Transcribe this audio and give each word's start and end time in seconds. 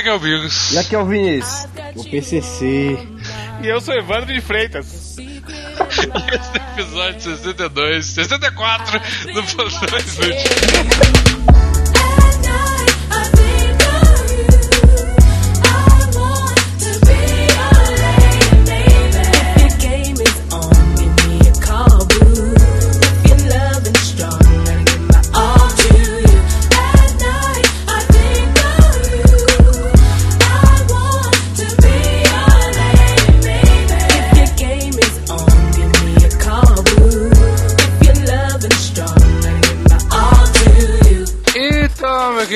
aqui 0.00 0.08
é 0.08 0.14
o 0.14 0.18
Bigos. 0.18 0.72
E 0.72 0.78
aqui 0.78 0.94
é 0.94 0.98
o 0.98 1.06
Vinícius, 1.06 1.68
o 1.94 2.04
PCC. 2.04 2.98
E 3.62 3.68
eu 3.68 3.80
sou 3.80 3.94
Evandro 3.94 4.32
de 4.32 4.40
Freitas. 4.40 5.16
Esse 5.18 6.06
é 6.06 6.78
o 6.78 6.80
episódio 6.80 7.20
62, 7.20 8.06
64 8.06 9.00
do 9.34 9.42
Plantões 9.42 10.14
Inúteis. 10.16 11.69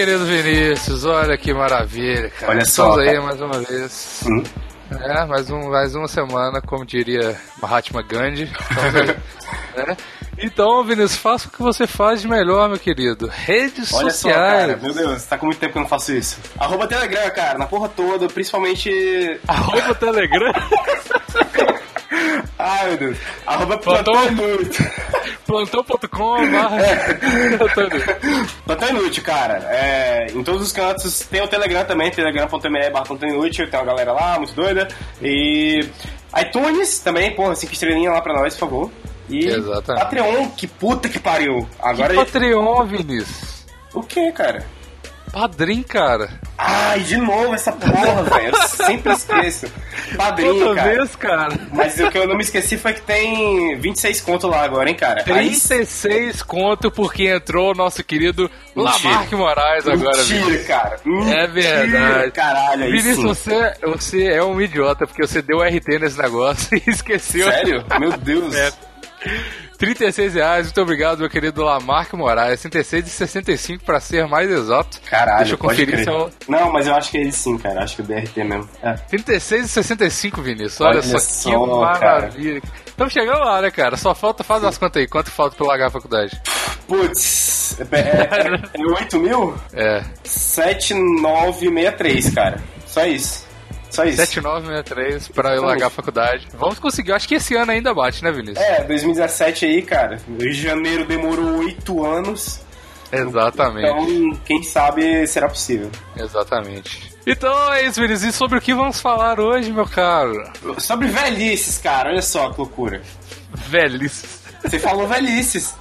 Querido 0.05 0.27
Vinícius, 0.27 1.07
olha 1.07 1.35
que 1.39 1.55
maravilha, 1.55 2.29
cara. 2.29 2.53
Olha 2.53 2.65
só, 2.67 2.91
Estamos 2.91 3.09
aí 3.09 3.21
mais 3.21 3.41
uma 3.41 3.59
vez. 3.61 4.21
Hum. 4.27 4.43
É, 5.01 5.25
mais, 5.25 5.51
um, 5.51 5.71
mais 5.71 5.95
uma 5.95 6.07
semana, 6.07 6.61
como 6.61 6.85
diria 6.85 7.35
Mahatma 7.61 8.03
Gandhi. 8.03 8.53
Aí, 8.77 9.07
né? 9.87 9.97
Então, 10.37 10.85
Vinícius, 10.85 11.17
faça 11.17 11.49
o 11.49 11.51
que 11.51 11.63
você 11.63 11.87
faz 11.87 12.21
de 12.21 12.29
melhor, 12.29 12.69
meu 12.69 12.79
querido. 12.79 13.31
Redes 13.33 13.95
Olha 13.95 14.11
só, 14.11 14.29
sociais. 14.29 14.37
cara, 14.37 14.77
meu 14.77 14.93
Deus, 14.93 15.25
tá 15.25 15.39
com 15.39 15.47
muito 15.47 15.59
tempo 15.59 15.73
que 15.73 15.79
eu 15.79 15.83
não 15.83 15.89
faço 15.89 16.13
isso. 16.13 16.39
Arroba 16.59 16.87
Telegram, 16.87 17.31
cara, 17.31 17.57
na 17.57 17.67
porra 17.67 17.89
toda, 17.89 18.27
principalmente. 18.29 19.41
Arroba 19.49 19.95
Telegram. 19.95 20.53
Ai, 22.59 22.89
meu 22.89 22.97
Deus. 22.97 23.19
Arroba 23.47 23.79
Plantão- 23.79 24.13
Plantão 24.15 24.49
Inútil. 24.49 24.87
Plantão.com 25.47 26.37
Inútil, 28.91 29.23
cara. 29.23 29.59
É, 29.71 30.27
em 30.33 30.43
todos 30.43 30.63
os 30.63 30.73
cantos. 30.73 31.21
Tem 31.21 31.43
o 31.43 31.49
Telegram 31.49 31.85
também, 31.85 32.11
telegram.me 32.11 32.91
barra 32.91 33.05
Plantão 33.05 33.29
Inútil. 33.29 33.69
Tem 33.71 33.79
uma 33.81 33.87
galera 33.87 34.13
lá, 34.13 34.39
muito 34.39 34.55
doida. 34.55 34.89
E 35.23 35.87
iTunes 36.41 36.99
também, 37.01 37.35
porra, 37.35 37.55
cinco 37.55 37.73
estrelinhas 37.73 38.13
lá 38.15 38.21
pra 38.21 38.35
nós, 38.35 38.55
por 38.55 38.61
favor. 38.61 38.91
E 39.29 39.47
Exatamente. 39.47 40.03
Patreon, 40.05 40.49
que 40.51 40.67
puta 40.67 41.09
que 41.09 41.19
pariu. 41.19 41.67
Agora. 41.81 42.11
Que 42.11 42.17
Patreon, 42.25 42.85
Vinícius. 42.85 43.65
O 43.95 44.03
que, 44.03 44.31
cara? 44.33 44.67
Padrim, 45.35 45.83
cara. 45.83 46.31
Ai, 46.57 47.01
de 47.01 47.17
novo 47.17 47.53
essa 47.55 47.73
porra, 47.73 48.23
velho. 48.39 48.55
Eu 48.57 48.69
sempre 48.69 49.13
esqueço. 49.13 49.67
Padrinho, 50.17 50.55
Outra 50.69 50.75
cara. 50.77 50.89
vez, 50.97 51.17
cara. 51.17 51.49
Mas 51.73 51.99
o 51.99 52.09
que 52.11 52.17
eu 52.17 52.29
não 52.29 52.37
me 52.37 52.43
esqueci 52.43 52.79
foi 52.79 52.93
que 52.95 53.03
tem 53.03 53.77
26 53.81 54.21
conto 54.21 54.47
lá 54.47 54.63
agora, 54.63 54.89
hein, 54.89 54.95
cara? 54.95 55.21
Aí- 55.21 55.25
36 55.25 56.43
conto 56.43 56.91
porque 56.91 57.27
entrou 57.27 57.73
o 57.73 57.75
nosso 57.75 58.03
querido 58.05 58.49
Mentira. 58.77 59.09
Lamarck 59.09 59.33
Moraes 59.33 59.89
agora. 59.89 60.17
Mentira, 60.17 60.65
cara. 60.65 60.97
É 61.05 61.09
Mentira, 61.09 61.49
verdade. 61.49 62.31
Caralho, 62.31 62.85
aí 62.85 62.91
Vinícius, 62.93 63.17
sim. 63.17 63.51
você, 63.51 63.75
você 63.83 64.25
é 64.29 64.43
um 64.45 64.61
idiota, 64.61 65.07
porque 65.07 65.27
você 65.27 65.43
deu 65.43 65.59
RT 65.63 65.99
nesse 66.01 66.17
negócio 66.19 66.69
e 66.79 66.91
esqueceu. 66.91 67.51
Sério? 67.51 67.85
Meu 67.99 68.13
Deus. 68.17 68.55
É. 68.55 68.73
36 69.85 70.35
reais, 70.35 70.67
muito 70.67 70.81
obrigado, 70.81 71.19
meu 71.19 71.29
querido 71.29 71.63
Lamarck 71.63 72.15
Moraes. 72.15 72.61
36 72.61 73.07
e 73.07 73.11
65 73.11 73.85
pra 73.85 74.01
ser 74.01 74.27
mais 74.27 74.51
exato. 74.51 74.99
Caralho, 75.03 75.39
Deixa 75.39 75.55
eu 75.55 75.59
conferir 75.59 76.03
se 76.03 76.09
é 76.09 76.13
o... 76.13 76.31
Não, 76.49 76.73
mas 76.73 76.87
eu 76.87 76.95
acho 76.95 77.11
que 77.11 77.19
é 77.19 77.21
ele 77.21 77.33
sim, 77.33 77.59
cara. 77.59 77.83
Acho 77.83 77.97
que 77.97 78.03
o 78.03 78.05
DRT 78.05 78.45
mesmo. 78.45 78.69
É. 78.83 78.95
36 78.95 79.67
e 79.67 79.69
65, 79.69 80.41
Vinícius. 80.43 80.81
Olha, 80.81 81.01
Olha 81.01 81.03
só, 81.03 81.19
só, 81.19 81.51
que 81.51 81.57
maravilha. 82.01 82.63
Estamos 82.87 83.13
chegando 83.13 83.41
lá, 83.41 83.61
né, 83.61 83.71
cara? 83.71 83.95
Só 83.97 84.15
falta, 84.15 84.43
faz 84.43 84.65
as 84.65 84.79
contas 84.79 85.03
aí. 85.03 85.09
Quanto 85.09 85.31
falta 85.31 85.55
pra 85.57 85.67
largar 85.67 85.89
a 85.89 85.91
faculdade? 85.91 86.41
Putz, 86.87 87.77
é, 87.81 87.85
é, 87.99 88.29
é 88.75 88.87
8 89.01 89.19
mil? 89.19 89.55
É, 89.73 90.05
7963, 90.23 92.31
cara. 92.31 92.63
Só 92.87 93.05
isso. 93.05 93.45
Só 93.95 94.05
isso. 94.05 94.17
7963 94.17 95.29
pra 95.29 95.55
eu 95.55 95.63
largar 95.63 95.87
a 95.87 95.91
faculdade. 95.91 96.49
Vamos 96.59 96.79
conseguir. 96.79 97.11
Eu 97.11 97.17
acho 97.17 97.29
que 97.29 97.37
esse 97.37 97.55
ano 97.55 97.71
ainda 97.71 97.95
bate, 97.95 98.25
né, 98.25 98.33
Vinícius? 98.33 98.59
É, 98.59 98.83
2017 98.85 99.67
aí, 99.67 99.83
cara. 99.83 100.19
Em 100.41 100.53
janeiro 100.53 101.05
demorou 101.07 101.59
8 101.59 102.05
anos. 102.05 102.61
Exatamente. 103.13 103.87
Então, 103.89 104.41
quem 104.45 104.63
sabe 104.65 105.25
será 105.29 105.49
possível. 105.49 105.91
Exatamente. 106.17 107.15
Então 107.27 107.73
é 107.73 107.87
isso, 107.87 108.01
Vinícius. 108.01 108.35
E 108.35 108.37
sobre 108.37 108.59
o 108.59 108.61
que 108.61 108.75
vamos 108.75 109.01
falar 109.01 109.39
hoje, 109.39 109.73
meu 109.73 109.87
caro? 109.87 110.33
Sobre 110.79 111.07
velhices, 111.09 111.79
cara. 111.79 112.11
Olha 112.11 112.23
só 112.23 112.51
que 112.51 112.59
loucura. 112.59 113.01
Velhices. 113.69 114.41
Você 114.63 114.79
falou 114.81 115.07
velhices. 115.07 115.75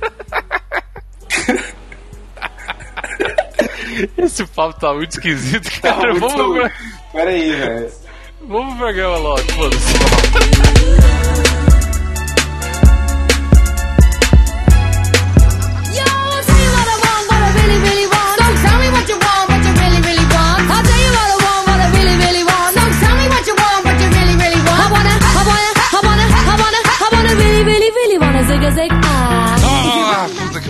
Esse 4.18 4.44
papo 4.46 4.78
tá 4.78 4.92
muito 4.92 5.12
esquisito, 5.12 5.64
Tá 5.80 5.94
cara. 5.94 6.12
muito... 6.12 6.28
Vamos, 6.28 6.70
Pera 7.16 7.30
aí, 7.30 7.50
velho. 7.50 7.90
vamos 8.42 8.74
pro 8.74 8.76
programa 8.76 9.16
logo, 9.16 9.52
foda-se. 9.52 9.94
Yo, 15.96 16.36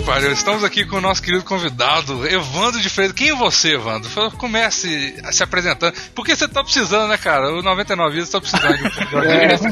pariu. 0.07 0.31
Estamos 0.31 0.63
aqui 0.63 0.85
com 0.85 0.95
o 0.95 1.01
nosso 1.01 1.21
querido 1.21 1.43
convidado, 1.43 2.25
Evandro 2.25 2.79
de 2.79 2.89
Freitas. 2.89 3.13
Quem 3.13 3.31
é 3.31 3.35
você, 3.35 3.73
Evandro? 3.73 4.09
Comece 4.37 5.13
se 5.33 5.43
apresentando. 5.43 5.93
Porque 6.15 6.33
você 6.33 6.47
tá 6.47 6.63
precisando, 6.63 7.09
né, 7.09 7.17
cara? 7.17 7.51
O 7.51 7.61
99 7.61 8.13
Vidas 8.13 8.29
tá 8.29 8.39
precisando 8.39 8.77
de 8.77 9.15
um 9.15 9.19
audiência. 9.19 9.69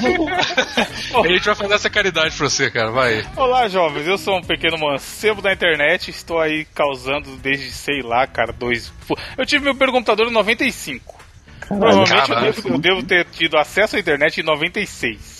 A 1.24 1.28
gente 1.30 1.46
vai 1.46 1.56
fazer 1.56 1.74
essa 1.74 1.90
caridade 1.90 2.36
pra 2.36 2.50
você, 2.50 2.70
cara. 2.70 2.92
Vai. 2.92 3.26
Olá, 3.38 3.70
jovens. 3.70 4.06
Eu 4.06 4.18
sou 4.18 4.38
um 4.38 4.42
pequeno 4.42 4.78
mancebo 4.78 5.42
da 5.42 5.54
internet. 5.54 6.12
Estou 6.12 6.42
aí 6.42 6.66
causando 6.76 7.38
desde, 7.38 7.72
sei 7.72 8.02
lá, 8.02 8.28
cara, 8.28 8.52
dois. 8.52 8.92
Eu 9.38 9.46
tive 9.46 9.64
meu 9.64 9.76
computador 9.90 10.28
em 10.28 10.34
95. 10.34 11.16
Provavelmente 11.66 12.30
eu 12.30 12.42
devo, 12.42 12.70
eu 12.74 12.78
devo 12.78 13.04
ter 13.04 13.26
tido 13.32 13.58
acesso 13.58 13.96
à 13.96 14.00
internet 14.00 14.42
em 14.42 14.44
96. 14.44 15.35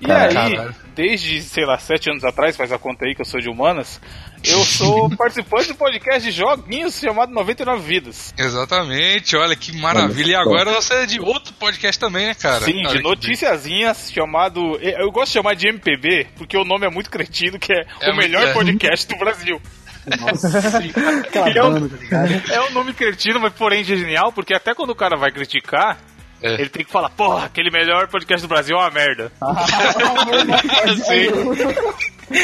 E 0.00 0.06
Caralho. 0.06 0.60
aí, 0.62 0.70
desde, 0.94 1.40
sei 1.42 1.64
lá, 1.64 1.78
sete 1.78 2.10
anos 2.10 2.22
atrás, 2.24 2.56
faz 2.56 2.70
a 2.70 2.78
conta 2.78 3.06
aí 3.06 3.14
que 3.14 3.22
eu 3.22 3.24
sou 3.24 3.40
de 3.40 3.48
humanas, 3.48 4.00
eu 4.44 4.58
sou 4.64 5.08
participante 5.16 5.68
do 5.68 5.74
podcast 5.74 6.22
de 6.30 6.36
joguinhos 6.36 6.98
chamado 7.00 7.32
99 7.32 7.80
Vidas. 7.82 8.34
Exatamente, 8.38 9.34
olha 9.36 9.56
que 9.56 9.76
maravilha. 9.78 10.32
E 10.32 10.34
agora 10.34 10.72
você 10.74 10.94
é 10.94 11.06
de 11.06 11.18
outro 11.20 11.54
podcast 11.54 11.98
também, 11.98 12.26
né, 12.26 12.34
cara? 12.34 12.60
Sim, 12.64 12.84
Olha 12.86 12.96
de 12.98 13.02
noticiazinhas 13.02 14.10
chamado. 14.12 14.60
Eu 14.80 15.10
gosto 15.10 15.28
de 15.28 15.32
chamar 15.34 15.54
de 15.56 15.68
MPB, 15.68 16.26
porque 16.36 16.56
o 16.58 16.64
nome 16.64 16.86
é 16.86 16.90
muito 16.90 17.08
cretino, 17.10 17.58
que 17.58 17.72
é, 17.72 17.86
É 18.02 18.10
o 18.12 18.16
melhor 18.16 18.46
é. 18.48 18.52
podcast 18.52 19.08
do 19.08 19.16
Brasil. 19.18 19.60
E 20.06 21.58
é 21.58 21.64
um- 21.64 21.88
tá? 21.88 22.54
É 22.54 22.60
um 22.62 22.70
nome 22.72 22.92
cretino, 22.92 23.40
mas 23.40 23.52
porém 23.54 23.82
genial, 23.82 24.32
porque 24.32 24.54
até 24.54 24.74
quando 24.74 24.90
o 24.90 24.94
cara 24.94 25.16
vai 25.16 25.30
criticar, 25.32 25.98
É. 26.42 26.54
ele 26.54 26.68
tem 26.68 26.84
que 26.84 26.90
falar, 26.92 27.08
porra, 27.10 27.46
aquele 27.46 27.70
melhor 27.70 28.08
podcast 28.08 28.46
do 28.46 28.48
Brasil 28.48 28.76
é 28.76 28.80
uma 28.80 28.90
merda. 28.90 29.32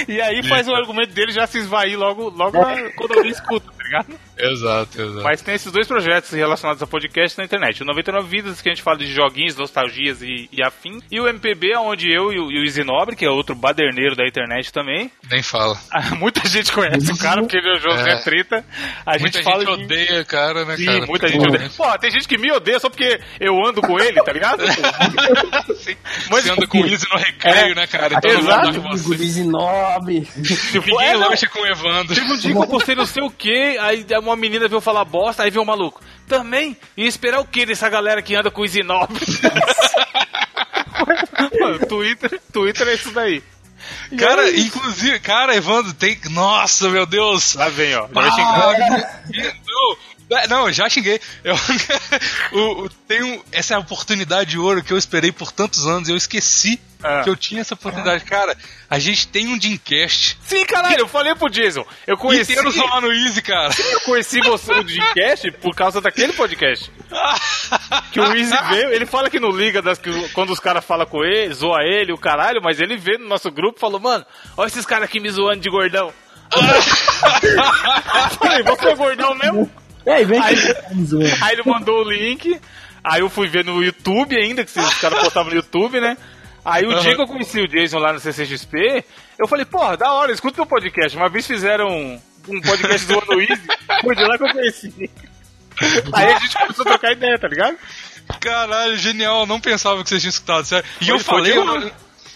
E 0.09 0.21
aí 0.21 0.47
faz 0.49 0.69
o 0.69 0.75
argumento 0.75 1.13
dele 1.13 1.33
já 1.33 1.45
se 1.45 1.59
esvair 1.59 1.99
logo, 1.99 2.29
logo 2.31 2.57
na- 2.57 2.89
quando 2.93 3.15
alguém 3.17 3.33
escuta, 3.33 3.69
tá 3.83 3.89
ligado? 3.89 4.21
Exato, 4.39 5.03
exato. 5.03 5.23
Mas 5.23 5.43
tem 5.43 5.55
esses 5.55 5.73
dois 5.73 5.87
projetos 5.87 6.31
relacionados 6.31 6.83
a 6.83 6.87
podcast 6.87 7.37
na 7.39 7.45
internet. 7.45 7.83
O 7.83 7.87
99 7.87 8.29
Vidas, 8.29 8.61
que 8.61 8.69
a 8.69 8.73
gente 8.73 8.83
fala 8.83 8.99
de 8.99 9.07
joguinhos, 9.07 9.57
nostalgias 9.57 10.23
e, 10.23 10.49
e 10.53 10.63
afim. 10.63 11.01
E 11.11 11.21
o 11.21 11.29
MPB, 11.29 11.77
onde 11.77 12.11
eu 12.13 12.33
e 12.33 12.39
o, 12.39 12.51
e 12.51 12.61
o 12.61 12.65
Isinobre, 12.65 13.17
que 13.17 13.25
é 13.25 13.31
outro 13.31 13.55
baderneiro 13.55 14.15
da 14.17 14.27
internet 14.27 14.73
também. 14.73 15.11
Nem 15.31 15.43
fala. 15.43 15.77
Ah, 15.93 16.15
Muita 16.15 16.47
gente 16.49 16.73
conhece 16.73 17.13
o 17.13 17.19
cara, 17.19 17.41
porque 17.43 17.57
ele 17.57 17.69
é 17.69 17.75
o 17.77 17.79
José 17.81 18.13
É. 18.13 18.17
Treta. 18.23 18.65
A 19.05 19.19
Muita 19.19 19.27
gente 19.39 19.43
fala 19.45 19.65
gente 19.65 19.77
de... 19.77 19.85
odeia, 19.85 20.25
cara, 20.25 20.65
né, 20.65 20.77
Sim, 20.77 20.87
cara? 20.87 21.07
muita 21.07 21.29
gente 21.29 21.47
odeia. 21.49 21.71
Pô, 21.77 21.99
tem 21.99 22.11
gente 22.11 22.27
que 22.29 22.39
me 22.39 22.51
odeia 22.53 22.81
só 22.81 22.89
porque 22.89 23.21
eu 23.41 23.55
ando 23.67 23.81
com 23.83 23.99
ele, 24.01 24.23
tá 24.23 24.33
ligado? 24.33 24.63
Sim. 25.77 25.97
Mas- 26.31 26.45
Você 26.45 26.51
anda 26.51 26.67
com 26.67 26.81
o 26.81 26.87
Easy 26.87 27.07
no 27.11 27.19
recreio, 27.19 27.73
É. 27.73 27.75
né, 27.75 27.87
cara? 27.87 28.15
Então 28.17 28.31
Exato. 28.31 28.67
gosta 28.73 28.73
de 28.73 29.03
você. 29.03 29.17
Dizinob. 29.17 30.21
Tipo, 30.73 30.87
Ninguém 30.87 31.07
é, 31.09 31.13
não. 31.15 31.29
lancha 31.29 31.49
com 31.49 31.61
o 31.61 31.67
Evandro. 31.67 32.15
Teve 32.15 32.33
um 32.33 32.37
dia 32.37 32.53
que 32.53 32.59
eu 32.59 32.67
postei 32.67 32.95
não 32.95 33.07
sei 33.07 33.23
o 33.23 33.31
que, 33.31 33.79
aí 33.83 34.07
uma 34.21 34.37
menina 34.37 34.69
veio 34.69 34.81
falar 34.81 35.05
bosta, 35.05 35.43
aí 35.43 35.51
veio 35.51 35.63
um 35.63 35.67
maluco. 35.67 36.01
Também? 36.27 36.77
E 36.97 37.07
esperar 37.07 37.41
o 37.41 37.45
que 37.45 37.67
dessa 37.67 37.89
galera 37.89 38.23
que 38.23 38.35
anda 38.35 38.51
com 38.51 38.63
o 38.63 38.69
Zinov? 38.69 39.09
Mano, 41.61 41.79
Twitter, 41.87 42.41
Twitter 42.53 42.89
é 42.89 42.95
isso 42.95 43.11
daí. 43.11 43.43
Cara, 44.17 44.49
inclusive, 44.51 45.19
cara, 45.21 45.57
Evandro, 45.57 45.93
tem. 45.93 46.19
Nossa, 46.31 46.89
meu 46.89 47.05
Deus! 47.05 47.55
Lá 47.55 47.69
vem, 47.69 47.95
ó. 47.97 48.07
Já 48.07 48.13
vai 48.13 48.31
xingar. 48.31 49.23
Não, 50.33 50.39
É, 50.39 50.47
Não, 50.49 50.67
eu 50.69 50.73
já 50.73 50.89
xinguei. 50.89 51.21
Eu, 51.45 51.55
o, 52.53 52.85
o- 52.85 52.89
tem 53.09 53.23
um- 53.23 53.43
essa 53.53 53.75
é 53.75 53.79
oportunidade 53.79 54.51
de 54.51 54.59
ouro 54.59 54.83
que 54.83 54.93
eu 54.93 54.99
esperei 54.99 55.31
por 55.33 55.53
tantos 55.53 55.87
anos 55.87 56.09
e 56.09 56.13
eu 56.13 56.17
esqueci 56.17 56.81
Ah. 57.05 57.23
que 57.25 57.29
eu 57.31 57.37
tinha 57.37 57.61
essa 57.61 57.75
oportunidade. 57.75 58.25
Cara, 58.25 58.57
a 58.89 58.99
gente 58.99 59.27
tem 59.27 59.49
um 59.49 59.59
Dreamcast 59.59 60.39
Sim, 60.47 60.65
caralho, 60.67 61.01
eu 61.01 61.09
falei 61.09 61.35
pro 61.35 61.51
Jason. 61.51 61.85
Eu 62.07 62.17
conheci, 62.17 62.53
inteiro 62.53 62.71
só 62.73 63.01
no 63.01 63.13
Easy, 63.13 63.43
cara. 63.43 63.75
eu 63.91 64.01
conheci 64.03 64.41
você 64.41 64.73
no 64.73 64.85
Dreamcast 64.85 65.51
por 65.61 65.75
causa 65.75 66.01
daquele 66.01 66.33
podcast. 66.33 66.91
Que 68.13 68.21
o 68.21 68.35
Easy 68.37 68.57
veio, 68.71 68.91
ele 68.91 69.05
fala 69.07 69.29
que 69.29 69.41
não 69.41 69.51
liga 69.51 69.83
das, 69.83 69.99
que 69.99 70.11
quando 70.31 70.51
os 70.53 70.61
caras 70.61 70.85
falam 70.85 71.05
com 71.07 71.25
ele, 71.25 71.53
zoa 71.55 71.83
ele, 71.83 72.13
o 72.13 72.19
caralho, 72.19 72.61
mas 72.63 72.81
ele 72.81 72.97
veio 72.97 73.19
no 73.19 73.29
nosso 73.29 73.51
grupo 73.51 73.79
e 73.79 73.81
falou, 73.81 73.99
mano, 74.01 74.25
olha 74.57 74.69
esses 74.69 74.87
caras 74.87 75.05
aqui 75.09 75.19
me 75.21 75.29
zoando 75.31 75.61
de 75.61 75.69
gordão. 75.71 76.13
eu 76.53 78.31
falei, 78.39 78.63
você 78.63 78.89
é 78.89 78.95
gordão 78.95 79.35
mesmo? 79.35 79.71
E 80.07 80.11
aí, 80.11 80.25
vem 80.25 80.41
Aí- 80.41 80.57
zoando. 81.05 81.31
Aí 81.43 81.53
ele 81.55 81.63
mandou 81.65 82.05
o 82.05 82.11
link, 82.11 82.61
aí 83.05 83.21
eu 83.21 83.31
fui 83.31 83.49
ver 83.49 83.65
no 83.65 83.83
YouTube 83.83 84.37
ainda, 84.37 84.65
que 84.65 84.79
os 84.79 84.95
caras 84.95 85.21
postavam 85.21 85.51
no 85.51 85.57
YouTube, 85.57 86.01
né? 86.01 86.17
Aí 86.65 86.85
o 86.87 86.95
dia 87.01 87.15
que 87.17 87.21
eu 87.23 87.27
conheci 87.27 87.61
o 87.61 87.67
Jason 87.69 87.99
lá 87.99 88.13
no 88.13 88.21
CCXP, 88.21 89.05
eu 89.39 89.49
falei, 89.49 89.65
porra, 89.65 89.97
da 89.97 90.13
hora, 90.13 90.31
escuta 90.33 90.57
meu 90.59 90.67
podcast. 90.67 91.17
Uma 91.17 91.29
vez 91.29 91.47
fizeram 91.47 91.89
um, 91.89 92.61
podcast 92.61 93.07
do 93.07 93.15
Ano 93.19 93.41
Easy, 93.41 93.63
foi 94.03 94.15
de 94.15 94.23
lá 94.25 94.37
que 94.39 94.45
eu 94.45 94.53
conheci. 94.53 95.11
Aí 96.13 96.33
a 96.33 96.39
gente 96.39 96.57
começou 96.57 96.83
a 96.85 96.89
trocar 96.91 97.13
ideia, 97.13 97.39
tá 97.39 97.49
ligado? 97.49 97.77
Caralho, 98.41 98.97
genial. 98.97 99.41
Eu 99.41 99.47
não 99.47 99.61
pensava 99.61 100.03
que 100.03 100.09
você 100.09 100.21
tinha 100.21 100.31
escutado, 100.31 100.65
sério. 100.65 100.85
E 101.01 101.07
Foi- 101.07 101.15
eu 101.15 101.19
foi 101.19 101.35
falei, 101.35 101.53
de 101.53 101.59
eu, 101.59 101.65
lá. 101.65 101.81
não- 101.81 101.91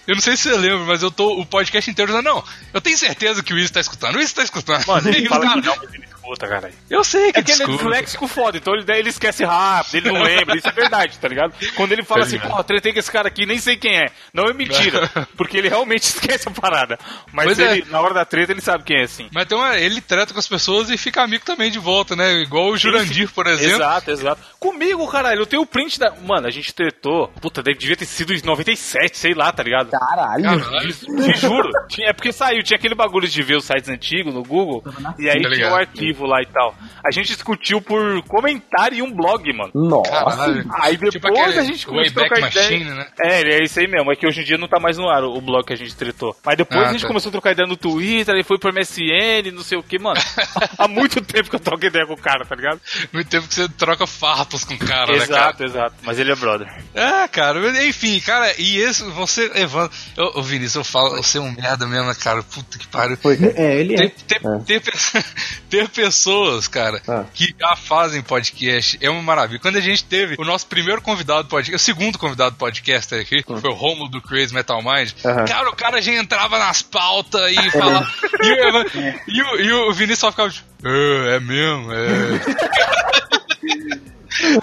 eu 0.09 0.15
não 0.15 0.21
sei 0.23 0.37
se 0.37 0.45
você 0.45 0.57
lembra, 0.57 0.85
mas 0.87 1.03
eu 1.03 1.11
tô 1.11 1.41
o 1.41 1.47
podcast 1.47 1.89
inteiro 1.91 2.11
dizendo, 2.11 2.25
não, 2.25 2.43
eu 2.75 2.81
tenho 2.81 2.99
certeza 2.99 3.43
que 3.43 3.53
o 3.55 3.59
Easy 3.59 3.73
tá 3.73 3.81
escutando. 3.81 4.17
O 4.17 4.21
Easy 4.21 4.35
tá 4.35 4.43
escutando. 4.43 4.85
Mano, 4.87 5.09
ele 5.11 5.29
fala 5.29 5.53
que 5.53 5.67
não, 5.67 5.77
mas 5.77 5.95
ele 5.95 6.07
escuta, 6.27 6.49
caralho. 6.49 6.75
Eu 6.91 7.05
sei 7.05 7.33
que 7.33 7.41
É 7.41 7.43
que 7.43 7.53
ele 7.53 7.63
é 7.63 7.67
disléxico 7.67 8.27
foda, 8.27 8.59
então 8.59 8.75
ele, 8.75 8.85
daí 8.85 8.99
ele 9.01 9.09
esquece 9.11 9.45
rápido, 9.45 9.97
ele 9.97 10.11
não 10.13 10.23
lembra, 10.23 10.57
isso 10.57 10.69
é 10.69 10.73
verdade, 10.73 11.19
tá 11.19 11.29
ligado? 11.29 11.55
Quando 11.75 11.93
ele 11.93 12.03
fala 12.03 12.21
Tá 12.23 12.27
assim, 12.27 12.39
porra, 12.39 12.65
tretei 12.65 12.93
com 12.93 12.99
esse 12.99 13.11
cara 13.13 13.29
aqui, 13.29 13.47
nem 13.47 13.59
sei 13.59 13.77
quem 13.77 13.97
é. 13.97 14.07
Não 14.33 14.45
é 14.47 14.53
mentira, 14.53 15.09
porque 15.37 15.57
ele 15.57 15.69
realmente 15.69 16.03
esquece 16.09 16.49
a 16.49 16.51
parada. 16.51 16.99
Mas 17.33 17.59
é. 17.59 17.79
ele, 17.79 17.87
na 17.91 18.01
hora 18.01 18.15
da 18.15 18.25
treta 18.25 18.53
ele 18.53 18.61
sabe 18.61 18.85
quem 18.85 19.01
é, 19.01 19.05
assim. 19.05 19.29
Mas 19.33 19.47
tem 19.47 19.57
uma, 19.57 19.77
ele 19.79 20.01
treta 20.01 20.33
com 20.33 20.39
as 20.41 20.49
pessoas 20.49 20.91
e 20.91 20.97
fica 20.99 21.23
amigo 21.23 21.45
também 21.45 21.71
de 21.71 21.79
volta, 21.79 22.17
né? 22.17 22.33
Igual 22.43 22.69
o 22.71 22.77
Jurandir, 22.77 23.31
por 23.33 23.47
exemplo. 23.47 23.77
Exato, 23.77 24.11
exato. 24.11 24.41
Comigo, 24.59 25.07
caralho, 25.09 25.41
eu 25.41 25.47
tenho 25.47 25.63
o 25.63 25.67
print 25.67 25.99
da. 25.99 26.11
Mano, 26.23 26.47
a 26.47 26.51
gente 26.51 26.75
tretou. 26.75 27.29
Puta, 27.41 27.63
deve- 27.63 27.79
devia 27.79 27.97
ter 27.97 28.07
sido 28.07 28.33
em 28.35 28.41
97, 28.43 29.17
sei 29.19 29.35
lá, 29.35 29.53
tá 29.53 29.63
ligado? 29.63 29.91
Caralho. 29.91 30.45
Caralho. 30.45 30.93
Te 30.95 31.37
juro. 31.39 31.71
É 32.01 32.13
porque 32.13 32.33
saiu, 32.33 32.63
tinha 32.63 32.77
aquele 32.77 32.95
bagulho 32.95 33.29
de 33.29 33.43
ver 33.43 33.57
os 33.57 33.65
sites 33.65 33.89
antigos 33.89 34.35
no 34.35 34.43
Google. 34.43 34.83
E 35.19 35.29
aí 35.29 35.35
Tá 35.43 35.49
tinha 35.49 35.49
ligado. 35.51 35.73
um 35.73 35.77
arquivo 35.77 36.16
lá 36.25 36.41
e 36.41 36.47
tal. 36.47 36.75
A 37.05 37.11
gente 37.11 37.27
discutiu 37.29 37.81
por 37.81 38.23
comentário 38.23 38.99
e 38.99 39.03
um 39.03 39.13
blog, 39.13 39.53
mano. 39.53 39.71
Nossa. 39.75 40.11
Caralho. 40.11 40.65
Aí 40.81 40.97
depois 40.97 41.13
Tipo 41.15 41.29
a 41.43 41.63
gente 41.65 41.87
começou 41.87 42.23
a 42.23 42.27
trocar 42.27 42.51
ideia. 42.51 42.71
Machine, 42.71 42.85
né? 42.91 43.07
É, 43.21 43.41
é 43.59 43.65
isso 43.65 43.79
aí 43.81 43.89
mesmo. 43.89 44.11
É 44.13 44.17
que 44.17 44.27
hoje 44.27 44.41
em 44.41 44.45
dia 44.45 44.57
não 44.59 44.69
tá 44.69 44.79
mais 44.79 44.97
no 44.97 45.09
ar 45.09 45.25
o, 45.25 45.41
blog 45.41 45.65
que 45.67 45.73
a 45.73 45.77
gente 45.77 45.95
tretou. 45.97 46.37
Mas 46.45 46.57
depois 46.57 46.81
Ah, 46.85 46.89
a 46.89 46.93
gente 46.93 47.03
tá. 47.03 47.09
começou 47.09 47.29
a 47.29 47.33
trocar 47.33 47.53
ideia 47.53 47.67
no 47.69 47.77
Twitter, 47.77 48.35
aí 48.35 48.43
foi 48.45 48.59
pro 48.59 48.73
MSN, 48.73 49.51
não 49.53 49.63
sei 49.63 49.79
o 49.79 49.83
que, 49.83 49.99
mano. 49.99 50.21
Há 50.79 50.87
muito 50.89 51.21
tempo 51.21 51.51
que 51.51 51.57
eu 51.57 51.61
troco 51.61 51.85
ideia 51.85 52.07
com 52.07 52.15
o 52.15 52.21
cara, 52.21 52.45
tá 52.45 52.55
ligado? 52.55 52.81
Muito 53.13 53.29
tempo 53.29 53.49
que 53.49 53.55
você 53.55 53.69
troca 53.69 54.07
farpas 54.07 54.65
com 54.65 54.75
o 54.75 54.79
cara, 54.79 55.13
né, 55.13 55.19
cara? 55.19 55.23
exato, 55.25 55.65
exato. 55.65 55.95
Mas 56.03 56.19
ele 56.19 56.33
é 56.33 56.37
brother. 56.37 56.67
É, 56.95 57.27
cara, 57.29 57.61
mas, 57.61 57.85
enfim, 57.85 58.21
cara, 58.21 58.53
e 58.59 58.79
esse, 58.79 59.03
você, 59.11 59.51
Evandro, 59.55 59.91
ô, 60.19 60.41
ô 60.41 60.43
Vinícius, 60.43 60.77
eu 60.77 60.85
falo, 60.85 61.17
você 61.17 61.39
é 61.39 61.41
um 61.41 61.53
merda 61.53 61.87
mesmo, 61.87 62.07
né, 62.09 62.15
cara, 62.15 62.43
puta 62.43 62.79
que 62.79 62.87
pariu. 62.87 63.17
Foi. 63.17 63.37
É, 63.57 63.81
ele 63.81 63.97
Ter, 64.27 64.41
é. 64.45 64.59
ter, 64.65 64.81
ter, 64.81 65.89
ter 65.89 66.06
pessoas, 66.07 66.69
cara, 66.69 67.03
Ah. 67.09 67.25
que 67.35 67.55
já 67.59 67.75
fazem 67.77 68.23
podcast 68.23 68.97
é 69.01 69.11
uma 69.11 69.23
maravilha. 69.23 69.59
Quando 69.61 69.77
a 69.77 69.81
gente 69.81 70.05
teve 70.05 70.37
o 70.39 70.45
nosso 70.45 70.67
primeiro 70.67 71.03
convidado 71.03 71.49
podcast, 71.49 71.75
o 71.77 71.79
segundo 71.79 72.19
convidado 72.19 72.55
podcaster 72.57 73.21
aqui, 73.21 73.43
que 73.43 73.61
foi 73.61 73.71
o 73.71 73.75
Romulo 73.75 74.09
do 74.09 74.21
Crazy 74.23 74.55
Metal 74.55 74.81
Mind, 74.83 75.11
Aham. 75.25 75.45
cara, 75.45 75.69
o 75.71 75.77
cara 75.77 76.01
já 76.01 76.13
entrava 76.13 76.59
nas 76.59 76.83
pautas 76.83 77.51
e 77.53 77.71
falava. 77.71 78.09
e, 78.43 78.53
o 78.53 78.85
e 79.29 79.43
o, 79.43 79.61
e 79.61 79.73
o 79.73 79.93
Vinícius 79.93 80.21
só 80.21 80.31
ficava 80.31 80.51
tipo, 80.51 80.67
"É, 80.85 81.37
é 81.37 81.41
mesmo, 81.41 81.93
é. 81.93 83.36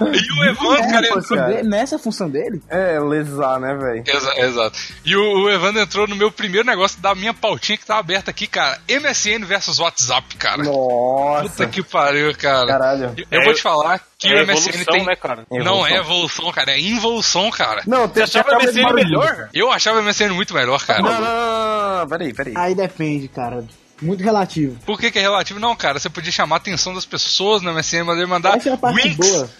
e 0.00 0.32
o 0.40 0.44
Evandro, 0.44 0.90
cara, 0.90 1.06
Função 1.08 1.46
dele- 1.46 1.62
Nessa 1.68 1.98
função 1.98 2.30
dele? 2.30 2.62
É, 2.68 2.98
lesar, 3.00 3.58
né, 3.60 3.74
velho? 3.74 4.04
Exa- 4.06 4.34
exato. 4.38 4.78
E 5.04 5.14
o, 5.16 5.44
o 5.44 5.50
Evandro 5.50 5.80
entrou 5.82 6.06
no 6.06 6.16
meu 6.16 6.30
primeiro 6.30 6.66
negócio 6.66 7.00
da 7.00 7.14
minha 7.14 7.32
pautinha 7.34 7.78
que 7.78 7.86
tá 7.86 7.98
aberta 7.98 8.30
aqui, 8.30 8.46
cara. 8.46 8.78
MSN 8.88 9.44
versus 9.44 9.78
WhatsApp, 9.78 10.36
cara. 10.36 10.62
Nossa. 10.62 11.42
Puta 11.48 11.66
que 11.66 11.82
pariu, 11.82 12.34
cara. 12.36 12.66
Caralho. 12.66 13.14
Eu 13.30 13.40
É, 13.40 13.44
vou 13.44 13.54
te 13.54 13.62
falar 13.62 14.00
que 14.18 14.28
é 14.28 14.42
o 14.42 14.46
MSN 14.46 14.68
evolução, 14.70 14.94
tem. 14.94 15.04
né, 15.06 15.16
cara? 15.16 15.46
Não 15.50 15.86
é 15.86 15.96
evolução. 15.96 16.52
cara, 16.52 16.72
é 16.72 16.80
involução, 16.80 17.50
cara. 17.50 17.82
Não, 17.86 18.06
Você 18.08 18.22
achava 18.22 18.50
o 18.52 18.62
MSN 18.62 18.92
melhor? 18.94 19.48
Eu 19.52 19.70
achava 19.70 19.98
o 20.00 20.02
MSN 20.02 20.30
muito 20.32 20.54
melhor, 20.54 20.84
cara. 20.84 21.02
Não, 21.02 21.20
não, 21.20 21.98
não, 22.00 22.08
peraí, 22.08 22.32
peraí. 22.32 22.54
Aí 22.56 22.74
depende, 22.74 23.28
cara. 23.28 23.64
Muito 24.02 24.22
relativo. 24.24 24.76
Por 24.84 24.98
que, 24.98 25.10
que 25.10 25.18
é 25.20 25.22
relativo? 25.22 25.60
Não, 25.60 25.74
cara, 25.76 25.98
você 26.00 26.10
podia 26.10 26.32
chamar 26.32 26.56
a 26.56 26.58
atenção 26.58 26.92
das 26.92 27.06
pessoas 27.06 27.62
no 27.62 27.72
MSN, 27.72 28.02
mas 28.04 28.16
ele 28.16 28.26
mandar. 28.26 28.56
Essa 28.56 28.70
é 28.70 28.72
a 28.72 28.76
parte 28.76 29.00
winks. 29.08 29.16
boa. 29.30 29.50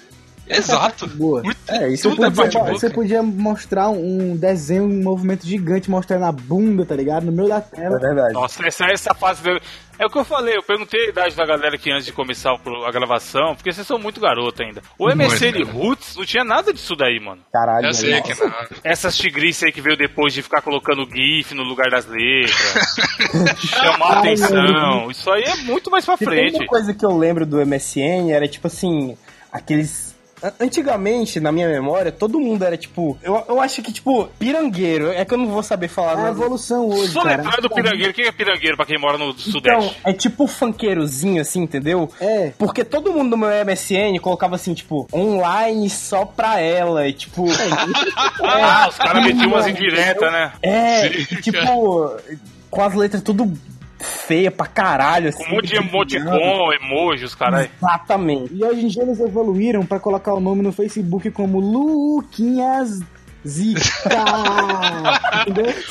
É 0.48 0.58
Exato. 0.58 0.80
parte 1.06 1.16
boa. 1.16 1.42
Muito- 1.42 1.58
É, 1.68 1.88
isso 1.88 2.10
tudo 2.10 2.26
é 2.26 2.30
Você 2.30 2.36
parte 2.36 2.52
podia, 2.52 2.60
boa. 2.64 2.72
você 2.78 2.86
cara. 2.88 2.94
podia 2.94 3.22
mostrar 3.22 3.88
um 3.88 4.36
desenho, 4.36 4.84
um 4.84 5.02
movimento 5.02 5.46
gigante 5.46 5.90
mostrando 5.90 6.24
a 6.24 6.32
bunda, 6.32 6.84
tá 6.84 6.94
ligado? 6.94 7.24
No 7.24 7.32
meio 7.32 7.48
da 7.48 7.60
tela. 7.62 7.96
É 7.96 8.00
verdade. 8.00 8.34
Nossa, 8.34 8.66
essa, 8.66 8.84
essa 8.86 9.14
fase. 9.14 9.42
do- 9.42 9.60
É 9.98 10.04
o 10.04 10.10
que 10.10 10.18
eu 10.18 10.24
falei, 10.24 10.56
eu 10.56 10.62
perguntei 10.62 11.06
a 11.06 11.08
idade 11.08 11.36
da 11.36 11.46
galera 11.46 11.76
aqui 11.76 11.90
antes 11.90 12.04
de 12.04 12.12
começar 12.12 12.50
a 12.52 12.90
gravação, 12.90 13.54
porque 13.54 13.72
vocês 13.72 13.86
são 13.86 13.96
muito 13.98 14.20
garoto 14.20 14.60
ainda. 14.62 14.82
O 14.98 15.08
MSN 15.08 15.52
Muito, 15.64 15.70
Roots 15.70 16.16
não 16.16 16.24
tinha 16.26 16.42
nada 16.44 16.72
disso 16.72 16.96
daí, 16.96 17.20
mano. 17.20 17.40
Caralho. 17.52 17.86
Eu 17.86 17.94
sei 17.94 18.20
que 18.20 18.34
não. 18.38 18.52
Essas 18.82 19.16
tigrices 19.16 19.62
aí 19.62 19.72
que 19.72 19.80
veio 19.80 19.96
depois 19.96 20.34
de 20.34 20.42
ficar 20.42 20.60
colocando 20.62 21.08
GIF 21.08 21.54
no 21.54 21.62
lugar 21.62 21.90
das 21.90 22.06
letras, 22.06 22.96
chamar 23.64 24.14
Ai, 24.14 24.18
atenção, 24.18 25.10
isso 25.10 25.30
aí 25.30 25.42
é 25.44 25.56
muito 25.62 25.90
mais 25.90 26.04
pra 26.04 26.16
frente. 26.16 26.56
uma 26.56 26.66
coisa 26.66 26.92
que 26.92 27.04
eu 27.06 27.16
lembro 27.16 27.46
do 27.46 27.64
MSN 27.64 28.30
era 28.32 28.46
tipo 28.48 28.66
assim, 28.66 29.16
aqueles. 29.52 30.13
Antigamente, 30.60 31.40
na 31.40 31.50
minha 31.52 31.68
memória, 31.68 32.10
todo 32.12 32.38
mundo 32.40 32.64
era 32.64 32.76
tipo. 32.76 33.18
Eu, 33.22 33.42
eu 33.48 33.60
acho 33.60 33.82
que, 33.82 33.92
tipo, 33.92 34.26
pirangueiro. 34.38 35.10
É 35.12 35.24
que 35.24 35.32
eu 35.34 35.38
não 35.38 35.46
vou 35.46 35.62
saber 35.62 35.88
falar. 35.88 36.20
É 36.22 36.26
a 36.26 36.30
evolução 36.30 36.88
hoje, 36.88 37.12
Só 37.12 37.22
cara. 37.22 37.36
lembrar 37.36 37.60
do 37.60 37.70
pirangueiro. 37.70 38.10
O 38.10 38.14
que 38.14 38.22
é 38.22 38.32
pirangueiro 38.32 38.76
pra 38.76 38.86
quem 38.86 38.98
mora 38.98 39.16
no 39.18 39.30
Então, 39.30 39.38
Sudeste? 39.52 39.96
é 40.04 40.12
tipo 40.12 40.46
funkerozinho, 40.46 41.40
assim, 41.40 41.62
entendeu? 41.62 42.10
É. 42.20 42.52
Porque 42.58 42.84
todo 42.84 43.12
mundo 43.12 43.30
no 43.30 43.36
meu 43.36 43.48
MSN 43.64 44.18
colocava 44.20 44.54
assim, 44.56 44.74
tipo, 44.74 45.06
online 45.12 45.88
só 45.90 46.24
pra 46.24 46.60
ela. 46.60 47.06
E 47.08 47.12
tipo. 47.12 47.46
ah, 48.42 48.86
os 48.88 48.96
caras 48.96 49.24
metiam 49.24 49.48
umas 49.48 49.66
indiretas, 49.66 50.30
né? 50.32 50.52
É, 50.62 51.08
Sim, 51.10 51.36
tipo, 51.40 52.16
com 52.70 52.82
as 52.82 52.94
letras 52.94 53.22
tudo 53.22 53.52
feia 54.04 54.50
pra 54.50 54.66
caralho, 54.66 55.28
assim. 55.28 55.44
Com 55.44 55.50
um 55.50 55.54
monte 55.56 55.68
de 55.68 55.76
emoticon, 55.76 56.72
emoji, 56.72 57.24
os 57.24 57.34
caras. 57.34 57.68
Exatamente. 57.76 58.54
E 58.54 58.64
hoje 58.64 58.84
em 58.84 58.88
dia 58.88 59.02
eles 59.02 59.20
evoluíram 59.20 59.84
pra 59.84 59.98
colocar 59.98 60.34
o 60.34 60.40
nome 60.40 60.62
no 60.62 60.72
Facebook 60.72 61.30
como 61.30 61.58
Luquinhas 61.58 63.00
Zica. 63.46 63.80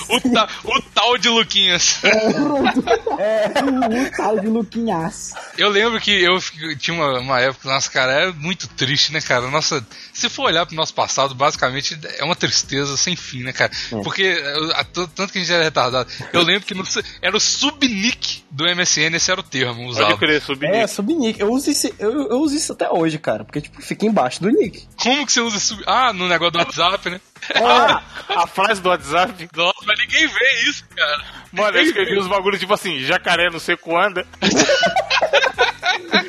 O, 0.10 0.20
ta- 0.34 0.50
o 0.64 0.82
tal 0.94 1.18
de 1.18 1.30
Luquinhas. 1.30 2.00
O 2.04 4.12
tal 4.18 4.40
de 4.40 4.48
Luquinhas. 4.48 5.34
Eu 5.58 5.70
lembro 5.70 6.00
que 6.00 6.12
eu 6.24 6.40
tinha 6.78 6.96
uma, 6.96 7.20
uma 7.20 7.40
época, 7.40 7.70
nossa, 7.70 7.90
cara, 7.90 8.12
era 8.12 8.32
muito 8.34 8.68
triste, 8.68 9.12
né, 9.14 9.22
cara? 9.22 9.50
Nossa, 9.50 9.86
se 10.14 10.30
for 10.30 10.46
olhar 10.46 10.66
pro 10.66 10.76
nosso 10.76 10.94
passado, 10.94 11.34
basicamente 11.36 11.98
é 12.18 12.24
uma 12.24 12.36
tristeza 12.36 12.98
sem 12.98 13.16
fim, 13.16 13.44
né, 13.44 13.54
cara? 13.54 13.72
Porque 14.04 14.42
a- 14.76 14.84
t- 14.84 15.08
tanto 15.16 15.32
que 15.32 15.40
a 15.40 15.42
gente 15.42 15.54
era 15.54 15.64
retardado. 15.64 16.10
Eu 16.32 16.42
lembro 16.42 16.66
que 16.66 16.74
no 16.74 16.84
era 17.22 17.36
o 17.36 17.40
subnick 17.40 18.44
do 18.52 18.66
MSN, 18.66 19.16
esse 19.16 19.32
era 19.32 19.40
o 19.40 19.44
termo 19.44 19.88
usado. 19.88 20.08
Pode 20.08 20.20
crer, 20.20 20.42
subir. 20.42 20.68
É, 20.70 20.88
subnick. 20.88 21.40
Eu 21.40 21.52
uso, 21.52 21.70
esse, 21.72 21.94
eu, 22.00 22.12
eu 22.30 22.38
uso 22.40 22.56
isso 22.56 22.74
até 22.74 22.90
hoje, 22.90 23.18
cara. 23.18 23.44
Porque, 23.44 23.62
tipo, 23.62 23.82
fica 23.82 24.06
embaixo 24.06 24.42
do 24.42 24.50
nick. 24.50 24.88
Como 24.98 25.26
que 25.26 25.32
você 25.32 25.42
usa 25.42 25.60
sub... 25.60 25.82
Ah, 25.88 26.14
no 26.14 26.28
negócio 26.28 26.52
do 26.52 26.60
WhatsApp, 26.60 27.10
né? 27.10 27.20
Ah, 27.56 28.02
a 28.30 28.48
frase 28.48 28.82
do 28.82 28.90
WhatsApp. 28.90 29.50
Nossa, 29.56 29.80
mas 29.86 30.00
ninguém 30.00 30.28
vê 30.28 30.62
isso, 30.70 30.86
cara. 30.96 31.24
Mano, 31.52 31.78
eu 31.78 31.84
escrevi 31.84 32.18
uns 32.20 32.28
bagulhos 32.28 32.60
tipo 32.60 32.74
assim, 32.74 33.00
jacaré 33.00 33.50
não 33.50 33.60
sei 33.60 33.76
quando. 33.78 34.26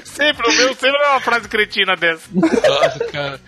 sempre, 0.04 0.48
o 0.48 0.52
meu 0.56 0.74
sempre 0.74 1.00
é 1.02 1.10
uma 1.10 1.20
frase 1.20 1.48
cretina 1.48 1.94
dessa. 1.96 2.22
Nossa, 2.32 3.04
cara. 3.12 3.40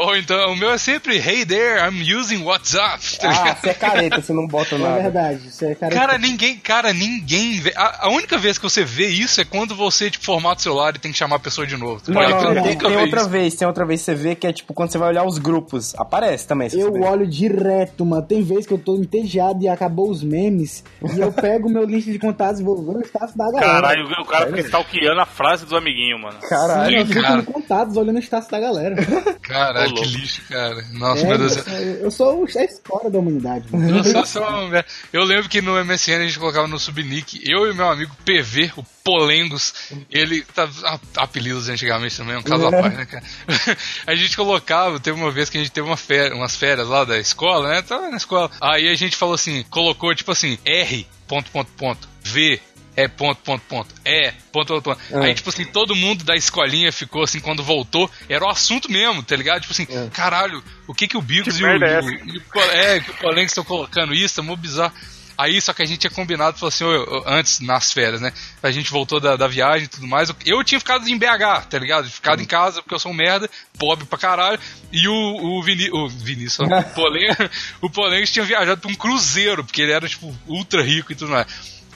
Ou 0.00 0.16
então, 0.16 0.52
o 0.52 0.56
meu 0.56 0.70
é 0.70 0.78
sempre, 0.78 1.16
hey 1.18 1.44
there, 1.44 1.80
I'm 1.80 2.02
using 2.18 2.42
WhatsApp. 2.42 3.18
tá 3.18 3.30
Ah, 3.30 3.54
você 3.54 3.70
é 3.70 3.74
careta, 3.74 4.20
você 4.20 4.32
não 4.32 4.46
bota 4.46 4.74
É 4.74 4.78
nada. 4.78 5.02
verdade. 5.02 5.48
Isso 5.48 5.64
é 5.64 5.74
cara. 5.74 5.94
Cara, 5.94 6.18
ninguém, 6.18 6.56
cara, 6.58 6.92
ninguém 6.92 7.60
vê. 7.60 7.72
A, 7.76 8.06
a 8.06 8.10
única 8.10 8.38
vez 8.38 8.58
que 8.58 8.64
você 8.64 8.84
vê 8.84 9.06
isso 9.08 9.40
é 9.40 9.44
quando 9.44 9.74
você, 9.74 10.10
tipo, 10.10 10.24
formata 10.24 10.60
o 10.60 10.62
celular 10.62 10.94
e 10.96 10.98
tem 10.98 11.12
que 11.12 11.18
chamar 11.18 11.36
a 11.36 11.40
pessoa 11.40 11.66
de 11.66 11.76
novo. 11.76 12.02
Não, 12.08 12.14
Mas 12.14 12.30
não, 12.30 12.38
tu 12.38 12.54
não, 12.54 12.62
tem, 12.62 12.96
outra 12.96 13.20
isso. 13.20 13.28
vez, 13.30 13.54
tem 13.54 13.66
outra 13.68 13.84
vez 13.84 14.00
que 14.00 14.04
você 14.06 14.14
vê 14.14 14.34
que 14.34 14.46
é 14.46 14.52
tipo 14.52 14.72
quando 14.74 14.90
você 14.90 14.98
vai 14.98 15.08
olhar 15.08 15.24
os 15.24 15.38
grupos. 15.38 15.94
Aparece 15.96 16.46
também. 16.46 16.68
Eu 16.72 16.92
você 16.92 16.98
olho 17.00 17.26
direto, 17.26 18.04
mano. 18.04 18.22
Tem 18.22 18.42
vezes 18.42 18.66
que 18.66 18.72
eu 18.72 18.78
tô 18.78 18.96
entediado 18.96 19.62
e 19.62 19.68
acabou 19.68 20.10
os 20.10 20.22
memes. 20.22 20.84
E 21.14 21.20
eu 21.20 21.32
pego 21.32 21.68
o 21.68 21.72
meu 21.72 21.84
link 21.84 22.04
de 22.10 22.18
contatos 22.18 22.60
e 22.60 22.64
vou 22.64 22.82
ver 22.82 22.98
o 22.98 23.00
status 23.02 23.34
da 23.34 23.44
galera. 23.50 23.66
Caralho, 23.66 24.06
o 24.20 24.24
cara 24.24 24.46
fica 24.46 24.60
stalkeando 24.60 25.20
a 25.20 25.26
frase 25.42 25.64
dos 25.64 25.72
amiguinhos. 25.72 25.92
amiguinho, 25.92 26.18
mano. 26.18 26.38
Caralho. 26.48 27.06
Sim, 27.06 27.14
eu 27.14 27.22
cara. 27.22 27.36
no 27.36 27.44
contatos 27.44 27.96
olhando 27.96 28.16
o 28.16 28.22
status 28.22 28.48
da 28.48 28.60
galera. 28.60 28.96
Caralho, 29.42 29.94
que 29.94 30.04
lixo, 30.06 30.42
cara. 30.48 30.82
Nossa, 30.92 31.22
É, 31.22 31.28
meu 31.28 31.38
Deus. 31.38 31.66
eu, 31.66 31.94
eu 32.04 32.10
sou 32.10 32.46
a 32.56 32.64
escola 32.64 33.10
da 33.10 33.18
humanidade. 33.18 33.66
mano. 33.70 33.98
Eu, 33.98 34.04
sou 34.04 34.26
só 34.26 34.64
uma. 34.64 34.84
Eu 35.12 35.24
lembro 35.24 35.48
que 35.48 35.60
no 35.60 35.82
MSN 35.84 36.14
a 36.22 36.26
gente 36.26 36.38
colocava 36.38 36.66
no 36.66 36.78
subnick, 36.78 37.40
eu 37.44 37.70
e 37.70 37.74
meu 37.74 37.88
amigo 37.88 38.14
PV, 38.24 38.72
o 38.76 38.84
Polengos, 39.04 39.74
ele 40.10 40.42
tá 40.42 40.68
apelidos 41.16 41.68
antigamente 41.68 42.16
também, 42.16 42.36
um 42.36 42.42
caso 42.42 42.66
à 42.66 42.70
parte, 42.70 42.96
né, 42.96 43.04
cara? 43.04 43.24
A 44.06 44.14
gente 44.14 44.36
colocava, 44.36 45.00
teve 45.00 45.18
uma 45.18 45.30
vez 45.30 45.50
que 45.50 45.58
a 45.58 45.60
gente 45.60 45.72
teve 45.72 45.86
uma 45.86 45.96
férias, 45.96 46.38
umas 46.38 46.54
férias 46.54 46.86
lá 46.86 47.04
da 47.04 47.18
escola, 47.18 47.68
né? 47.68 47.82
Tava 47.82 48.08
na 48.08 48.16
escola. 48.16 48.48
Aí 48.60 48.88
a 48.88 48.94
gente 48.94 49.16
falou 49.16 49.34
assim, 49.34 49.64
colocou 49.70 50.14
tipo 50.14 50.30
assim, 50.30 50.56
R, 50.64 51.06
ponto, 51.26 51.50
ponto, 51.50 51.70
ponto, 51.72 52.08
V, 52.22 52.60
é 52.96 53.08
ponto, 53.08 53.40
ponto, 53.42 53.62
ponto, 53.68 53.94
é, 54.04 54.32
ponto, 54.52 54.66
ponto, 54.68 54.82
ponto. 54.82 55.00
Ah. 55.14 55.24
Aí, 55.24 55.34
tipo 55.34 55.48
assim, 55.48 55.64
todo 55.64 55.96
mundo 55.96 56.24
da 56.24 56.34
escolinha 56.36 56.92
ficou 56.92 57.22
assim, 57.22 57.40
quando 57.40 57.62
voltou, 57.62 58.10
era 58.28 58.44
o 58.44 58.48
assunto 58.50 58.90
mesmo, 58.90 59.22
tá 59.22 59.34
ligado? 59.34 59.62
Tipo 59.62 59.72
assim, 59.72 59.86
caralho, 60.10 60.62
o 60.86 60.94
que 60.94 61.08
que 61.08 61.16
o 61.16 61.22
Bigos 61.22 61.56
Que 61.56 61.62
e 61.62 61.64
o, 61.64 61.68
é 61.68 61.76
e 61.76 62.00
o- 62.00 62.34
e 62.34 62.58
é, 62.74 63.00
que 63.00 63.26
o 63.26 63.38
estão 63.40 63.64
colocando 63.64 64.14
isso, 64.14 64.40
é 64.40 64.42
mó 64.42 64.54
bizarro. 64.56 64.92
Aí, 65.36 65.60
só 65.60 65.72
que 65.72 65.82
a 65.82 65.86
gente 65.86 65.98
tinha 65.98 66.10
combinado, 66.10 66.58
falou 66.58 66.68
assim, 66.68 66.84
antes, 67.26 67.60
nas 67.60 67.92
férias, 67.92 68.20
né? 68.20 68.32
A 68.62 68.70
gente 68.70 68.90
voltou 68.90 69.18
da, 69.18 69.34
da 69.34 69.48
viagem 69.48 69.84
e 69.86 69.88
tudo 69.88 70.06
mais. 70.06 70.28
Eu, 70.28 70.36
eu 70.44 70.62
tinha 70.64 70.78
ficado 70.78 71.08
em 71.08 71.16
BH, 71.18 71.66
tá 71.70 71.78
ligado? 71.78 72.08
Ficado 72.08 72.42
em 72.42 72.44
casa, 72.44 72.82
porque 72.82 72.94
eu 72.94 72.98
sou 72.98 73.10
um 73.10 73.14
merda, 73.14 73.48
pobre 73.78 74.04
pra 74.04 74.18
caralho. 74.18 74.60
E 74.92 75.08
o, 75.08 75.12
o, 75.12 75.62
Vini, 75.62 75.90
o 75.90 76.08
Vinícius, 76.08 76.68
o 76.68 76.82
Polengue, 76.94 77.50
o 77.80 77.90
Polengue 77.90 78.30
tinha 78.30 78.44
viajado 78.44 78.80
pra 78.80 78.90
um 78.90 78.94
cruzeiro, 78.94 79.64
porque 79.64 79.80
ele 79.82 79.92
era, 79.92 80.08
tipo, 80.08 80.36
ultra 80.46 80.82
rico 80.82 81.12
e 81.12 81.16
tudo 81.16 81.30
mais. 81.32 81.46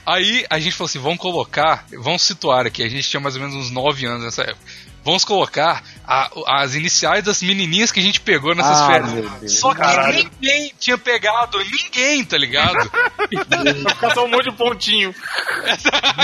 Aí 0.07 0.47
a 0.49 0.61
gente 0.61 0.77
falou 0.77 0.89
assim, 0.89 1.01
vamos 1.01 1.19
colocar, 1.19 1.85
vamos 1.99 2.23
situar 2.23 2.65
aqui, 2.65 2.83
a 2.85 2.89
gente 2.89 3.11
tinha 3.11 3.21
mais 3.21 3.35
ou 3.35 3.43
menos 3.43 3.57
uns 3.57 3.71
9 3.73 4.07
anos 4.07 4.23
nessa 4.23 4.43
época. 4.43 4.61
Vamos 5.07 5.25
colocar 5.25 5.85
a- 6.05 6.29
as 6.49 6.75
iniciais 6.75 7.23
das 7.25 7.41
menininhas 7.41 7.93
que 7.93 8.01
a 8.01 8.03
gente 8.03 8.21
pegou 8.21 8.57
nessas 8.57 8.77
Ah, 8.81 8.87
férias. 8.89 9.53
Só 9.53 9.73
que 9.73 9.79
Caralho. 9.81 10.17
ninguém 10.41 10.73
tinha 10.81 10.99
pegado, 10.99 11.59
ninguém, 11.61 12.25
tá 12.25 12.37
ligado? 12.37 12.91
Vai 13.33 13.95
ficar 13.95 14.11
só 14.15 14.25
um 14.25 14.29
monte 14.29 14.51
de 14.51 14.57
pontinho. 14.57 15.15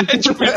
É 0.08 0.18
tipo 0.18 0.42
isso. 0.42 0.52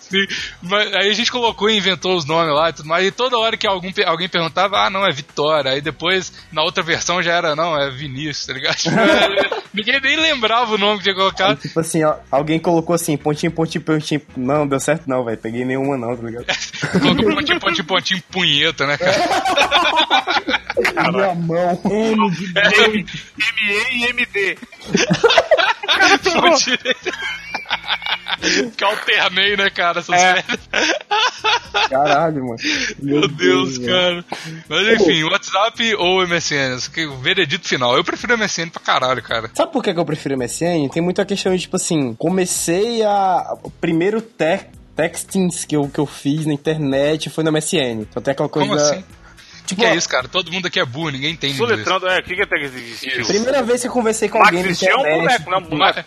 Sim, 0.00 0.26
mas 0.60 0.92
aí 0.92 1.08
a 1.08 1.12
gente 1.14 1.30
colocou 1.30 1.70
e 1.70 1.76
inventou 1.76 2.16
os 2.16 2.24
nomes 2.24 2.52
lá 2.52 2.70
e 2.70 2.72
tudo 2.72 2.88
mais. 2.88 3.06
E 3.06 3.12
toda 3.12 3.38
hora 3.38 3.56
que 3.56 3.64
algum, 3.66 3.88
alguém 4.06 4.28
perguntava, 4.28 4.78
ah, 4.84 4.90
não, 4.90 5.06
é 5.06 5.12
Vitória. 5.12 5.70
Aí 5.70 5.80
depois, 5.80 6.32
na 6.50 6.62
outra 6.64 6.82
versão 6.82 7.22
já 7.22 7.32
era, 7.34 7.54
não, 7.54 7.78
é 7.80 7.88
Vinícius, 7.90 8.46
tá 8.46 8.52
ligado? 8.52 8.76
Ninguém 9.72 10.00
nem 10.00 10.16
lembrava 10.16 10.74
o 10.74 10.78
nome 10.78 10.98
que 10.98 11.04
tinha 11.04 11.14
colocado. 11.14 11.60
Tipo 11.60 11.78
assim, 11.78 12.02
ó, 12.02 12.16
alguém 12.28 12.58
colocou 12.58 12.92
assim, 12.92 13.16
pontinho, 13.16 13.52
pontinho, 13.52 13.84
pontinho. 13.84 14.20
Não, 14.36 14.66
deu 14.66 14.80
certo 14.80 15.04
não, 15.06 15.19
velho. 15.24 15.38
Peguei 15.38 15.64
nenhuma 15.64 15.96
não, 15.96 16.16
tá 16.16 16.22
ligado? 16.22 16.46
Colocou 17.00 17.34
pontinho, 17.34 17.60
pontinho, 17.60 17.84
pontinho, 17.84 18.22
punheta, 18.30 18.86
né, 18.86 18.96
cara? 18.96 19.16
Minha 21.12 21.34
mão. 21.34 21.80
M 21.84 22.30
de 22.30 22.44
M, 22.46 23.06
ME 23.36 23.72
e 23.92 24.10
MD. 24.10 24.58
Que 28.76 28.84
eu 28.84 28.88
alternei, 28.88 29.56
né, 29.56 29.70
cara? 29.70 30.00
Essas 30.00 30.20
É. 30.20 30.44
Caralho, 31.88 32.44
mano. 32.44 32.56
Meu 32.98 33.28
Deus, 33.28 33.78
velho. 33.78 34.24
cara. 34.24 34.24
Mas 34.68 35.00
enfim, 35.00 35.22
WhatsApp 35.24 35.94
ou 35.96 36.26
MSN? 36.26 36.78
O 37.10 37.16
veredito 37.18 37.68
final. 37.68 37.96
Eu 37.96 38.04
prefiro 38.04 38.36
MSN 38.38 38.70
pra 38.70 38.82
caralho, 38.82 39.22
cara. 39.22 39.50
Sabe 39.54 39.72
por 39.72 39.82
que 39.82 39.90
eu 39.90 40.04
prefiro 40.04 40.38
MSN? 40.38 40.88
Tem 40.92 41.02
muita 41.02 41.24
questão 41.24 41.54
de, 41.54 41.60
tipo 41.62 41.76
assim, 41.76 42.14
comecei 42.14 43.02
a... 43.02 43.54
O 43.62 43.70
primeiro 43.70 44.20
te... 44.22 44.66
textings 44.96 45.64
que 45.64 45.76
eu, 45.76 45.88
que 45.88 45.98
eu 45.98 46.06
fiz 46.06 46.46
na 46.46 46.52
internet 46.52 47.30
foi 47.30 47.42
no 47.44 47.52
MSN. 47.52 48.02
Então 48.02 48.22
tem 48.22 48.32
aquela 48.32 48.48
coisa... 48.48 48.68
Como 48.68 48.80
assim? 48.80 48.98
O 49.00 49.20
Tipo, 49.70 49.82
que 49.82 49.86
é 49.86 49.94
isso, 49.94 50.08
cara? 50.08 50.26
Todo 50.26 50.50
mundo 50.50 50.66
aqui 50.66 50.80
é 50.80 50.84
burro, 50.84 51.10
ninguém 51.10 51.32
entende. 51.32 51.56
Soletrando, 51.56 52.08
é, 52.08 52.18
o 52.18 52.22
que 52.24 52.34
que 52.34 52.42
é 52.42 52.46
que 52.46 53.24
Primeira 53.24 53.62
vez 53.62 53.80
que 53.80 53.86
eu 53.86 53.92
conversei 53.92 54.28
com 54.28 54.38
Max 54.38 54.48
alguém 54.48 54.62
na 54.62 54.66
Cristiano 54.66 55.06
é 55.06 55.14
um 55.14 55.18
boneco, 55.20 55.50
não 55.50 55.58
é 55.58 55.60
um 55.60 55.64
boneco. 55.64 56.04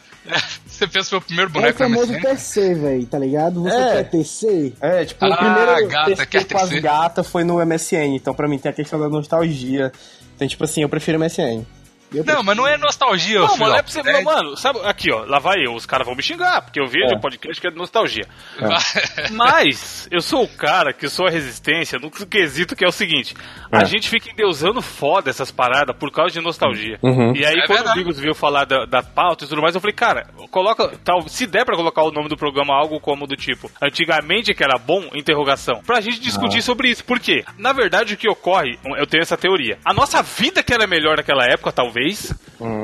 Você 0.68 0.88
pensa 0.88 1.00
que 1.06 1.10
foi 1.12 1.18
o 1.20 1.22
primeiro 1.22 1.48
É 1.48 1.52
o 1.52 1.54
boneco 1.54 1.78
famoso? 1.78 2.13
TC, 2.20 2.74
velho, 2.74 3.06
tá 3.06 3.18
ligado? 3.20 3.62
Você 3.63 3.75
É. 3.78 3.92
quer 3.94 4.10
TC? 4.10 4.74
É, 4.82 5.06
tipo, 5.06 5.24
Ah, 5.24 5.30
o 5.30 5.38
primeiro 5.38 5.88
gata, 5.88 6.25
quer 6.25 6.44
com 6.46 6.58
as 6.58 6.63
tecer. 6.63 6.82
gatas 6.82 7.28
foi 7.28 7.46
no 7.46 7.62
MSN. 7.66 8.16
Então, 8.18 8.34
pra 8.34 8.50
mim, 8.50 8.58
tem 8.58 8.70
a 8.70 8.74
questão 8.74 9.00
da 9.00 9.08
nostalgia. 9.08 9.94
Então, 10.36 10.46
tipo 10.46 10.63
assim, 10.66 10.82
eu 10.82 10.90
prefiro 10.90 11.18
MSN. 11.18 11.66
Eu 12.13 12.24
Não, 12.24 12.43
mas 12.43 12.55
não 12.58 12.67
é 12.67 12.77
nostalgia, 12.77 13.39
Não, 13.39 13.48
filho. 13.50 13.60
mano, 13.62 13.75
é 13.75 13.82
pra 13.82 13.91
você. 13.91 14.22
Mano, 14.22 14.58
sabe, 14.58 14.79
aqui, 14.84 15.12
ó, 15.12 15.24
lá 15.25 15.39
vai 15.39 15.65
eu, 15.65 15.74
os 15.74 15.86
caras 15.86 16.05
vão 16.05 16.15
me 16.15 16.22
xingar, 16.24 16.62
porque 16.62 16.79
eu 16.79 16.88
vejo 16.88 17.13
É. 17.13 17.17
o 17.17 17.20
podcast 17.20 17.60
que 17.60 17.67
é 17.67 17.72
de 17.72 17.77
nostalgia. 17.77 18.25
Mas 19.32 20.08
eu 20.12 20.22
sou 20.22 20.43
o 20.43 20.48
cara 20.48 20.93
que 20.93 21.08
sou 21.10 21.27
a 21.27 21.29
resistência 21.29 22.00
no 22.00 22.10
quesito 22.12 22.75
que 22.75 22.84
é 22.84 22.88
o 22.88 22.91
seguinte: 22.91 23.34
a 23.72 23.82
É. 23.82 23.86
gente 23.86 24.10
fica 24.10 24.29
endeusando 24.32 24.82
foda 24.82 25.29
essas 25.29 25.51
paradas 25.51 25.96
por 25.96 26.12
causa 26.12 26.34
de 26.34 26.41
nostalgia. 26.41 26.98
Uhum. 27.01 27.36
E 27.36 27.46
aí, 27.46 27.53
É 27.60 27.65
quando 27.67 27.77
verdade. 27.79 28.00
o 28.00 28.03
Bigos 28.03 28.20
veio 28.20 28.36
falar 28.36 28.65
da, 28.65 28.86
da 28.86 29.01
pauta 29.03 29.46
e 29.46 29.48
tudo 29.48 29.62
mais, 29.62 29.75
eu 29.75 29.82
falei, 29.82 29.96
cara, 29.96 30.27
coloca. 30.51 30.91
Tal, 31.03 31.27
se 31.27 31.46
der 31.48 31.65
pra 31.65 31.75
colocar 31.75 32.03
o 32.03 32.12
nome 32.12 32.29
do 32.29 32.38
programa 32.38 32.74
algo 32.75 33.00
como 33.00 33.25
do 33.27 33.36
tipo, 33.36 33.70
antigamente 33.82 34.53
que 34.53 34.63
era 34.63 34.77
bom, 34.77 35.10
interrogação, 35.13 35.82
pra 35.86 36.01
gente 36.01 36.20
discutir 36.20 36.62
sobre 36.62 36.89
isso. 36.89 37.03
Por 37.03 37.20
quê? 37.20 37.43
Na 37.58 37.72
verdade, 37.74 38.13
o 38.13 38.17
que 38.17 38.29
ocorre, 38.29 38.77
eu 38.98 39.08
tenho 39.08 39.22
essa 39.22 39.38
teoria. 39.38 39.77
A 39.86 39.93
nossa 39.93 40.22
vida 40.22 40.62
que 40.63 40.74
era 40.74 40.88
melhor 40.88 41.17
naquela 41.17 41.46
época, 41.46 41.72
talvez. 41.72 42.03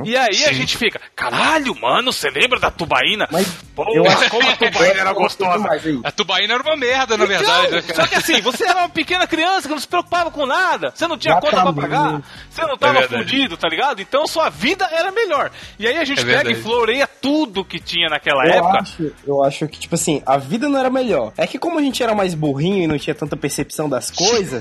E 0.06 0.16
aí 0.16 0.46
a 0.46 0.52
gente 0.52 0.78
fica, 0.78 1.00
caralho, 1.16 1.74
mano, 1.80 2.12
você 2.12 2.30
lembra 2.30 2.60
da 2.60 2.72
tubaína? 2.72 3.28
Mas 3.32 3.48
Pô, 3.86 3.94
eu 3.96 4.06
acho 4.06 4.30
como 4.30 4.50
a 4.50 4.56
tubaína 4.58 5.00
era 5.02 5.14
gostosa. 5.14 5.58
demais. 5.58 5.84
A 6.04 6.12
tubaína 6.12 6.54
era 6.56 6.64
uma 6.64 6.76
merda, 6.76 7.18
na 7.18 7.26
verdade. 7.26 7.72
né, 7.72 7.80
Então, 7.80 7.96
cara? 7.96 8.02
só 8.02 8.08
que 8.08 8.16
assim, 8.16 8.42
você 8.42 8.66
era 8.68 8.80
uma 8.80 8.90
pequena 8.90 9.26
criança 9.28 9.64
que 9.68 9.74
não 9.74 9.80
se 9.80 9.88
preocupava 9.88 10.32
com 10.32 10.46
nada. 10.46 10.92
Você 10.96 11.08
não 11.08 11.18
tinha 11.18 11.36
conta 11.40 11.62
pra 11.62 11.74
pagar. 11.74 12.22
Você 12.50 12.62
não 12.64 12.78
tava 12.78 13.00
É 13.00 13.08
fudido, 13.08 13.58
tá 13.58 13.68
ligado? 13.70 14.02
Então 14.02 14.26
sua 14.28 14.50
vida 14.50 14.88
era 14.92 15.12
melhor. 15.12 15.52
E 15.78 15.88
aí 15.88 15.98
a 15.98 16.04
gente 16.04 16.20
É 16.22 16.26
pega 16.26 16.38
verdade. 16.44 16.60
e 16.60 16.64
floreia 16.64 17.08
tudo 17.08 17.64
que 17.66 17.80
tinha 17.80 18.10
naquela 18.10 18.46
Eu 18.46 18.54
época. 18.54 18.80
acho, 18.80 19.12
eu 19.26 19.44
acho 19.44 19.68
que, 19.68 19.80
tipo 19.80 19.96
assim, 19.96 20.22
a 20.26 20.38
vida 20.38 20.68
não 20.70 20.80
era 20.80 20.90
melhor. 20.90 21.32
É 21.38 21.46
que 21.48 21.58
como 21.60 21.80
a 21.80 21.82
gente 21.82 22.02
era 22.02 22.14
mais 22.16 22.34
burrinho 22.34 22.84
e 22.84 22.88
não 22.88 22.98
tinha 22.98 23.16
tanta 23.16 23.36
percepção 23.38 23.88
das 23.90 24.10
coisas, 24.12 24.60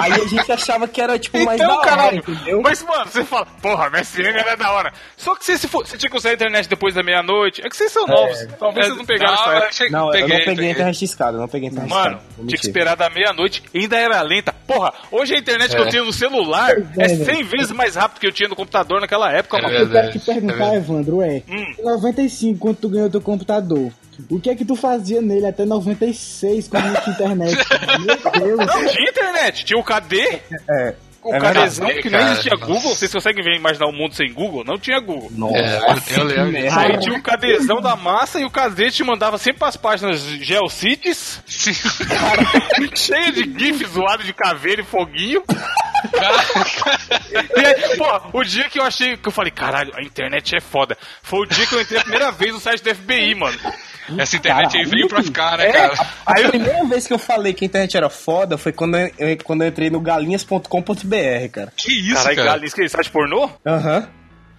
aí 0.00 0.12
a 0.12 0.26
gente 0.26 0.50
achava 0.50 0.86
que 0.88 1.00
era, 1.00 1.18
tipo, 1.18 1.38
mais 1.44 1.58
da 1.58 1.64
Então, 1.64 1.76
hora, 1.78 1.88
caralho, 1.88 2.18
entendeu? 2.18 2.60
mas 2.62 2.82
mano, 2.82 3.06
você 3.06 3.24
fala, 3.24 3.46
porra, 3.62 3.90
MSN 3.90 4.26
era 4.38 4.56
da 4.56 4.70
hora. 4.72 4.92
Só 5.16 5.34
que 5.34 5.44
você, 5.44 5.56
se 5.58 5.68
for, 5.68 5.86
você 5.86 5.96
tinha 5.96 6.10
que 6.10 6.16
usar 6.16 6.30
a 6.30 6.34
internet 6.34 6.68
depois 6.68 6.94
da 6.94 7.02
meia-noite. 7.02 7.60
É 7.64 7.68
que 7.68 7.76
vocês 7.76 7.90
são 7.92 8.06
novos. 8.06 8.38
Talvez 8.58 8.86
vocês 8.86 8.98
não 8.98 9.04
pegaram 9.04 9.34
essa 9.34 9.50
época. 9.84 9.90
Não, 9.90 10.06
eu 10.06 10.12
peguei, 10.12 10.22
não 10.22 10.28
peguei, 10.36 10.54
peguei. 10.54 10.70
internet 10.70 11.04
escada, 11.04 11.36
eu 11.36 11.40
não 11.40 11.48
peguei 11.48 11.68
internet 11.68 11.90
Mano, 11.90 12.18
tinha 12.36 12.46
que 12.58 12.66
esperar 12.66 12.96
da 12.96 13.10
meia-noite, 13.10 13.62
ainda 13.74 13.96
era 13.98 14.20
lenta. 14.22 14.52
Porra, 14.66 14.92
hoje 15.12 15.34
a 15.34 15.38
internet 15.38 15.70
que 15.70 15.76
É. 15.76 15.80
eu 15.80 15.88
tenho 15.88 16.04
no 16.04 16.12
celular 16.12 16.72
é 16.98 17.04
é, 17.04 17.08
100 17.08 17.42
vezes 17.44 17.72
mais 17.72 17.94
rápido 17.96 18.20
que 18.20 18.26
eu 18.26 18.32
tinha 18.32 18.48
no 18.48 18.56
computador 18.56 19.00
naquela 19.00 19.32
época, 19.32 19.58
É 19.58 19.62
mano. 19.62 19.74
Eu 19.76 19.90
quero 19.90 20.12
te 20.12 20.18
perguntar, 20.18 20.74
é. 20.74 20.76
Evandro, 20.76 21.22
é, 21.22 21.42
Hum. 21.48 21.74
em 21.78 21.82
95, 21.84 22.58
quando 22.58 22.76
tu 22.76 22.88
ganhou 22.88 23.10
teu 23.10 23.20
computador, 23.20 23.92
o 24.30 24.40
que 24.40 24.48
é 24.50 24.54
que 24.54 24.64
tu 24.64 24.74
fazia 24.74 25.20
nele 25.20 25.46
até 25.46 25.64
96, 25.64 26.68
quando 26.68 26.84
não 26.86 27.00
tinha 27.02 27.14
internet? 27.14 27.56
Meu 28.00 28.56
Deus. 28.56 28.66
Não 28.74 28.86
tinha 28.88 29.10
internet, 29.10 29.64
tinha 29.64 29.78
o 29.78 29.84
KD, 29.84 30.40
É, 30.70 30.94
o 31.30 31.34
é 31.34 31.94
que 32.02 32.10
nem 32.10 32.18
cara. 32.20 32.30
existia 32.32 32.56
Google. 32.56 32.94
Vocês 32.94 33.12
conseguem 33.12 33.42
ver, 33.42 33.56
imaginar 33.56 33.86
o 33.86 33.92
mundo 33.92 34.14
sem 34.14 34.32
Google? 34.32 34.64
Não 34.64 34.78
tinha 34.78 35.00
Google. 35.00 35.30
Nossa, 35.32 35.56
É, 35.56 36.18
eu 36.18 36.24
lembro. 36.24 36.78
Aí 36.78 36.98
tinha 36.98 37.16
o 37.18 37.22
KDzão 37.22 37.80
da 37.80 37.96
massa 37.96 38.40
e 38.40 38.44
o 38.44 38.50
KD 38.50 38.90
te 38.90 39.04
mandava 39.04 39.38
sempre 39.38 39.64
as 39.66 39.76
páginas 39.76 40.20
Geocities, 40.20 41.42
Sim. 41.46 41.72
cheio 42.94 43.32
de 43.32 43.58
GIF 43.58 43.84
zoado 43.86 44.22
de 44.24 44.32
caveira 44.32 44.82
e 44.82 44.84
foguinho. 44.84 45.42
E 47.32 47.66
aí, 47.66 47.96
pô, 47.96 48.38
o 48.38 48.44
dia 48.44 48.68
que 48.68 48.78
eu 48.78 48.84
achei, 48.84 49.16
que 49.16 49.28
eu 49.28 49.32
falei, 49.32 49.50
caralho, 49.50 49.92
a 49.96 50.02
internet 50.02 50.54
é 50.56 50.60
foda. 50.60 50.96
Foi 51.22 51.40
o 51.40 51.46
dia 51.46 51.66
que 51.66 51.74
eu 51.74 51.80
entrei 51.80 51.98
a 51.98 52.02
primeira 52.02 52.30
vez 52.30 52.52
no 52.52 52.60
site 52.60 52.82
do 52.82 52.94
FBI, 52.94 53.34
mano. 53.34 53.58
Essa 54.18 54.36
internet 54.36 54.66
aí 54.76 54.84
Caralho. 54.84 54.90
veio 54.90 55.08
pra 55.08 55.22
ficar, 55.22 55.58
né, 55.58 55.66
É, 55.68 55.72
cara? 55.72 55.94
a, 56.26 56.32
a 56.32 56.48
primeira 56.48 56.84
vez 56.84 57.06
que 57.06 57.12
eu 57.12 57.18
falei 57.18 57.52
que 57.52 57.64
a 57.64 57.66
internet 57.66 57.96
era 57.96 58.08
foda 58.10 58.56
foi 58.58 58.72
quando 58.72 58.96
eu, 58.96 59.10
eu- 59.18 59.38
quando 59.44 59.62
eu 59.62 59.68
entrei 59.68 59.90
no 59.90 60.00
galinhas.com.br, 60.00 61.48
cara. 61.52 61.72
Que 61.76 61.92
isso, 61.92 62.14
Caralho, 62.14 62.36
cara? 62.36 62.48
galinha, 62.50 62.70
que 62.70 62.88
site 62.88 63.10
pornô? 63.10 63.50
Aham. 63.66 64.08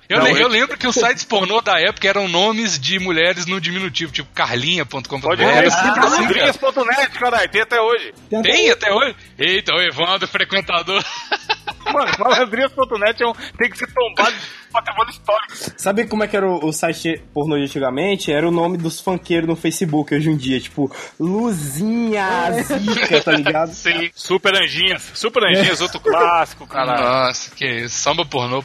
Eu, 0.10 0.20
Não, 0.20 0.26
le- 0.26 0.32
eu- 0.32 0.38
eu 0.38 0.48
lembro 0.48 0.78
que 0.78 0.88
os 0.88 0.96
sites 0.96 1.26
pornô 1.26 1.60
da 1.60 1.78
época 1.82 2.08
eram 2.08 2.30
nomes 2.30 2.80
de 2.80 2.98
mulheres 2.98 3.46
no 3.46 3.60
diminutivo, 3.60 4.10
tipo 4.12 4.30
carlinha.com.br. 4.34 5.20
Pode 5.22 5.44
ver. 5.44 5.66
assim, 5.68 5.94
cara. 5.94 6.08
Londrinhas.net, 6.10 7.10
caralho, 7.20 7.50
tem 7.50 7.62
até 7.62 7.82
hoje. 7.82 8.14
Tem 8.30 8.40
até- 8.40 8.50
Tem 8.52 8.72
até 8.72 8.94
hoje? 8.94 9.16
Eita, 9.38 9.74
o 9.76 9.82
Evandro, 9.82 10.26
frequentador. 10.28 11.04
Mano, 11.94 12.12
malandrinhas.net 12.20 13.24
é 13.24 13.28
um, 13.28 13.34
tem 13.58 13.70
que 13.70 13.78
ser 13.78 13.88
tombado 13.94 14.36
de 14.36 14.72
patrimônio 14.72 15.12
histórico. 15.12 15.54
Sabe 15.78 16.08
como 16.08 16.24
é 16.24 16.28
que 16.28 16.36
era 16.36 16.48
o, 16.48 16.66
o 16.66 16.74
site 16.74 17.22
pornô 17.34 17.58
de 17.58 17.64
antigamente? 17.64 18.32
Era 18.32 18.48
o 18.48 18.52
nome 18.52 18.78
dos 18.78 19.00
funkeiros 19.00 19.48
no 19.48 19.56
Facebook 19.56 20.14
hoje 20.14 20.30
em 20.30 20.38
dia, 20.38 20.60
tipo, 20.60 20.92
Luzinha 21.20 22.52
Zica, 22.64 23.22
tá 23.24 23.32
ligado? 23.32 23.72
Sim. 23.74 24.10
Super 24.14 24.56
Anjinhas. 24.56 25.12
Super 25.14 25.44
Anjinhas, 25.46 25.82
outro 25.82 26.00
clássico, 26.00 26.68
caralho. 26.68 27.04
Nossa, 27.04 27.56
que 27.56 27.66
isso. 27.66 27.98
Samba 27.98 28.26
pornô. 28.26 28.62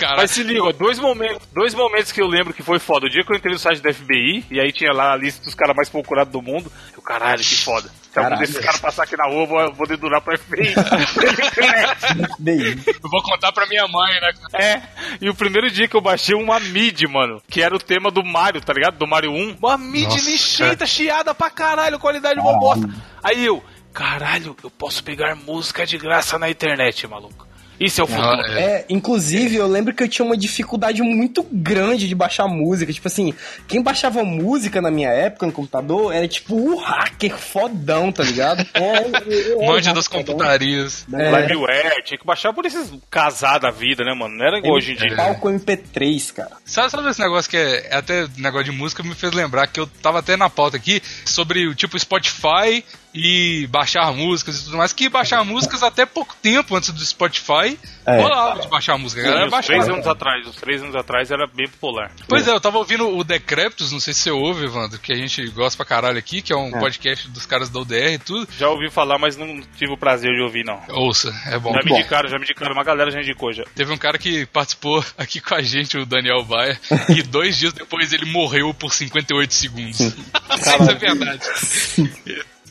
Caralho. 0.00 0.16
Mas 0.18 0.30
se 0.30 0.42
liga, 0.42 0.64
ó, 0.64 0.72
dois 0.72 0.98
momentos, 0.98 1.46
dois 1.52 1.74
momentos 1.74 2.12
que 2.12 2.20
eu 2.20 2.26
lembro 2.26 2.52
que 2.52 2.62
foi 2.62 2.78
foda. 2.78 3.06
O 3.06 3.10
dia 3.10 3.24
que 3.24 3.32
eu 3.32 3.36
entrei 3.36 3.52
no 3.52 3.58
site 3.58 3.80
da 3.80 3.92
FBI, 3.92 4.44
e 4.50 4.60
aí 4.60 4.72
tinha 4.72 4.92
lá 4.92 5.12
a 5.12 5.16
lista 5.16 5.44
dos 5.44 5.54
caras 5.54 5.74
mais 5.74 5.88
procurados 5.88 6.32
do 6.32 6.42
mundo. 6.42 6.70
Eu, 6.94 7.02
caralho, 7.02 7.38
que 7.38 7.56
foda. 7.56 7.90
Se 8.16 8.20
algum 8.20 8.30
Caralho. 8.30 8.46
desses 8.46 8.64
caras 8.64 8.80
passar 8.80 9.02
aqui 9.02 9.14
na 9.14 9.26
rua, 9.26 9.42
eu 9.42 9.46
vou, 9.46 9.74
vou 9.74 9.86
dedurar 9.86 10.22
pra 10.22 10.38
FBI. 10.38 10.72
Eu 12.86 13.10
vou 13.10 13.22
contar 13.22 13.52
pra 13.52 13.66
minha 13.66 13.86
mãe, 13.86 14.20
né? 14.20 14.32
é, 14.54 14.82
e 15.20 15.28
o 15.28 15.34
primeiro 15.34 15.70
dia 15.70 15.86
que 15.86 15.96
eu 15.96 16.00
baixei 16.00 16.34
uma 16.34 16.58
mid, 16.58 17.02
mano, 17.04 17.42
que 17.48 17.62
era 17.62 17.74
o 17.74 17.78
tema 17.78 18.10
do 18.10 18.24
Mario, 18.24 18.60
tá 18.60 18.72
ligado? 18.72 18.96
Do 18.96 19.06
Mario 19.06 19.32
1. 19.32 19.56
Uma 19.60 19.76
mid 19.76 20.04
Nossa, 20.04 20.30
lixeita, 20.30 20.86
chiada 20.86 21.34
pra 21.34 21.50
caralho, 21.50 21.98
qualidade 21.98 22.40
uma 22.40 22.58
bosta. 22.58 22.88
Aí 23.22 23.44
eu, 23.44 23.62
caralho, 23.92 24.56
eu 24.62 24.70
posso 24.70 25.04
pegar 25.04 25.36
música 25.36 25.86
de 25.86 25.98
graça 25.98 26.38
na 26.38 26.48
internet, 26.48 27.06
maluco. 27.06 27.46
Isso 27.78 28.00
é 28.00 28.04
o 28.04 28.06
futuro. 28.06 28.26
Ah, 28.46 28.58
é. 28.58 28.62
É, 28.62 28.84
inclusive, 28.88 29.56
eu 29.56 29.66
lembro 29.66 29.94
que 29.94 30.02
eu 30.02 30.08
tinha 30.08 30.24
uma 30.24 30.36
dificuldade 30.36 31.02
muito 31.02 31.46
grande 31.52 32.08
de 32.08 32.14
baixar 32.14 32.48
música. 32.48 32.92
Tipo 32.92 33.08
assim, 33.08 33.34
quem 33.68 33.82
baixava 33.82 34.22
música 34.24 34.80
na 34.80 34.90
minha 34.90 35.10
época 35.10 35.46
no 35.46 35.52
computador 35.52 36.14
era 36.14 36.26
tipo 36.26 36.54
o 36.54 36.76
hacker 36.76 37.36
fodão, 37.36 38.10
tá 38.12 38.22
ligado? 38.22 38.66
É, 38.76 39.52
eu- 39.52 39.94
das 39.94 40.08
computarias. 40.08 41.06
É. 41.12 41.40
Liveware, 41.42 42.02
tinha 42.04 42.18
que 42.18 42.26
baixar 42.26 42.52
por 42.52 42.64
esses 42.66 42.92
casar 43.10 43.58
da 43.58 43.70
vida, 43.70 44.04
né, 44.04 44.14
mano? 44.14 44.36
Não 44.36 44.44
era 44.44 44.58
igual 44.58 44.74
hoje 44.74 44.92
em 44.92 44.96
dia. 44.96 45.16
Palco 45.16 45.48
MP3, 45.48 46.32
cara. 46.32 46.52
Sabe, 46.64 46.90
sabe 46.90 47.08
esse 47.10 47.20
negócio 47.20 47.50
que 47.50 47.56
é, 47.56 47.88
é 47.90 47.96
até 47.96 48.26
negócio 48.36 48.64
de 48.70 48.72
música 48.72 49.02
me 49.02 49.14
fez 49.14 49.32
lembrar 49.32 49.66
que 49.66 49.80
eu 49.80 49.86
tava 49.86 50.18
até 50.18 50.36
na 50.36 50.50
pauta 50.50 50.76
aqui 50.76 51.02
sobre 51.24 51.66
o 51.66 51.74
tipo 51.74 51.98
Spotify 51.98 52.84
e 53.18 53.66
baixar 53.68 54.12
músicas 54.12 54.60
e 54.60 54.64
tudo 54.64 54.76
mais, 54.76 54.92
que 54.92 55.08
baixar 55.08 55.42
músicas 55.44 55.82
até 55.82 56.04
pouco 56.04 56.36
tempo 56.42 56.76
antes 56.76 56.90
do 56.90 57.04
Spotify 57.04 57.78
É. 58.04 58.20
rolava 58.20 58.60
de 58.60 58.68
baixar 58.68 58.98
música. 58.98 59.22
Sim, 59.22 59.28
galera 59.28 59.48
baixava. 59.50 59.78
três 59.80 59.88
anos 59.94 60.06
atrás, 60.06 60.46
uns 60.46 60.56
três 60.56 60.82
anos 60.82 60.94
atrás 60.94 61.30
era 61.30 61.46
bem 61.46 61.66
popular. 61.66 62.12
Pois 62.28 62.46
é, 62.46 62.50
eu 62.50 62.60
tava 62.60 62.76
ouvindo 62.78 63.08
o 63.16 63.24
Decreptus, 63.24 63.90
não 63.90 63.98
sei 64.00 64.12
se 64.12 64.20
você 64.20 64.30
ouve, 64.30 64.66
Evandro, 64.66 64.98
que 64.98 65.12
a 65.12 65.16
gente 65.16 65.44
gosta 65.48 65.76
pra 65.78 65.86
caralho 65.86 66.18
aqui, 66.18 66.42
que 66.42 66.52
é 66.52 66.56
um 66.56 66.70
podcast 66.72 67.28
dos 67.30 67.46
caras 67.46 67.70
da 67.70 67.80
UDR 67.80 68.12
e 68.12 68.18
tudo. 68.18 68.46
Já 68.58 68.68
ouvi 68.68 68.90
falar, 68.90 69.18
mas 69.18 69.36
não 69.36 69.60
tive 69.78 69.92
o 69.92 69.96
prazer 69.96 70.30
de 70.34 70.42
ouvir, 70.42 70.64
não. 70.64 70.78
Ouça, 70.90 71.34
é 71.46 71.58
bom. 71.58 71.72
Já 71.72 71.80
me 71.82 71.92
indicaram, 71.92 72.28
já 72.28 72.36
me 72.38 72.44
indicaram, 72.44 72.72
uma 72.74 72.84
galera 72.84 73.10
já 73.10 73.20
indicou 73.20 73.52
já. 73.52 73.64
Teve 73.74 73.92
um 73.92 73.98
cara 73.98 74.18
que 74.18 74.44
participou 74.46 75.02
aqui 75.16 75.40
com 75.40 75.54
a 75.54 75.62
gente, 75.62 75.96
o 75.96 76.04
Daniel 76.04 76.44
Baia, 76.44 76.78
e 77.08 77.22
dois 77.24 77.56
dias 77.56 77.72
depois 77.72 78.12
ele 78.12 78.26
morreu 78.26 78.74
por 78.74 78.92
58 78.92 79.54
segundos. 79.54 80.00
Isso 80.56 80.90
é 80.90 80.94
verdade. 80.94 81.46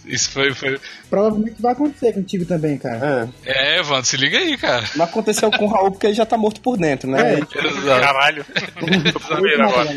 Isso 0.05 0.29
foi, 0.31 0.53
foi. 0.53 0.79
Provavelmente 1.09 1.55
vai 1.59 1.73
acontecer 1.73 2.13
contigo 2.13 2.45
também, 2.45 2.77
cara. 2.77 3.29
É. 3.45 3.75
É, 3.75 3.79
Evandro, 3.79 4.05
se 4.05 4.17
liga 4.17 4.37
aí, 4.37 4.55
cara. 4.57 4.87
Não 4.95 5.05
aconteceu 5.05 5.49
com 5.51 5.65
o 5.65 5.67
Raul 5.67 5.91
porque 5.91 6.07
ele 6.07 6.13
já 6.13 6.25
tá 6.25 6.37
morto 6.37 6.61
por 6.61 6.77
dentro, 6.77 7.09
né? 7.09 7.35
É. 7.35 7.37
Exato. 7.39 8.01
Caralho. 8.01 8.45
Tô 9.13 9.33
agora. 9.33 9.89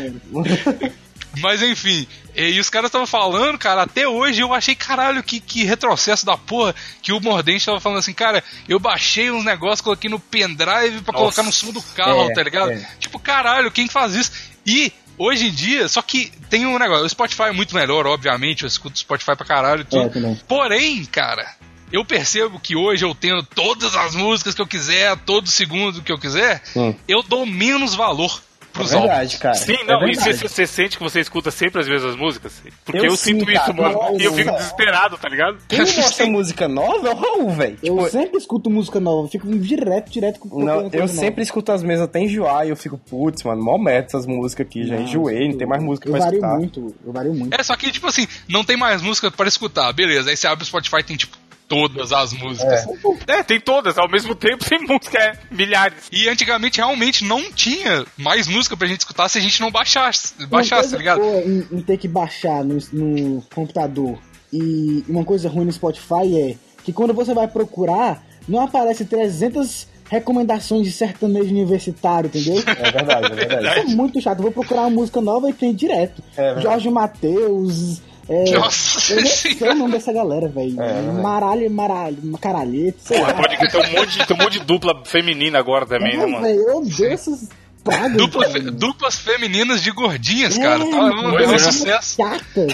Mas 1.37 1.61
enfim, 1.61 2.07
e 2.35 2.59
os 2.59 2.69
caras 2.71 2.87
estavam 2.89 3.05
falando, 3.05 3.57
cara, 3.57 3.83
até 3.83 4.07
hoje 4.07 4.41
eu 4.41 4.51
achei, 4.53 4.73
caralho, 4.73 5.21
que, 5.21 5.39
que 5.39 5.63
retrocesso 5.63 6.25
da 6.25 6.35
porra, 6.35 6.73
que 7.03 7.13
o 7.13 7.21
Mordente 7.21 7.65
tava 7.65 7.79
falando 7.79 7.99
assim, 7.99 8.13
cara, 8.13 8.43
eu 8.67 8.79
baixei 8.79 9.29
uns 9.29 9.45
negócios, 9.45 9.81
coloquei 9.81 10.09
no 10.09 10.19
pendrive 10.19 11.01
pra 11.03 11.13
colocar 11.13 11.43
no 11.43 11.51
som 11.51 11.71
do 11.71 11.81
carro, 11.81 12.31
É, 12.31 12.33
tá 12.33 12.41
ligado? 12.43 12.71
é. 12.71 12.87
Tipo, 12.99 13.19
caralho, 13.19 13.71
quem 13.71 13.87
faz 13.87 14.15
isso? 14.15 14.31
E 14.65 14.91
hoje 15.19 15.47
em 15.47 15.51
dia, 15.51 15.87
só 15.87 16.01
que 16.01 16.31
tem 16.49 16.65
um 16.65 16.79
negócio, 16.79 17.05
o 17.05 17.09
Spotify 17.09 17.43
é 17.43 17.51
muito 17.51 17.75
melhor, 17.75 18.07
obviamente, 18.07 18.63
eu 18.63 18.67
escuto 18.67 18.97
Spotify 18.97 19.35
pra 19.35 19.45
caralho 19.45 19.81
e 19.81 19.85
tudo. 19.85 20.27
É. 20.27 20.35
Porém, 20.47 21.05
cara, 21.05 21.45
eu 21.91 22.03
percebo 22.05 22.59
que 22.59 22.75
hoje 22.75 23.03
eu 23.05 23.13
tendo 23.13 23.43
todas 23.43 23.95
as 23.95 24.15
músicas 24.15 24.55
que 24.55 24.61
eu 24.61 24.67
quiser, 24.67 25.15
todo 25.17 25.47
segundo 25.47 26.01
que 26.01 26.11
eu 26.11 26.17
quiser, 26.17 26.63
Hum. 26.75 26.95
eu 27.07 27.21
dou 27.21 27.45
menos 27.45 27.93
valor 27.93 28.41
pros 28.79 28.93
álbuns. 28.93 29.09
verdade, 29.09 29.37
cara. 29.37 29.55
Sim, 29.55 29.73
É 29.73 29.83
não, 29.85 30.01
e 30.07 30.13
verdade. 30.15 30.47
você, 30.47 30.67
sente 30.67 30.97
que 30.97 31.03
você 31.03 31.19
escuta 31.19 31.51
sempre 31.51 31.81
as 31.81 31.87
mesmas 31.87 32.15
músicas? 32.15 32.61
Porque 32.85 32.99
Eu 32.99 33.05
eu, 33.05 33.15
sinto 33.15 33.45
sim, 33.45 33.51
isso, 33.51 33.61
cara. 33.61 33.73
mano. 33.73 34.19
E 34.19 34.23
eu 34.23 34.33
fico 34.33 34.51
desesperado, 34.51 35.17
tá 35.17 35.29
ligado? 35.29 35.57
Quem 35.67 35.79
me 35.79 35.85
mostra 35.97 36.25
música 36.25 36.67
nova 36.67 37.07
é 37.07 37.11
o 37.11 37.15
Raul, 37.15 37.49
velho. 37.51 37.77
Eu 37.83 37.95
Tipo, 37.97 38.09
sempre 38.09 38.37
escuto 38.37 38.69
música 38.69 38.99
nova, 38.99 39.27
fico 39.27 39.47
direto, 39.57 40.11
direto 40.11 40.39
com 40.39 40.47
Não, 40.49 40.65
procurando 40.65 40.95
eu 40.95 41.07
sempre 41.07 41.43
escuto 41.43 41.71
as 41.71 41.83
mesmas 41.83 42.07
até 42.07 42.19
enjoar 42.19 42.65
e 42.65 42.69
eu 42.69 42.75
fico, 42.75 42.97
putz, 42.97 43.43
mano, 43.43 43.63
mó 43.63 43.77
merda 43.77 44.07
essas 44.07 44.25
músicas 44.25 44.65
aqui, 44.67 44.83
já 44.85 44.95
nova. 44.95 45.03
enjoei, 45.03 45.49
não 45.49 45.57
tem 45.57 45.67
mais 45.67 45.83
música 45.83 46.07
eu 46.07 46.11
pra 46.13 46.19
vario 46.21 46.37
escutar. 46.37 46.57
muito, 46.57 46.95
eu 47.05 47.11
vario 47.13 47.33
muito. 47.33 47.53
É, 47.53 47.63
só 47.63 47.75
que, 47.75 47.91
tipo 47.91 48.07
assim, 48.07 48.27
não 48.47 48.63
tem 48.63 48.77
mais 48.77 49.01
música 49.01 49.29
para 49.31 49.47
escutar, 49.47 49.91
beleza. 49.93 50.29
Aí 50.29 50.37
você 50.37 50.47
abre 50.47 50.63
o 50.63 50.67
Spotify 50.67 51.03
tem, 51.03 51.17
tipo, 51.17 51.37
todas 51.69 52.11
as 52.11 52.33
músicas. 52.33 52.85
É, 53.27 53.43
tem 53.43 53.61
todas, 53.61 53.97
ao 53.97 54.09
mesmo 54.09 54.35
tempo 54.35 54.67
tem 54.67 54.79
música, 54.79 55.17
é, 55.17 55.37
milhares. 55.51 56.09
E 56.11 56.27
antigamente 56.27 56.77
realmente 56.77 57.23
não 57.23 57.51
tinha 57.53 58.05
mais 58.17 58.47
música 58.47 58.75
pra 58.75 58.87
gente 58.87 59.01
escutar 59.01 59.29
se 59.29 59.37
a 59.37 59.41
gente 59.41 59.61
não 59.61 59.71
baixasse, 59.71 60.33
baixasse 60.47 60.91
tá 60.91 60.97
ligado? 60.97 61.21
em, 61.21 61.67
em 61.71 61.81
ter 61.81 61.97
que 61.97 62.07
baixar 62.07 62.65
no, 62.65 62.77
no 62.91 63.41
computador 63.53 64.17
e 64.51 65.03
uma 65.07 65.23
coisa 65.23 65.47
ruim 65.47 65.65
no 65.65 65.71
Spotify 65.71 66.35
é 66.35 66.55
que 66.83 66.91
quando 66.91 67.13
você 67.13 67.33
vai 67.33 67.47
procurar, 67.47 68.23
não 68.47 68.61
aparece 68.61 69.05
300 69.05 69.87
recomendações 70.09 70.85
de 70.85 70.91
sertanejo 70.91 71.51
universitário, 71.51 72.27
entendeu? 72.27 72.55
É 72.65 72.91
verdade, 72.91 73.31
é 73.31 73.35
verdade. 73.35 73.67
Isso 73.67 73.91
é 73.91 73.95
muito 73.95 74.19
chato. 74.19 74.39
Eu 74.39 74.43
vou 74.43 74.51
procurar 74.51 74.81
uma 74.81 74.89
música 74.89 75.21
nova 75.21 75.49
e 75.49 75.53
tem 75.53 75.73
direto. 75.73 76.23
É. 76.35 76.59
Jorge 76.59 76.89
Matheus. 76.89 78.01
É, 78.29 78.51
Nossa 78.51 79.13
eu 79.15 79.25
sei 79.25 79.57
o 79.59 79.73
nome 79.75 79.93
dessa 79.93 80.13
galera, 80.13 80.47
velho. 80.47 80.79
É, 80.79 80.99
é. 80.99 81.01
Maralho, 81.21 81.71
maralho, 81.71 82.17
caralhete, 82.39 82.97
sei 83.01 83.17
Porra, 83.17 83.31
lá. 83.33 83.37
pode 83.41 83.57
ter 83.57 83.77
um 83.77 83.91
monte, 83.91 84.19
de- 84.19 84.27
tem 84.27 84.37
um 84.37 84.39
monte 84.43 84.59
de 84.59 84.65
dupla 84.65 85.03
feminina 85.03 85.57
agora 85.57 85.85
também, 85.87 86.15
né, 86.15 86.23
É, 86.23 86.27
mano? 86.27 86.41
velho, 86.41 86.59
eu 86.59 86.77
odeio 86.77 87.11
essas 87.11 87.49
pragas. 87.83 88.13
Dupla 88.17 88.47
fe- 88.49 88.59
duplas 88.71 89.15
femininas 89.15 89.81
de 89.81 89.89
gordinhas, 89.91 90.57
É, 90.57 90.61
cara. 90.61 90.79
Tá 90.79 90.85
um, 90.85 91.57
sucesso. 91.59 92.15
Chatas. 92.17 92.73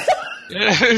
É, 0.51 0.93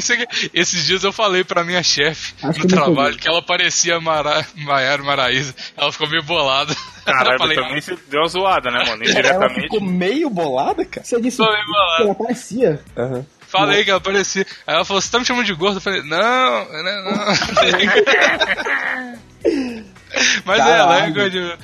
esses 0.54 0.86
dias 0.86 1.04
eu 1.06 1.14
falei 1.14 1.42
pra 1.44 1.64
minha 1.64 1.82
chefe 1.82 2.34
no 2.44 2.52
que 2.54 2.68
trabalho 2.68 3.16
que 3.16 3.30
ela 3.30 3.42
parecia 3.42 3.98
Mara, 3.98 4.46
Maiara 4.56 5.02
Maraíza. 5.04 5.54
Ela 5.78 5.90
ficou 5.92 6.10
meio 6.10 6.22
bolada. 6.24 6.76
Caralho, 7.06 7.36
eu 7.36 7.38
falei, 7.38 7.56
também 7.56 7.80
você 7.80 7.98
deu 8.10 8.20
uma 8.22 8.28
zoada, 8.28 8.70
né, 8.70 8.80
mano? 8.80 9.02
Ela 9.04 9.10
Indiretamente. 9.12 9.62
ficou 9.62 9.80
meio 9.82 10.30
bolada, 10.30 10.84
cara. 10.84 11.06
Você 11.06 11.22
disse 11.22 11.38
que 11.38 12.02
ela 12.02 12.14
parecia. 12.16 12.82
Aham. 12.98 13.26
Falei 13.48 13.84
que 13.84 13.90
ela 13.90 14.02
parecia. 14.02 14.46
Aí 14.66 14.76
ela 14.76 14.86
falou: 14.86 15.02
Você 15.02 15.10
tá 15.10 15.20
me 15.20 15.26
chamando 15.26 15.46
de 15.46 15.54
gordo? 15.54 15.78
Eu 15.78 15.82
falei: 15.82 16.02
Não, 16.04 16.84
né, 16.84 17.02
não. 17.04 17.12
Mas 20.46 20.60
é, 20.60 20.62
ela 20.62 20.96
é 20.96 21.00
Caralho. 21.00 21.14
gordinha. 21.14 21.58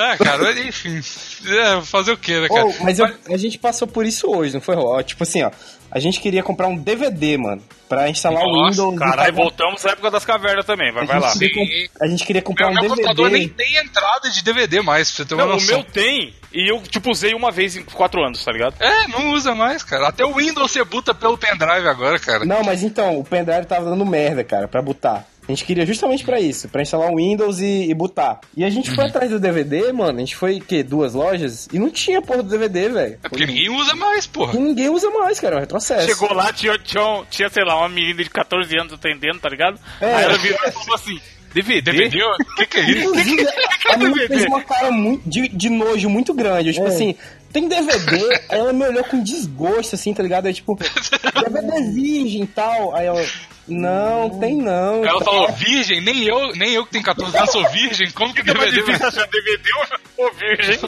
Ah, 0.00 0.16
cara, 0.16 0.52
enfim. 0.60 1.00
É, 1.46 1.80
fazer 1.82 2.12
o 2.12 2.16
que, 2.16 2.38
né, 2.40 2.48
cara? 2.48 2.66
Ô, 2.66 2.74
mas 2.82 2.98
eu- 2.98 3.08
a 3.28 3.36
gente 3.36 3.58
passou 3.58 3.86
por 3.86 4.04
isso 4.06 4.30
hoje, 4.30 4.54
não 4.54 4.60
foi, 4.60 4.74
Raul? 4.74 5.02
Tipo 5.02 5.22
assim, 5.22 5.42
ó. 5.42 5.50
A 5.92 5.98
gente 5.98 6.20
queria 6.20 6.40
comprar 6.40 6.68
um 6.68 6.76
DVD, 6.76 7.36
mano, 7.36 7.60
pra 7.88 8.08
instalar 8.08 8.44
o 8.44 8.46
Nossa, 8.48 8.70
Windows. 8.82 8.94
e 8.94 8.98
Caralho, 8.98 9.34
voltamos 9.34 9.84
à 9.84 9.90
época 9.90 10.08
das 10.08 10.24
cavernas 10.24 10.64
também, 10.64 10.92
vai, 10.92 11.04
vai 11.04 11.18
lá. 11.18 11.26
A 11.26 11.34
gente, 11.34 11.48
queria 11.50 11.64
Sim. 11.64 11.88
comp- 11.88 12.02
a 12.02 12.06
gente 12.06 12.24
queria 12.24 12.42
comprar 12.42 12.66
Meu, 12.66 12.76
um 12.76 12.80
meu 12.82 12.90
DVD. 12.90 13.02
computador 13.08 13.30
nem 13.32 13.48
tem 13.48 13.76
entrada 13.76 14.30
de 14.30 14.44
DVD 14.44 14.80
mais, 14.82 15.10
pra 15.10 15.16
você 15.16 15.24
ter 15.28 15.34
uma 15.34 15.44
Não, 15.46 15.50
o 15.50 15.54
noção. 15.54 15.74
meu 15.78 15.84
tem, 15.84 16.32
e 16.54 16.70
eu, 16.70 16.80
tipo, 16.82 17.10
usei 17.10 17.34
uma 17.34 17.50
vez 17.50 17.74
em 17.76 17.82
quatro 17.82 18.22
anos, 18.24 18.44
tá 18.44 18.52
ligado? 18.52 18.74
É, 18.78 19.08
não 19.08 19.32
usa 19.32 19.52
mais, 19.52 19.82
cara. 19.82 20.06
Até 20.06 20.24
o 20.24 20.32
Windows 20.34 20.70
você 20.70 20.84
buta 20.84 21.12
pelo 21.12 21.36
pendrive 21.36 21.88
agora, 21.88 22.20
cara. 22.20 22.44
Não, 22.44 22.62
mas 22.62 22.84
então, 22.84 23.18
o 23.18 23.24
pendrive 23.24 23.66
tava 23.66 23.90
dando 23.90 24.06
merda, 24.06 24.44
cara, 24.44 24.68
pra 24.68 24.80
botar. 24.80 25.26
A 25.50 25.54
gente 25.54 25.64
queria 25.64 25.84
justamente 25.84 26.24
pra 26.24 26.40
isso, 26.40 26.68
pra 26.68 26.82
instalar 26.82 27.10
o 27.10 27.16
Windows 27.16 27.58
e, 27.60 27.90
e 27.90 27.94
botar. 27.94 28.40
E 28.56 28.64
a 28.64 28.70
gente 28.70 28.88
Uhum. 28.90 28.96
foi 28.96 29.04
atrás 29.06 29.30
do 29.30 29.38
DVD, 29.40 29.92
mano, 29.92 30.16
a 30.18 30.20
gente 30.20 30.36
foi, 30.36 30.60
que, 30.60 30.82
duas 30.82 31.14
lojas, 31.14 31.68
e 31.72 31.78
não 31.78 31.90
tinha 31.90 32.22
porra 32.22 32.42
do 32.42 32.48
DVD, 32.48 32.88
velho. 32.88 33.18
É 33.22 33.28
porque 33.28 33.46
ninguém 33.46 33.68
usa 33.70 33.94
mais, 33.96 34.26
porra. 34.26 34.56
E 34.56 34.62
ninguém 34.62 34.88
usa 34.88 35.10
mais, 35.10 35.40
cara, 35.40 35.54
é 35.54 35.58
um 35.58 35.60
retrocesso. 35.60 36.06
Chegou 36.06 36.32
lá, 36.32 36.52
tinha, 36.52 36.78
tinha, 36.78 37.22
tinha, 37.30 37.48
sei 37.48 37.64
lá, 37.64 37.76
uma 37.78 37.88
menina 37.88 38.22
de 38.22 38.30
14 38.30 38.76
anos 38.78 38.92
atendendo, 38.92 39.38
tá 39.40 39.48
ligado? 39.48 39.78
É. 40.00 40.14
Aí 40.14 40.24
ela 40.24 40.38
virou 40.38 40.58
e 40.66 40.70
falou 40.72 40.94
assim: 40.94 41.20
DVD? 41.52 41.80
DVD? 41.92 42.22
O 42.22 42.54
que, 42.56 42.66
que 42.66 42.78
é 42.78 42.90
isso? 42.90 43.00
Inclusive, 43.10 43.46
a 43.88 43.96
menina 43.96 44.14
DVD? 44.14 44.28
fez 44.34 44.44
uma 44.46 44.62
cara 44.62 44.90
muito, 44.90 45.28
de, 45.28 45.48
de 45.48 45.68
nojo 45.68 46.08
muito 46.08 46.32
grande. 46.32 46.72
Tipo 46.72 46.86
É. 46.86 46.88
assim, 46.88 47.14
tem 47.52 47.66
DVD? 47.68 48.24
Aí 48.48 48.58
ela 48.60 48.72
me 48.72 48.84
olhou 48.86 49.02
com 49.04 49.20
desgosto, 49.22 49.96
assim, 49.96 50.14
tá 50.14 50.22
ligado? 50.22 50.46
Aí, 50.46 50.54
tipo, 50.54 50.76
DVD 50.76 51.82
virgem 51.92 52.42
e 52.42 52.46
tal. 52.46 52.94
Aí 52.94 53.06
ela, 53.06 53.24
não, 53.70 54.38
tem 54.40 54.56
não. 54.56 55.04
Ela 55.04 55.22
falou, 55.24 55.50
virgem, 55.52 56.00
nem 56.00 56.24
eu, 56.24 56.52
nem 56.54 56.72
eu 56.72 56.84
que 56.84 56.92
tenho 56.92 57.04
14 57.04 57.36
anos 57.36 57.50
sou 57.50 57.68
virgem, 57.70 58.10
como 58.10 58.34
que 58.34 58.42
mais 58.42 58.70
DVD 58.70 58.84
difícil 58.84 59.08
achar 59.08 59.26
DVD 59.28 59.70
ou 60.18 60.32
virgem. 60.34 60.78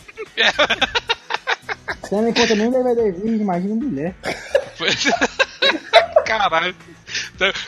Você 2.02 2.14
não 2.16 2.28
encontra 2.28 2.54
nem 2.54 2.70
DVD 2.70 3.12
virgem, 3.12 3.40
imagina 3.40 3.74
mulher. 3.74 4.14
Pois- 4.78 5.04
Caralho. 6.26 6.74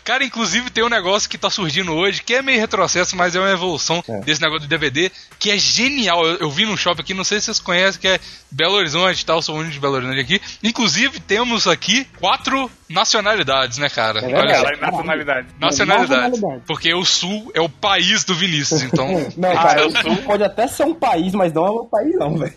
Cara, 0.03 0.25
inclusive 0.25 0.71
tem 0.71 0.85
um 0.85 0.89
negócio 0.89 1.29
que 1.29 1.39
tá 1.39 1.51
surgindo 1.51 1.93
hoje, 1.93 2.23
que 2.23 2.35
é 2.35 2.43
meio 2.43 2.61
retrocesso, 2.61 3.17
mas 3.17 3.35
é 3.35 3.41
uma 3.41 3.51
evolução 3.51 4.03
desse 4.25 4.41
negócio 4.41 4.63
do 4.63 4.69
DVD, 4.69 5.11
que 5.39 5.51
é 5.51 5.59
genial. 5.59 6.25
Eu, 6.27 6.37
eu 6.39 6.51
vi 6.51 6.65
num 6.67 6.77
shopping 6.77 7.03
aqui, 7.03 7.15
não 7.15 7.25
sei 7.25 7.39
se 7.41 7.47
vocês 7.47 7.61
conhecem, 7.61 8.01
que 8.01 8.09
é 8.09 8.19
Belo 8.51 8.75
Horizonte 8.75 9.21
e 9.21 9.25
tal, 9.25 9.43
sou 9.43 9.57
o 9.57 9.59
único 9.59 9.73
de 9.73 9.81
Belo 9.81 9.95
Horizonte 9.95 10.21
aqui. 10.21 10.41
Inclusive, 10.63 11.21
temos 11.21 11.67
aqui 11.67 12.07
quatro 12.21 12.71
nacionalidades, 12.89 13.79
né, 13.79 13.89
cara? 13.89 14.21
É 14.21 14.35
Olha 14.37 14.55
só. 14.59 14.81
Nacionalidade. 14.81 15.47
Nacionalidade. 15.61 16.41
Porque 16.67 16.93
o 16.95 17.05
Sul 17.05 17.51
é 17.55 17.61
o 17.61 17.69
país 17.69 18.25
do 18.25 18.35
Vinícius, 18.35 18.83
então. 18.83 19.05
Não, 19.37 19.51
Ah, 19.51 19.55
cara, 19.63 19.81
eu 19.83 19.89
o 19.89 20.03
Sul 20.03 20.17
pode 20.19 20.45
até 20.45 20.67
ser 20.69 20.85
um 20.85 20.95
país, 20.95 21.33
mas 21.35 21.53
não 21.53 21.67
é 21.67 21.71
um 21.71 21.87
país 21.87 22.15
não, 22.17 22.37
velho. 22.39 22.53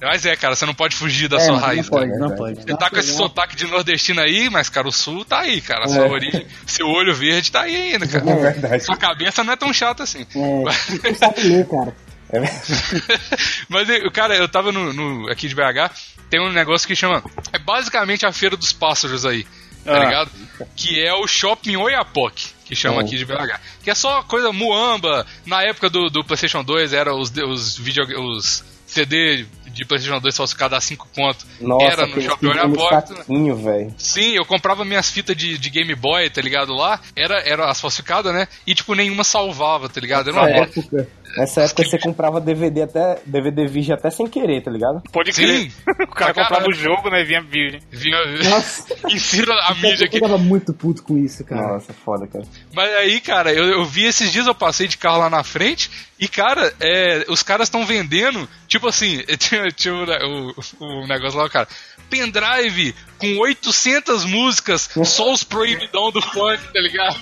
Mas 0.00 0.26
é, 0.26 0.36
cara, 0.36 0.54
você 0.54 0.66
não 0.66 0.74
pode 0.74 0.94
fugir 0.96 1.28
da 1.28 1.36
É, 1.36 1.40
sua 1.40 1.52
não 1.54 1.60
raiz. 1.60 1.88
pode, 1.88 2.10
né? 2.10 2.18
não 2.18 2.34
pode. 2.36 2.56
Você 2.62 2.76
tá 2.76 2.90
com 2.90 2.98
esse 2.98 3.14
sotaque 3.16 3.56
de 3.56 3.66
nordestino 3.66 4.20
aí, 4.20 4.50
mas, 4.50 4.68
cara, 4.68 4.88
o 4.88 4.92
sul 4.92 5.24
tá 5.24 5.40
aí, 5.40 5.60
cara. 5.60 5.84
É. 5.84 5.88
origem, 6.12 6.46
seu 6.66 6.86
olho 6.88 7.14
verde 7.14 7.50
tá 7.52 7.62
aí 7.62 7.92
ainda, 7.92 8.06
cara. 8.06 8.30
É 8.30 8.36
verdade. 8.36 8.84
Sua 8.84 8.96
cabeça 8.96 9.42
não 9.44 9.52
é 9.52 9.56
tão 9.56 9.72
chata 9.72 10.02
assim. 10.02 10.22
É, 10.22 10.26
tu 11.12 11.18
sabe 11.18 11.64
cara. 11.64 11.96
É 12.30 12.40
verdade. 12.40 13.02
Mas, 13.68 13.88
cara, 14.12 14.34
eu 14.36 14.48
tava 14.48 14.72
no, 14.72 14.92
no- 14.92 15.30
aqui 15.30 15.48
de 15.48 15.54
BH, 15.54 15.90
tem 16.30 16.40
um 16.40 16.50
negócio 16.52 16.86
que 16.86 16.96
chama. 16.96 17.22
É 17.52 17.58
basicamente 17.58 18.24
a 18.26 18.32
Feira 18.32 18.56
dos 18.56 18.72
Pássaros 18.72 19.26
aí, 19.26 19.44
tá 19.84 19.96
Ah. 19.96 19.98
ligado? 20.04 20.30
Que 20.76 21.04
é 21.04 21.12
o 21.12 21.26
Shopping 21.26 21.76
Oiapoque, 21.76 22.48
que 22.64 22.74
chama 22.76 23.00
aqui 23.02 23.16
de 23.18 23.24
BH. 23.24 23.58
Que 23.82 23.90
é 23.90 23.94
só 23.94 24.22
coisa 24.22 24.52
muamba. 24.52 25.26
Na 25.44 25.62
época 25.62 25.90
do, 25.90 26.08
do 26.08 26.24
PlayStation 26.24 26.62
2, 26.64 26.92
era 26.92 27.14
os, 27.14 27.30
os, 27.36 27.76
video, 27.76 28.04
os 28.20 28.64
CD 28.86 29.44
de 29.72 29.84
PlayStation 29.84 30.20
2 30.20 30.36
falsificado 30.36 30.74
a 30.76 30.80
5 30.80 31.08
conto. 31.14 31.46
Nossa, 31.60 31.86
era 31.86 32.06
no 32.06 32.20
Shopping 32.20 32.46
Oiapoque. 32.48 33.08
saquinho, 33.14 33.56
velho. 33.56 33.94
Sim, 33.98 34.32
eu 34.36 34.44
comprava 34.44 34.84
minhas 34.84 35.10
fitas 35.10 35.36
de, 35.36 35.56
de 35.58 35.70
Game 35.70 35.94
Boy, 35.94 36.28
tá 36.30 36.40
ligado? 36.40 36.72
Lá, 36.74 37.00
era, 37.16 37.40
era 37.40 37.70
as 37.70 37.80
falsificadas, 37.80 38.32
né? 38.34 38.46
E, 38.66 38.74
tipo, 38.74 38.94
nenhuma 38.94 39.24
salvava, 39.24 39.88
tá 39.88 40.00
ligado? 40.00 40.30
Era 40.30 40.38
uma 40.40 40.48
bosta. 40.64 40.80
Época. 40.80 41.08
Nessa 41.34 41.62
época 41.62 41.82
você 41.84 41.98
comprava 41.98 42.38
DVD 42.42 42.82
até 42.82 43.18
DVD 43.24 43.66
virgem 43.66 43.94
até 43.94 44.10
sem 44.10 44.26
querer, 44.26 44.62
tá 44.62 44.70
ligado? 44.70 45.00
Pode 45.10 45.32
Sim. 45.32 45.42
crer. 45.42 45.72
O 46.12 46.14
cara 46.14 46.34
Pra 46.34 46.42
comprava 46.44 46.66
caralho. 46.66 46.70
o 46.70 46.74
jogo, 46.74 47.08
né? 47.08 47.24
Vinha 47.24 47.40
virgem. 47.40 47.80
Vinha, 47.90 48.18
Nossa, 48.50 48.94
insira 49.08 49.54
a 49.62 49.74
mídia 49.74 50.04
aqui. 50.04 50.16
eu 50.18 50.20
tava 50.20 50.36
muito 50.36 50.74
puto 50.74 51.02
com 51.02 51.16
isso, 51.16 51.42
cara. 51.44 51.74
Nossa, 51.74 51.94
foda, 52.04 52.26
cara. 52.26 52.44
Mas 52.74 52.92
aí, 52.96 53.18
cara, 53.20 53.50
eu, 53.50 53.64
eu 53.64 53.84
vi 53.86 54.04
esses 54.04 54.30
dias, 54.30 54.46
eu 54.46 54.54
passei 54.54 54.86
de 54.86 54.98
carro 54.98 55.20
lá 55.20 55.30
na 55.30 55.42
frente 55.42 55.90
e, 56.22 56.28
cara, 56.28 56.72
é, 56.78 57.24
os 57.28 57.42
caras 57.42 57.66
estão 57.66 57.84
vendendo, 57.84 58.48
tipo 58.68 58.86
assim, 58.86 59.18
tinha, 59.38 59.68
tinha 59.72 59.92
o, 59.92 60.50
o, 60.80 60.84
o 61.02 61.06
negócio 61.08 61.36
lá, 61.38 61.50
cara, 61.50 61.66
pendrive 62.08 62.94
com 63.18 63.38
800 63.38 64.24
músicas, 64.24 64.88
só 65.04 65.32
os 65.32 65.42
proibidão 65.42 66.12
do 66.12 66.22
funk, 66.22 66.62
tá 66.72 66.80
ligado? 66.80 67.16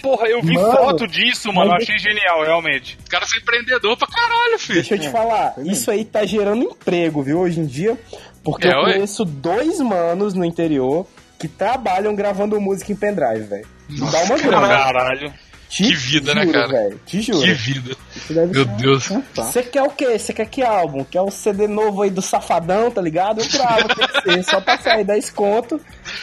Porra, 0.00 0.26
eu 0.28 0.40
vi 0.40 0.54
Mano, 0.54 0.72
foto 0.72 1.06
disso, 1.06 1.52
mano. 1.52 1.70
Eu 1.70 1.74
mas- 1.74 1.82
achei 1.82 1.98
genial, 1.98 2.42
realmente. 2.44 2.96
Os 3.02 3.08
caras 3.10 3.28
são 3.28 3.38
empreendedor 3.38 3.96
pra 3.96 4.08
caralho, 4.08 4.58
filho. 4.58 4.80
Deixa 4.80 4.94
eu 4.94 5.00
te 5.00 5.10
falar, 5.10 5.54
isso 5.58 5.90
aí 5.90 6.04
tá 6.04 6.24
gerando 6.24 6.62
emprego, 6.64 7.22
viu, 7.22 7.40
hoje 7.40 7.60
em 7.60 7.66
dia. 7.66 7.98
Porque 8.42 8.68
É, 8.68 8.72
eu 8.72 8.84
conheço 8.84 9.24
dois 9.24 9.80
manos 9.80 10.32
no 10.32 10.44
interior 10.44 11.06
que 11.38 11.48
trabalham 11.48 12.14
gravando 12.14 12.58
música 12.60 12.90
em 12.90 12.96
pendrive, 12.96 13.44
velho. 13.44 13.66
Dá 14.10 14.22
uma 14.22 14.38
grana. 14.38 14.68
Caralho. 14.68 15.34
Te 15.74 15.82
Que 15.82 15.94
vida, 15.94 16.34
né, 16.34 16.42
juro, 16.42 16.52
cara? 16.52 16.68
velho, 16.68 17.00
Te 17.04 17.20
juro. 17.20 17.40
Que 17.40 17.52
vida. 17.54 17.96
Meu 18.30 18.52
ser 18.54 18.60
um- 18.70 18.76
Deus. 18.76 19.10
um. 19.10 19.22
Você 19.34 19.62
quer 19.64 19.82
o 19.82 19.90
quê? 19.90 20.16
Você 20.16 20.32
quer 20.32 20.46
que 20.46 20.62
álbum? 20.62 21.02
Quer 21.02 21.20
o 21.20 21.30
CD 21.32 21.66
novo 21.66 22.02
aí 22.02 22.10
do 22.10 22.22
Safadão, 22.22 22.92
tá 22.92 23.00
ligado? 23.02 23.40
Eu 23.40 23.48
gravo, 23.48 23.88
tem 23.88 24.06
que 24.06 24.22
ser. 24.22 24.44
Só 24.44 24.60
pra 24.60 24.78
sair 24.78 25.04
10 25.04 25.30
conto. 25.30 25.80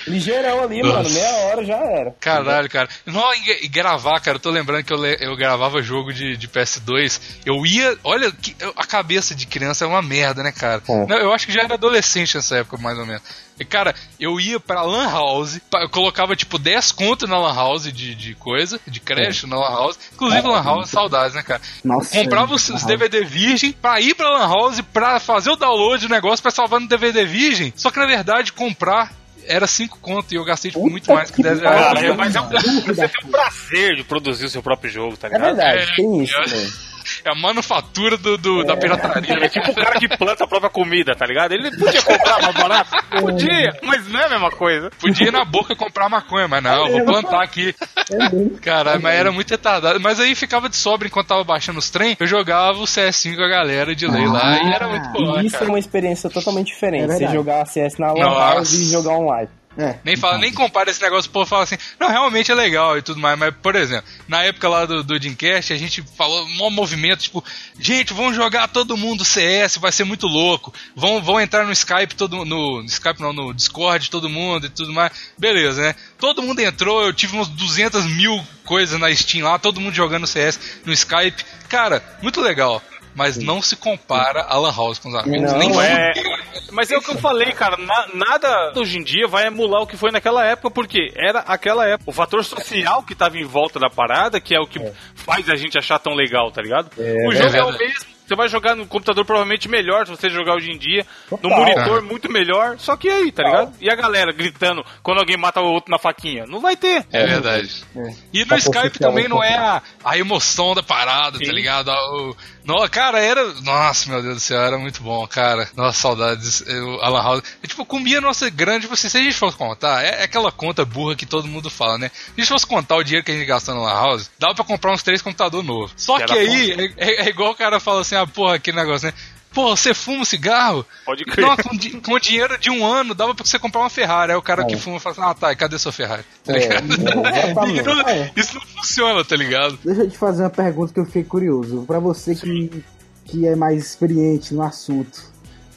Ligeirão 0.07 0.63
ali, 0.63 0.81
mano. 0.81 1.09
Meia 1.09 1.35
hora 1.47 1.65
já 1.65 1.75
era. 1.75 2.15
Caralho, 2.19 2.69
cara. 2.69 2.87
Não, 3.05 3.33
e, 3.33 3.65
e 3.65 3.67
gravar, 3.67 4.19
cara, 4.21 4.37
eu 4.37 4.41
tô 4.41 4.49
lembrando 4.49 4.83
que 4.85 4.93
eu, 4.93 5.03
eu 5.05 5.35
gravava 5.35 5.81
jogo 5.81 6.13
de, 6.13 6.37
de 6.37 6.47
PS2. 6.47 7.19
Eu 7.45 7.65
ia. 7.65 7.97
Olha, 8.05 8.31
a 8.77 8.85
cabeça 8.85 9.35
de 9.35 9.45
criança 9.45 9.83
é 9.83 9.87
uma 9.87 10.01
merda, 10.01 10.41
né, 10.43 10.51
cara? 10.53 10.81
É. 10.87 11.05
Não, 11.05 11.17
eu 11.17 11.33
acho 11.33 11.45
que 11.45 11.51
já 11.53 11.63
era 11.63 11.73
adolescente 11.73 12.35
nessa 12.35 12.57
época, 12.57 12.77
mais 12.77 12.97
ou 12.97 13.05
menos. 13.05 13.21
E, 13.59 13.65
cara, 13.65 13.93
eu 14.19 14.39
ia 14.39 14.59
pra 14.59 14.81
Lan 14.81 15.07
House, 15.11 15.59
eu 15.81 15.89
colocava 15.89 16.35
tipo 16.35 16.57
10 16.57 16.91
conto 16.93 17.27
na 17.27 17.37
Lan 17.37 17.53
House 17.53 17.83
de, 17.93 18.15
de 18.15 18.33
coisa, 18.35 18.79
de 18.87 18.99
crédito 18.99 19.45
na 19.45 19.55
Lan 19.57 19.69
House. 19.69 19.99
Inclusive, 20.13 20.47
Lan 20.47 20.63
House, 20.63 20.89
saudades, 20.89 21.35
né, 21.35 21.43
cara? 21.43 21.61
Nossa, 21.83 22.17
Comprava 22.17 22.55
os, 22.55 22.69
os. 22.69 22.83
DVD 22.83 23.23
virgem 23.23 23.71
pra 23.71 24.01
ir 24.01 24.15
pra 24.15 24.29
Lan 24.29 24.47
House 24.47 24.81
pra 24.93 25.19
fazer 25.19 25.51
o 25.51 25.55
download 25.55 26.07
do 26.07 26.11
negócio 26.13 26.41
pra 26.41 26.51
salvar 26.51 26.79
no 26.79 26.87
DVD 26.87 27.23
virgem. 27.25 27.71
Só 27.75 27.91
que 27.91 27.99
na 27.99 28.05
verdade, 28.07 28.51
comprar 28.51 29.13
era 29.45 29.65
5 29.67 29.97
conto 29.99 30.31
e 30.33 30.37
eu 30.37 30.45
gastei 30.45 30.71
tipo, 30.71 30.87
muito 30.89 31.11
mais 31.13 31.29
que 31.29 31.37
que 31.37 31.43
10 31.43 31.61
pariu. 31.61 31.79
reais. 31.79 31.99
Cara, 32.01 32.13
mas 32.15 32.35
é 32.35 32.41
um, 32.41 32.47
você 32.81 33.07
tem 33.09 33.25
o 33.25 33.31
prazer 33.31 33.95
de 33.95 34.03
produzir 34.03 34.45
o 34.45 34.49
seu 34.49 34.61
próprio 34.63 34.89
jogo, 34.91 35.17
tá 35.17 35.27
É 35.27 35.31
ligado? 35.31 35.55
verdade, 35.55 35.91
É, 35.91 35.95
tem 35.95 36.23
isso 36.23 36.35
é. 36.35 36.43
também. 36.45 36.71
É 37.23 37.31
a 37.31 37.35
manufatura 37.35 38.17
do, 38.17 38.37
do- 38.37 38.63
da 38.63 38.75
pirataria. 38.75 39.35
É 39.45 39.47
tipo 39.49 39.71
o 39.71 39.75
cara 39.75 39.99
que 39.99 40.07
planta 40.17 40.43
a 40.43 40.47
própria 40.47 40.69
comida, 40.69 41.15
tá 41.15 41.25
ligado? 41.25 41.51
Ele 41.53 41.69
podia 41.77 42.01
comprar 42.03 42.41
mais 42.41 42.55
barato? 42.55 42.91
Podia, 43.19 43.77
mas 43.83 44.07
não 44.07 44.19
é 44.19 44.25
a 44.25 44.29
mesma 44.29 44.51
coisa. 44.51 44.89
Podia 44.99 45.27
ir 45.27 45.31
na 45.31 45.45
boca 45.45 45.75
comprar 45.75 46.09
maconha, 46.09 46.47
mas 46.47 46.63
não, 46.63 46.89
vou 46.89 47.05
plantar 47.05 47.43
aqui. 47.43 47.75
É. 48.11 48.59
Caralho, 48.61 49.01
mas 49.01 49.15
era 49.15 49.31
muito 49.31 49.51
retardado. 49.51 49.99
Mas 49.99 50.19
aí 50.19 50.33
ficava 50.35 50.67
de 50.69 50.75
sobra 50.75 51.07
enquanto 51.07 51.27
tava 51.27 51.43
baixando 51.43 51.79
os 51.79 51.89
trem, 51.89 52.15
eu 52.19 52.27
jogava 52.27 52.79
o 52.79 52.83
CS5 52.85 53.35
com 53.35 53.43
a 53.43 53.47
galera 53.49 53.95
de 53.95 54.07
lei 54.07 54.25
lá 54.27 54.57
e 54.63 54.73
era 54.73 54.87
muito 54.87 55.09
bom, 55.09 55.19
E 55.19 55.37
né, 55.37 55.43
isso 55.45 55.55
é 55.55 55.59
cara. 55.59 55.71
uma 55.71 55.79
experiência 55.79 56.29
totalmente 56.29 56.67
diferente. 56.67 57.11
É 57.11 57.17
você 57.17 57.27
jogar 57.27 57.65
CS 57.65 57.97
na 57.97 58.11
Lan 58.13 58.61
e 58.61 58.91
jogar 58.91 59.11
online. 59.13 59.49
É. 59.77 59.99
Nem 60.03 60.17
fala, 60.17 60.37
nem 60.37 60.51
compara 60.51 60.89
esse 60.89 61.01
negócio, 61.01 61.29
o 61.29 61.33
povo 61.33 61.45
fala 61.45 61.63
assim, 61.63 61.77
não, 61.97 62.09
realmente 62.09 62.51
é 62.51 62.55
legal 62.55 62.97
e 62.97 63.01
tudo 63.01 63.21
mais, 63.21 63.39
mas, 63.39 63.53
por 63.61 63.75
exemplo, 63.75 64.05
na 64.27 64.43
época 64.43 64.67
lá 64.67 64.85
do, 64.85 65.01
do 65.01 65.17
Dreamcast, 65.17 65.71
a 65.71 65.77
gente 65.77 66.03
falou 66.17 66.45
um 66.45 66.69
movimento, 66.69 67.21
tipo, 67.21 67.43
gente, 67.79 68.13
vamos 68.13 68.35
jogar 68.35 68.67
todo 68.67 68.97
mundo 68.97 69.23
CS, 69.23 69.77
vai 69.77 69.91
ser 69.91 70.03
muito 70.03 70.27
louco, 70.27 70.73
vão, 70.93 71.21
vão 71.21 71.39
entrar 71.39 71.65
no 71.65 71.71
Skype, 71.71 72.15
todo 72.15 72.43
no, 72.43 72.81
no 72.81 72.85
Skype 72.85 73.21
não, 73.21 73.31
no 73.31 73.53
Discord, 73.53 74.09
todo 74.09 74.29
mundo 74.29 74.65
e 74.65 74.69
tudo 74.69 74.91
mais, 74.91 75.11
beleza, 75.37 75.81
né? 75.81 75.95
Todo 76.17 76.43
mundo 76.43 76.59
entrou, 76.59 77.03
eu 77.03 77.13
tive 77.13 77.37
uns 77.37 77.47
200 77.47 78.05
mil 78.05 78.43
coisas 78.65 78.99
na 78.99 79.13
Steam 79.15 79.45
lá, 79.45 79.57
todo 79.57 79.79
mundo 79.79 79.93
jogando 79.93 80.27
CS 80.27 80.81
no 80.85 80.91
Skype, 80.91 81.45
cara, 81.69 82.03
muito 82.21 82.41
legal. 82.41 82.81
Mas 83.13 83.37
não 83.37 83.61
se 83.61 83.75
compara 83.75 84.41
a 84.47 84.57
Lan 84.57 84.73
House 84.75 84.99
com 84.99 85.09
os 85.09 85.15
amigos. 85.15 85.51
Não, 85.51 85.59
nem 85.59 85.81
é. 85.81 86.13
Mas 86.71 86.89
é 86.89 86.97
o 86.97 87.01
que 87.01 87.11
eu 87.11 87.17
falei, 87.17 87.51
cara. 87.51 87.75
na- 87.77 88.07
nada 88.13 88.73
hoje 88.77 88.97
em 88.97 89.03
dia 89.03 89.27
vai 89.27 89.45
emular 89.47 89.81
o 89.81 89.87
que 89.87 89.97
foi 89.97 90.11
naquela 90.11 90.45
época, 90.45 90.71
porque 90.71 91.11
era 91.15 91.39
aquela 91.39 91.85
época. 91.87 92.09
O 92.09 92.13
fator 92.13 92.43
social 92.45 93.03
que 93.03 93.13
tava 93.13 93.37
em 93.37 93.43
volta 93.45 93.77
da 93.79 93.89
parada, 93.89 94.39
que 94.39 94.55
é 94.55 94.59
o 94.59 94.65
que 94.67 94.79
faz 95.15 95.49
a 95.49 95.55
gente 95.55 95.77
achar 95.77 95.99
tão 95.99 96.13
legal, 96.13 96.49
tá 96.51 96.61
ligado? 96.61 96.89
o 96.97 97.31
jogo 97.35 97.55
é, 97.55 97.63
o 97.63 97.71
mesmo. 97.77 98.11
Você 98.31 98.35
vai 98.37 98.47
jogar 98.47 98.75
no 98.77 98.87
computador 98.87 99.25
provavelmente 99.25 99.67
melhor 99.67 100.05
se 100.05 100.11
você 100.11 100.29
jogar 100.29 100.55
hoje 100.55 100.71
em 100.71 100.77
dia. 100.77 101.05
No 101.29 101.37
Total. 101.37 101.57
monitor 101.59 102.01
muito 102.01 102.31
melhor. 102.31 102.79
Só 102.79 102.95
que 102.95 103.09
aí, 103.09 103.29
tá 103.29 103.43
ligado? 103.43 103.73
E 103.81 103.89
a 103.89 103.95
galera 103.95 104.31
gritando 104.31 104.85
quando 105.03 105.17
alguém 105.19 105.35
mata 105.35 105.59
o 105.59 105.65
outro 105.65 105.91
na 105.91 105.99
faquinha? 105.99 106.45
Não 106.47 106.61
vai 106.61 106.77
ter. 106.77 107.05
É 107.11 107.25
verdade. 107.27 107.83
É. 107.93 108.13
E 108.31 108.39
no 108.39 108.45
Tá 108.47 108.55
Skype 108.57 108.99
também 108.99 109.27
não 109.27 109.43
é 109.43 109.57
a, 109.57 109.81
a 110.05 110.17
emoção 110.17 110.73
da 110.73 110.81
parada, 110.81 111.39
tá 111.39 111.45
Sim. 111.45 111.51
ligado? 111.51 111.89
O, 111.91 112.35
no, 112.63 112.87
cara, 112.89 113.19
era. 113.19 113.43
Nossa, 113.63 114.09
meu 114.09 114.21
Deus 114.21 114.35
do 114.35 114.39
céu, 114.39 114.61
era 114.61 114.77
muito 114.77 115.01
bom, 115.03 115.27
cara. 115.27 115.67
Nossa, 115.75 115.99
saudades. 115.99 116.61
Eu, 116.65 117.01
a 117.03 117.09
Lan 117.09 117.23
House. 117.23 117.43
Eu, 117.61 117.67
tipo, 117.67 117.83
comia 117.85 118.21
nossa 118.21 118.49
grande. 118.49 118.81
Tipo 118.81 118.93
assim, 118.93 119.09
se 119.09 119.17
a 119.17 119.21
gente 119.21 119.35
fosse 119.35 119.57
contar, 119.57 120.05
é, 120.05 120.21
é 120.21 120.23
aquela 120.23 120.51
conta 120.53 120.85
burra 120.85 121.15
que 121.17 121.25
todo 121.25 121.47
mundo 121.49 121.69
fala, 121.69 121.97
né? 121.97 122.09
Se 122.13 122.31
a 122.37 122.41
gente 122.41 122.47
fosse 122.49 122.65
contar 122.67 122.95
o 122.95 123.03
dinheiro 123.03 123.25
que 123.25 123.31
a 123.31 123.35
gente 123.35 123.45
gastou 123.45 123.75
na 123.75 123.81
Lan 123.81 123.93
House, 123.93 124.31
dava 124.39 124.55
pra 124.55 124.63
comprar 124.63 124.93
uns 124.93 125.03
três 125.03 125.21
computadores 125.21 125.67
novos. 125.67 125.91
Só 125.97 126.17
Que 126.19 126.25
que, 126.25 126.33
aí, 126.33 126.93
é, 126.97 127.11
é- 127.11 127.25
é 127.25 127.29
igual 127.29 127.51
o 127.51 127.55
cara 127.55 127.79
fala 127.79 128.01
assim, 128.01 128.15
ah, 128.21 128.27
porra, 128.27 128.55
aquele 128.55 128.77
negócio, 128.77 129.07
né? 129.07 129.13
Pô, 129.53 129.75
você 129.75 129.93
fuma 129.93 130.19
um 130.21 130.25
cigarro? 130.25 130.85
Pode 131.05 131.25
crer. 131.25 131.45
Não, 131.45 131.57
com, 131.57 131.75
di- 131.75 131.99
com 131.99 132.17
dinheiro 132.17 132.57
de 132.57 132.69
um 132.69 132.85
ano 132.85 133.13
dava 133.13 133.35
pra 133.35 133.43
você 133.45 133.59
comprar 133.59 133.81
uma 133.81 133.89
Ferrari. 133.89 134.31
Aí 134.31 134.37
o 134.37 134.41
cara 134.41 134.63
que 134.63 134.77
fuma 134.77 134.97
fala 134.97 135.13
assim, 135.13 135.21
ah 135.29 135.33
tá, 135.33 135.51
e 135.51 135.55
cadê 135.57 135.77
sua 135.77 135.91
Ferrari? 135.91 136.23
Tá 136.45 136.53
É, 136.53 136.59
ligado? 136.59 136.93
é, 137.27 137.53
não- 137.83 138.01
É. 138.07 138.31
isso 138.37 138.55
não 138.55 138.61
funciona, 138.61 139.25
tá 139.25 139.35
ligado? 139.35 139.77
Deixa 139.83 140.03
eu 140.03 140.09
te 140.09 140.17
fazer 140.17 140.43
uma 140.43 140.49
pergunta 140.49 140.93
que 140.93 140.99
eu 141.01 141.05
fiquei 141.05 141.25
curioso. 141.25 141.83
Pra 141.85 141.99
você 141.99 142.33
que, 142.33 142.81
que 143.25 143.45
é 143.45 143.53
mais 143.53 143.85
experiente 143.85 144.53
no 144.53 144.61
assunto. 144.61 145.29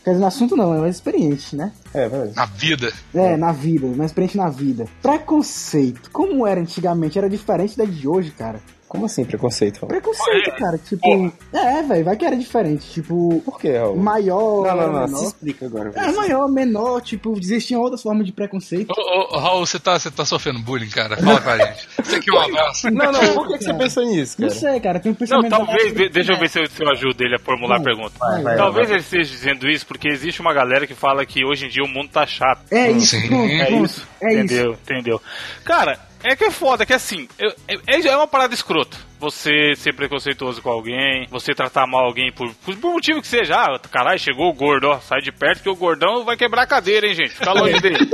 Quer 0.05 0.11
dizer, 0.11 0.21
no 0.21 0.27
assunto 0.29 0.55
não, 0.55 0.73
é 0.75 0.79
mais 0.81 0.95
experiente, 0.97 1.57
né? 1.57 1.73
É, 1.93 2.09
verdade. 2.09 2.37
Na 2.37 2.45
vida. 2.45 2.93
É, 3.13 3.37
na 3.37 3.51
vida, 3.51 3.87
mais 3.89 4.11
experiente 4.13 4.37
na 4.37 4.51
vida. 4.51 4.85
Preconceito, 5.03 6.11
como 6.13 6.47
era 6.47 6.61
antigamente, 6.61 7.19
era 7.19 7.29
diferente 7.29 7.77
da 7.77 7.85
de 7.87 8.07
hoje, 8.07 8.31
cara. 8.31 8.61
Como 8.95 9.07
assim 9.07 9.25
preconceito? 9.25 9.79
Raul? 9.81 9.89
Preconceito, 9.89 10.53
cara, 10.57 10.79
tipo. 10.79 11.33
É, 11.53 11.83
velho, 11.83 12.05
vai 12.05 12.17
que 12.17 12.25
era 12.25 12.37
diferente. 12.37 12.89
Tipo, 12.93 13.43
Por 13.45 13.59
que, 13.59 13.77
Raul? 13.77 13.97
maior. 13.97 14.69
Não, 14.69 14.77
não, 14.77 14.93
não. 14.93 15.01
menor. 15.07 15.19
Se 15.19 15.25
explica 15.27 15.67
agora. 15.67 15.91
É, 15.97 16.13
maior, 16.13 16.49
menor, 16.49 17.01
tipo, 17.03 17.37
existiam 17.37 17.81
outras 17.81 18.01
formas 18.03 18.25
de 18.25 18.31
preconceito. 18.33 18.91
Ô, 18.97 19.01
ô, 19.03 19.37
ô, 19.37 19.41
Raul, 19.41 19.67
você 19.67 19.81
tá, 19.81 19.99
você 19.99 20.13
tá 20.13 20.25
sofrendo 20.25 20.61
bullying, 20.61 20.89
cara? 20.91 21.17
Fala 21.17 21.41
pra 21.41 21.59
gente. 21.59 21.89
Você 22.05 22.21
quer 22.21 22.33
um 22.33 22.39
abraço? 22.41 22.89
Não, 22.93 23.11
não. 23.11 23.35
Por 23.35 23.49
que, 23.49 23.59
que 23.59 23.65
você 23.65 23.75
pensou 23.75 24.05
nisso, 24.05 24.37
Não 24.41 24.47
cara? 24.49 24.61
sei, 24.61 24.81
cara, 24.81 25.01
tem 25.01 25.11
um 25.11 25.15
Não, 25.15 25.19
pensamento. 25.19 25.51
talvez, 25.51 25.93
de- 25.93 26.09
deixa 26.11 26.33
eu 26.33 26.39
ver 26.39 26.49
se 26.49 26.61
eu, 26.61 26.67
se 26.71 26.81
eu 26.85 26.89
ajudo 26.91 27.21
ele 27.25 27.35
a 27.35 27.39
formular 27.41 27.75
a 27.75 27.79
Vai, 27.79 27.85
pergunta. 27.95 28.13
vai, 28.17 28.43
vai, 28.45 28.57
talvez 28.57 28.91
ele 28.91 29.01
esteja 29.01 29.29
dizendo 29.29 29.69
isso 29.69 29.85
porque 29.87 30.07
existe 30.07 30.41
uma 30.41 30.55
galera 30.55 30.87
que 30.87 30.95
fala 30.95 31.27
que 31.27 31.45
hoje 31.45 31.67
em 31.67 31.69
dia 31.69 31.83
o 31.83 31.89
mundo 31.89 32.11
tá 32.11 32.25
chato. 32.25 32.61
É 32.71 32.93
isso, 32.93 33.17
Sim. 33.17 33.27
pronto, 33.27 33.51
É 33.53 33.65
pronto. 33.67 33.85
isso. 33.87 34.09
É 34.21 34.29
isso. 34.35 34.43
entendeu? 34.45 34.73
Entendeu? 34.85 35.23
Cara, 35.65 35.99
É 36.25 36.35
que 36.35 36.45
é 36.45 36.51
foda, 36.51 36.87
que 36.87 36.93
assim, 36.95 37.29
eu- 37.39 37.53
é, 37.87 38.01
é 38.09 38.17
uma 38.17 38.27
parada 38.27 38.55
escrota. 38.55 38.97
Você 39.21 39.75
ser 39.77 39.95
preconceituoso 39.95 40.61
com 40.63 40.71
alguém, 40.71 41.27
você 41.31 41.55
tratar 41.55 41.87
mal 41.87 42.05
alguém 42.07 42.33
por, 42.33 42.53
por, 42.65 42.75
por 42.77 42.93
motivo 42.93 43.21
que 43.21 43.27
seja. 43.29 43.55
Ah, 43.57 43.79
caralho, 43.91 44.19
chegou 44.19 44.49
o 44.51 44.55
gordo, 44.55 44.89
ó, 44.89 45.01
sai 45.01 45.21
de 45.21 45.31
perto 45.31 45.63
que 45.63 45.69
o 45.69 45.77
gordão 45.77 46.25
vai 46.25 46.37
quebrar 46.37 46.63
a 46.63 46.67
cadeira, 46.67 47.07
hein, 47.07 47.15
gente? 47.15 47.31
Fica 47.35 47.53
longe 47.53 47.79
dele. 47.81 47.99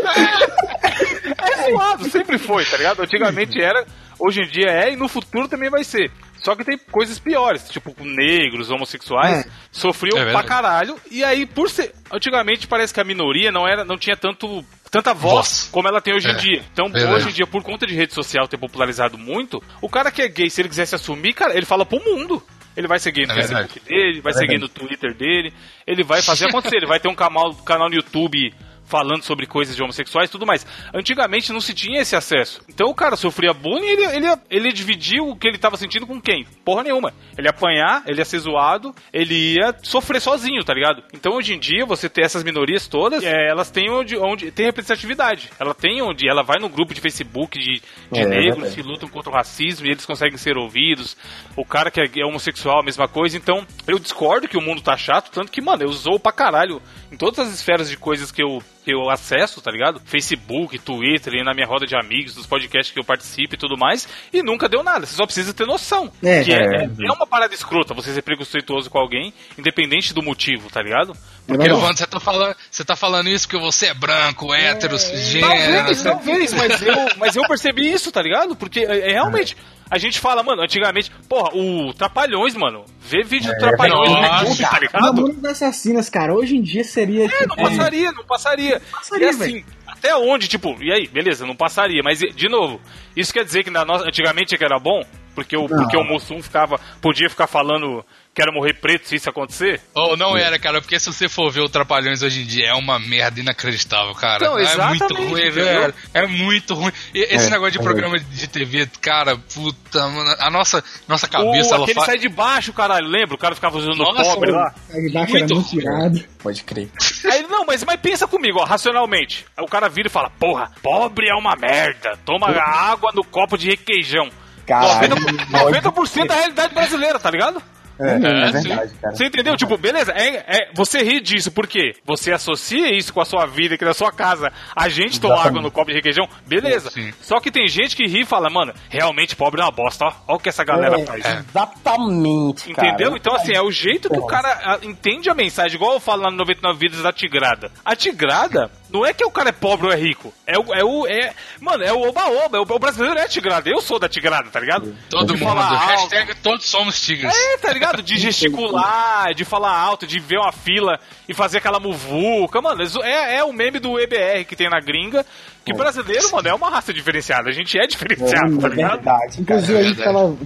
é 1.38 1.70
zoado, 1.70 2.10
sempre 2.10 2.38
foi, 2.38 2.64
tá 2.64 2.76
ligado? 2.76 3.00
Antigamente 3.02 3.60
era, 3.60 3.86
hoje 4.18 4.40
em 4.42 4.48
dia 4.48 4.70
é 4.70 4.92
e 4.92 4.96
no 4.96 5.08
futuro 5.08 5.48
também 5.48 5.70
vai 5.70 5.84
ser. 5.84 6.10
Só 6.42 6.56
que 6.56 6.64
tem 6.64 6.78
coisas 6.90 7.18
piores, 7.18 7.68
tipo 7.68 7.94
negros, 8.02 8.70
homossexuais, 8.70 9.44
É. 9.46 9.50
sofriam 9.70 10.16
É 10.18 10.32
pra 10.32 10.42
caralho. 10.42 10.96
E 11.10 11.22
aí, 11.22 11.44
por 11.44 11.68
ser. 11.68 11.92
Antigamente 12.10 12.66
parece 12.66 12.94
que 12.94 13.00
a 13.00 13.04
minoria 13.04 13.52
não 13.52 13.68
era, 13.68 13.84
não 13.84 13.98
tinha 13.98 14.16
tanto. 14.16 14.64
Tanta 14.90 15.14
voz, 15.14 15.32
Voz. 15.34 15.68
como 15.70 15.86
ela 15.86 16.00
tem 16.00 16.14
hoje 16.14 16.26
em 16.28 16.32
É. 16.32 16.34
dia. 16.34 16.62
Então, 16.72 16.88
Verdade. 16.90 17.14
hoje 17.14 17.28
em 17.28 17.32
dia, 17.32 17.46
por 17.46 17.62
conta 17.62 17.86
de 17.86 17.94
rede 17.94 18.12
social 18.12 18.48
ter 18.48 18.56
popularizado 18.58 19.16
muito, 19.16 19.62
o 19.80 19.88
cara 19.88 20.10
que 20.10 20.20
é 20.20 20.28
gay, 20.28 20.50
se 20.50 20.60
ele 20.60 20.68
quiser 20.68 20.86
se 20.86 20.94
assumir, 20.96 21.32
cara, 21.32 21.56
ele 21.56 21.64
fala 21.66 21.86
pro 21.86 22.02
mundo. 22.04 22.42
Ele 22.76 22.86
vai 22.88 22.98
seguir 22.98 23.26
no 23.26 23.32
É 23.32 23.36
Facebook 23.36 23.80
dele, 23.80 24.20
vai 24.20 24.32
seguir 24.32 24.58
no 24.58 24.68
Twitter 24.68 25.12
dele, 25.14 25.52
ele 25.86 26.02
vai 26.04 26.22
fazer 26.22 26.46
acontecer, 26.48 26.76
ele 26.76 26.86
vai 26.86 26.98
ter 27.00 27.08
um 27.08 27.14
canal, 27.14 27.52
canal 27.56 27.88
no 27.88 27.94
YouTube 27.96 28.52
falando 28.90 29.22
sobre 29.22 29.46
coisas 29.46 29.74
de 29.76 29.82
homossexuais 29.82 30.28
e 30.28 30.32
tudo 30.32 30.44
mais. 30.44 30.66
Antigamente 30.92 31.52
não 31.52 31.60
se 31.60 31.72
tinha 31.72 32.00
esse 32.00 32.16
acesso. 32.16 32.60
Então 32.68 32.88
o 32.88 32.94
cara 32.94 33.16
sofria 33.16 33.52
bullying 33.54 33.86
e 33.86 33.90
ele, 33.92 34.04
ele, 34.16 34.26
ele 34.50 34.72
dividia 34.72 35.22
o 35.22 35.36
que 35.36 35.46
ele 35.48 35.56
tava 35.58 35.76
sentindo 35.76 36.06
com 36.06 36.20
quem? 36.20 36.44
Porra 36.64 36.82
nenhuma. 36.82 37.14
Ele 37.38 37.46
ia 37.46 37.50
apanhar, 37.50 38.02
ele 38.06 38.20
ia 38.20 38.24
ser 38.24 38.40
zoado, 38.40 38.94
ele 39.12 39.54
ia 39.54 39.74
sofrer 39.82 40.20
sozinho, 40.20 40.62
tá 40.64 40.74
ligado? 40.74 41.02
Então 41.14 41.34
hoje 41.34 41.54
em 41.54 41.58
dia 41.58 41.86
você 41.86 42.08
ter 42.08 42.22
essas 42.24 42.42
minorias 42.42 42.88
todas, 42.88 43.22
é, 43.24 43.48
elas 43.48 43.70
têm 43.70 43.88
onde, 43.90 44.16
onde 44.16 44.50
tem 44.50 44.66
representatividade. 44.66 45.48
Ela 45.58 45.72
tem 45.74 46.02
onde 46.02 46.28
ela 46.28 46.42
vai 46.42 46.58
no 46.58 46.68
grupo 46.68 46.92
de 46.92 47.00
Facebook 47.00 47.58
de, 47.58 47.80
de 48.10 48.20
É, 48.20 48.26
negros 48.26 48.56
verdade. 48.56 48.74
que 48.74 48.82
lutam 48.82 49.08
contra 49.08 49.30
o 49.30 49.34
racismo 49.34 49.86
e 49.86 49.90
eles 49.90 50.04
conseguem 50.04 50.36
ser 50.36 50.56
ouvidos. 50.58 51.16
O 51.56 51.64
cara 51.64 51.90
que 51.90 52.00
é 52.00 52.24
homossexual, 52.26 52.80
a 52.80 52.82
mesma 52.84 53.06
coisa. 53.06 53.36
Então, 53.36 53.64
eu 53.86 53.98
discordo 53.98 54.48
que 54.48 54.56
o 54.56 54.60
mundo 54.60 54.80
tá 54.82 54.96
chato, 54.96 55.30
tanto 55.30 55.52
que, 55.52 55.60
mano, 55.60 55.82
eu 55.84 55.88
usou 55.88 56.18
pra 56.18 56.32
caralho 56.32 56.80
em 57.12 57.16
todas 57.16 57.38
as 57.38 57.52
esferas 57.54 57.88
de 57.88 57.96
coisas 57.96 58.32
que 58.32 58.42
eu, 58.42 58.62
eu 58.86 59.10
acesso, 59.10 59.60
tá 59.60 59.70
ligado? 59.70 60.00
Facebook, 60.04 60.78
Twitter, 60.78 61.34
e 61.34 61.44
na 61.44 61.54
minha 61.54 61.66
roda 61.66 61.86
de 61.86 61.96
amigos, 61.96 62.34
dos 62.34 62.46
podcasts 62.46 62.92
que 62.92 62.98
eu 62.98 63.04
participo 63.04 63.54
e 63.54 63.58
tudo 63.58 63.76
mais, 63.76 64.08
e 64.32 64.42
nunca 64.42 64.68
deu 64.68 64.82
nada. 64.82 65.06
Você 65.06 65.14
só 65.14 65.24
precisa 65.24 65.52
ter 65.52 65.66
noção. 65.66 66.10
É, 66.22 66.42
que 66.42 66.52
é, 66.52 66.56
é. 66.56 66.84
é, 66.84 67.06
é 67.06 67.12
uma 67.12 67.26
parada 67.26 67.54
escrota 67.54 67.94
você 67.94 68.12
ser 68.12 68.22
preconceituoso 68.22 68.90
com 68.90 68.98
alguém, 68.98 69.32
independente 69.58 70.14
do 70.14 70.22
motivo, 70.22 70.70
tá 70.70 70.82
ligado? 70.82 71.14
Porque, 71.46 71.68
Não, 71.68 71.76
não. 71.76 71.84
Evandro, 71.84 71.98
você 71.98 72.06
tá, 72.06 72.20
falando, 72.20 72.56
você 72.70 72.84
tá 72.84 72.96
falando 72.96 73.28
isso 73.28 73.48
porque 73.48 73.62
você 73.62 73.86
é 73.86 73.94
branco, 73.94 74.54
hétero, 74.54 74.98
cisgênero. 74.98 75.50
Talvez, 75.50 76.02
talvez, 76.02 76.54
mas 76.54 76.82
eu, 76.82 76.94
mas 77.16 77.36
eu 77.36 77.42
percebi 77.46 77.90
isso, 77.90 78.12
tá 78.12 78.22
ligado? 78.22 78.54
Porque 78.54 78.80
é, 78.80 79.10
é 79.10 79.12
realmente. 79.12 79.56
A 79.90 79.98
gente 79.98 80.20
fala, 80.20 80.40
mano, 80.44 80.62
antigamente, 80.62 81.10
porra, 81.28 81.50
o 81.52 81.92
Trapalhões, 81.92 82.54
mano. 82.54 82.84
Vê 83.00 83.24
vídeo 83.24 83.52
do 83.52 83.58
Trapalhões 83.58 84.08
no 84.08 84.18
YouTube, 84.18 84.62
tá 84.62 84.78
ligado? 84.78 85.02
Mamonas 85.02 85.44
Assassinas, 85.44 86.08
cara, 86.08 86.32
hoje 86.32 86.56
em 86.56 86.62
dia 86.62 86.84
seria. 86.84 87.24
É, 87.24 87.46
não 87.46 87.56
passaria, 87.56 88.12
não 88.12 88.24
passaria. 88.24 88.79
Passaria, 88.90 89.26
e 89.26 89.30
assim, 89.30 89.64
até 89.86 90.14
onde, 90.16 90.48
tipo, 90.48 90.76
e 90.82 90.92
aí, 90.92 91.06
beleza, 91.06 91.46
não 91.46 91.56
passaria. 91.56 92.02
Mas, 92.02 92.18
de 92.18 92.48
novo, 92.48 92.80
isso 93.16 93.32
quer 93.32 93.44
dizer 93.44 93.64
que 93.64 93.70
na 93.70 93.84
nossa, 93.84 94.04
antigamente 94.04 94.56
que 94.56 94.64
era 94.64 94.78
bom? 94.78 95.02
Porque 95.34 95.56
o, 95.56 95.66
porque 95.66 95.96
o 95.96 96.04
Mussum 96.04 96.42
ficava, 96.42 96.78
podia 97.00 97.30
ficar 97.30 97.46
falando 97.46 98.04
quero 98.34 98.52
morrer 98.52 98.74
preto 98.74 99.08
se 99.08 99.16
isso 99.16 99.28
acontecer? 99.28 99.80
Ou 99.94 100.16
não 100.16 100.36
era, 100.36 100.58
cara, 100.58 100.80
porque 100.80 100.98
se 100.98 101.12
você 101.12 101.28
for 101.28 101.50
ver 101.50 101.60
o 101.60 101.68
Trapalhões 101.68 102.22
hoje 102.22 102.42
em 102.42 102.46
dia, 102.46 102.68
é 102.68 102.74
uma 102.74 102.98
merda 102.98 103.40
inacreditável, 103.40 104.14
cara. 104.14 104.44
Então, 104.46 104.58
é 104.58 104.88
muito 104.88 105.14
ruim, 105.14 105.40
entendeu? 105.46 105.52
velho. 105.52 105.94
É 106.14 106.26
muito 106.26 106.74
ruim. 106.74 106.92
E 107.14 107.20
esse 107.22 107.48
É, 107.48 107.50
negócio 107.50 107.72
de 107.72 107.78
é 107.78 107.82
programa 107.82 108.18
de 108.18 108.46
TV, 108.48 108.88
cara, 109.00 109.36
puta, 109.36 110.08
mano, 110.08 110.36
a 110.38 110.50
nossa, 110.50 110.82
nossa 111.08 111.28
cabeça, 111.28 111.70
o, 111.70 111.74
ela 111.74 111.84
aquele 111.84 111.94
faz. 111.96 112.06
sai 112.06 112.18
de 112.18 112.28
baixo, 112.28 112.72
caralho, 112.72 113.06
lembra? 113.06 113.34
O 113.34 113.38
cara 113.38 113.54
ficava 113.54 113.76
usando 113.78 113.96
Nossa, 113.98 114.22
pobre 114.24 114.50
lá. 114.52 114.74
Aí 114.92 115.02
de 115.02 115.12
baixo 115.12 115.36
era 115.36 115.46
Muito 115.46 115.54
muito 115.54 115.76
irado. 115.76 116.24
Pode 116.42 116.62
crer. 116.64 116.88
Aí, 117.30 117.42
não, 117.48 117.64
mas, 117.66 117.84
mas 117.84 118.00
pensa 118.00 118.26
comigo, 118.26 118.58
ó, 118.60 118.64
racionalmente. 118.64 119.44
Aí 119.56 119.64
o 119.64 119.68
cara 119.68 119.88
vira 119.88 120.08
e 120.08 120.10
fala, 120.10 120.30
porra, 120.30 120.70
pobre 120.82 121.28
é 121.28 121.34
uma 121.34 121.54
merda. 121.56 122.18
Toma 122.24 122.48
água 122.48 123.10
no 123.14 123.22
copo 123.24 123.58
de 123.58 123.68
requeijão. 123.68 124.30
Caralho. 124.66 125.16
90%, 125.16 125.92
90 125.92 126.26
da 126.26 126.34
realidade 126.34 126.74
brasileira, 126.74 127.18
tá 127.18 127.30
ligado? 127.30 127.62
É, 128.00 128.10
é, 128.12 128.14
É, 128.14 128.50
verdade, 128.50 128.94
cara. 129.00 129.14
Você 129.14 129.24
entendeu? 129.26 129.56
Tipo, 129.56 129.76
beleza, 129.76 130.12
é, 130.12 130.44
é, 130.46 130.70
você 130.74 131.02
ri 131.02 131.20
disso, 131.20 131.50
por 131.50 131.66
quê? 131.66 131.94
Você 132.04 132.32
associa 132.32 132.92
isso 132.96 133.12
com 133.12 133.20
a 133.20 133.24
sua 133.24 133.46
vida 133.46 133.74
aqui 133.74 133.84
na 133.84 133.94
sua 133.94 134.10
casa. 134.12 134.52
A 134.74 134.88
gente 134.88 135.20
toma 135.20 135.40
água 135.42 135.60
no 135.60 135.70
copo 135.70 135.90
de 135.90 135.96
requeijão, 135.96 136.28
beleza. 136.46 136.90
Sim. 136.90 137.12
Só 137.20 137.40
que 137.40 137.50
tem 137.50 137.68
gente 137.68 137.94
que 137.94 138.06
ri 138.06 138.22
e 138.22 138.26
fala, 138.26 138.48
mano, 138.50 138.72
realmente 138.88 139.36
pobre 139.36 139.60
é 139.60 139.64
uma 139.64 139.70
bosta, 139.70 140.06
ó. 140.06 140.12
Ó 140.28 140.34
o 140.36 140.38
que 140.38 140.48
essa 140.48 140.64
galera 140.64 140.98
É, 141.00 141.04
faz. 141.06 141.24
Exatamente, 141.26 142.72
cara. 142.74 142.88
Entendeu? 142.88 143.16
Então, 143.16 143.34
assim, 143.34 143.52
é 143.52 143.60
o 143.62 143.70
jeito 143.70 144.08
que 144.08 144.18
o 144.18 144.26
cara 144.26 144.48
ah, 144.64 144.78
entende 144.82 145.28
a 145.28 145.34
mensagem, 145.34 145.76
igual 145.76 145.94
eu 145.94 146.00
falo 146.00 146.22
lá 146.22 146.30
no 146.30 146.36
99 146.38 146.78
Vidas 146.78 147.02
da 147.02 147.12
Tigrada. 147.12 147.70
A 147.84 147.94
Tigrada 147.94 148.70
não 148.92 149.06
é 149.06 149.12
que 149.12 149.24
o 149.24 149.30
cara 149.30 149.48
é 149.50 149.52
pobre 149.52 149.86
ou 149.86 149.92
é 149.92 149.96
rico. 149.96 150.32
É 150.46 150.58
o. 150.58 150.74
É 150.74 150.84
o 150.84 151.06
é, 151.06 151.32
mano, 151.60 151.82
é 151.84 151.92
o 151.92 152.08
oba-oba. 152.08 152.58
é 152.58 152.60
O, 152.60 152.66
o 152.68 152.78
brasileiro 152.78 153.18
é 153.18 153.28
Tigrada. 153.28 153.68
Eu 153.70 153.80
sou 153.80 153.98
da 153.98 154.08
Tigrada, 154.08 154.48
tá 154.50 154.58
ligado? 154.60 154.94
Todo 155.08 155.32
De 155.34 155.40
mundo. 155.40 155.48
falar 155.48 155.70
alto. 155.70 155.86
Hashtag 155.90 156.34
todos 156.36 156.66
somos 156.66 157.00
tigres. 157.00 157.34
É, 157.34 157.58
tá 157.58 157.72
ligado? 157.72 158.02
De 158.02 158.16
gesticular, 158.18 159.34
de 159.34 159.44
falar 159.44 159.76
alto, 159.78 160.06
de 160.06 160.18
ver 160.18 160.38
uma 160.38 160.52
fila 160.52 160.98
e 161.28 161.34
fazer 161.34 161.58
aquela 161.58 161.78
muvuca. 161.80 162.60
Mano, 162.60 162.82
é, 163.02 163.36
é 163.36 163.44
o 163.44 163.52
meme 163.52 163.78
do 163.78 163.98
EBR 163.98 164.44
que 164.46 164.56
tem 164.56 164.68
na 164.68 164.80
gringa. 164.80 165.24
Que 165.64 165.72
brasileiro, 165.74 166.30
mano, 166.32 166.48
é 166.48 166.54
uma 166.54 166.70
raça 166.70 166.92
diferenciada. 166.92 167.48
A 167.48 167.52
gente 167.52 167.78
é 167.78 167.86
diferenciado, 167.86 168.58
tá 168.58 168.66
É 168.66 168.70
ligado? 168.70 168.94
verdade, 168.96 169.02
cara. 169.02 169.40
Inclusive, 169.60 169.78
a 169.78 169.82
gente 169.82 169.96
verdade. 169.96 170.16
tava 170.16 170.36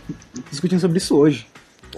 discutindo 0.50 0.80
sobre 0.80 0.98
isso 0.98 1.16
hoje. 1.16 1.46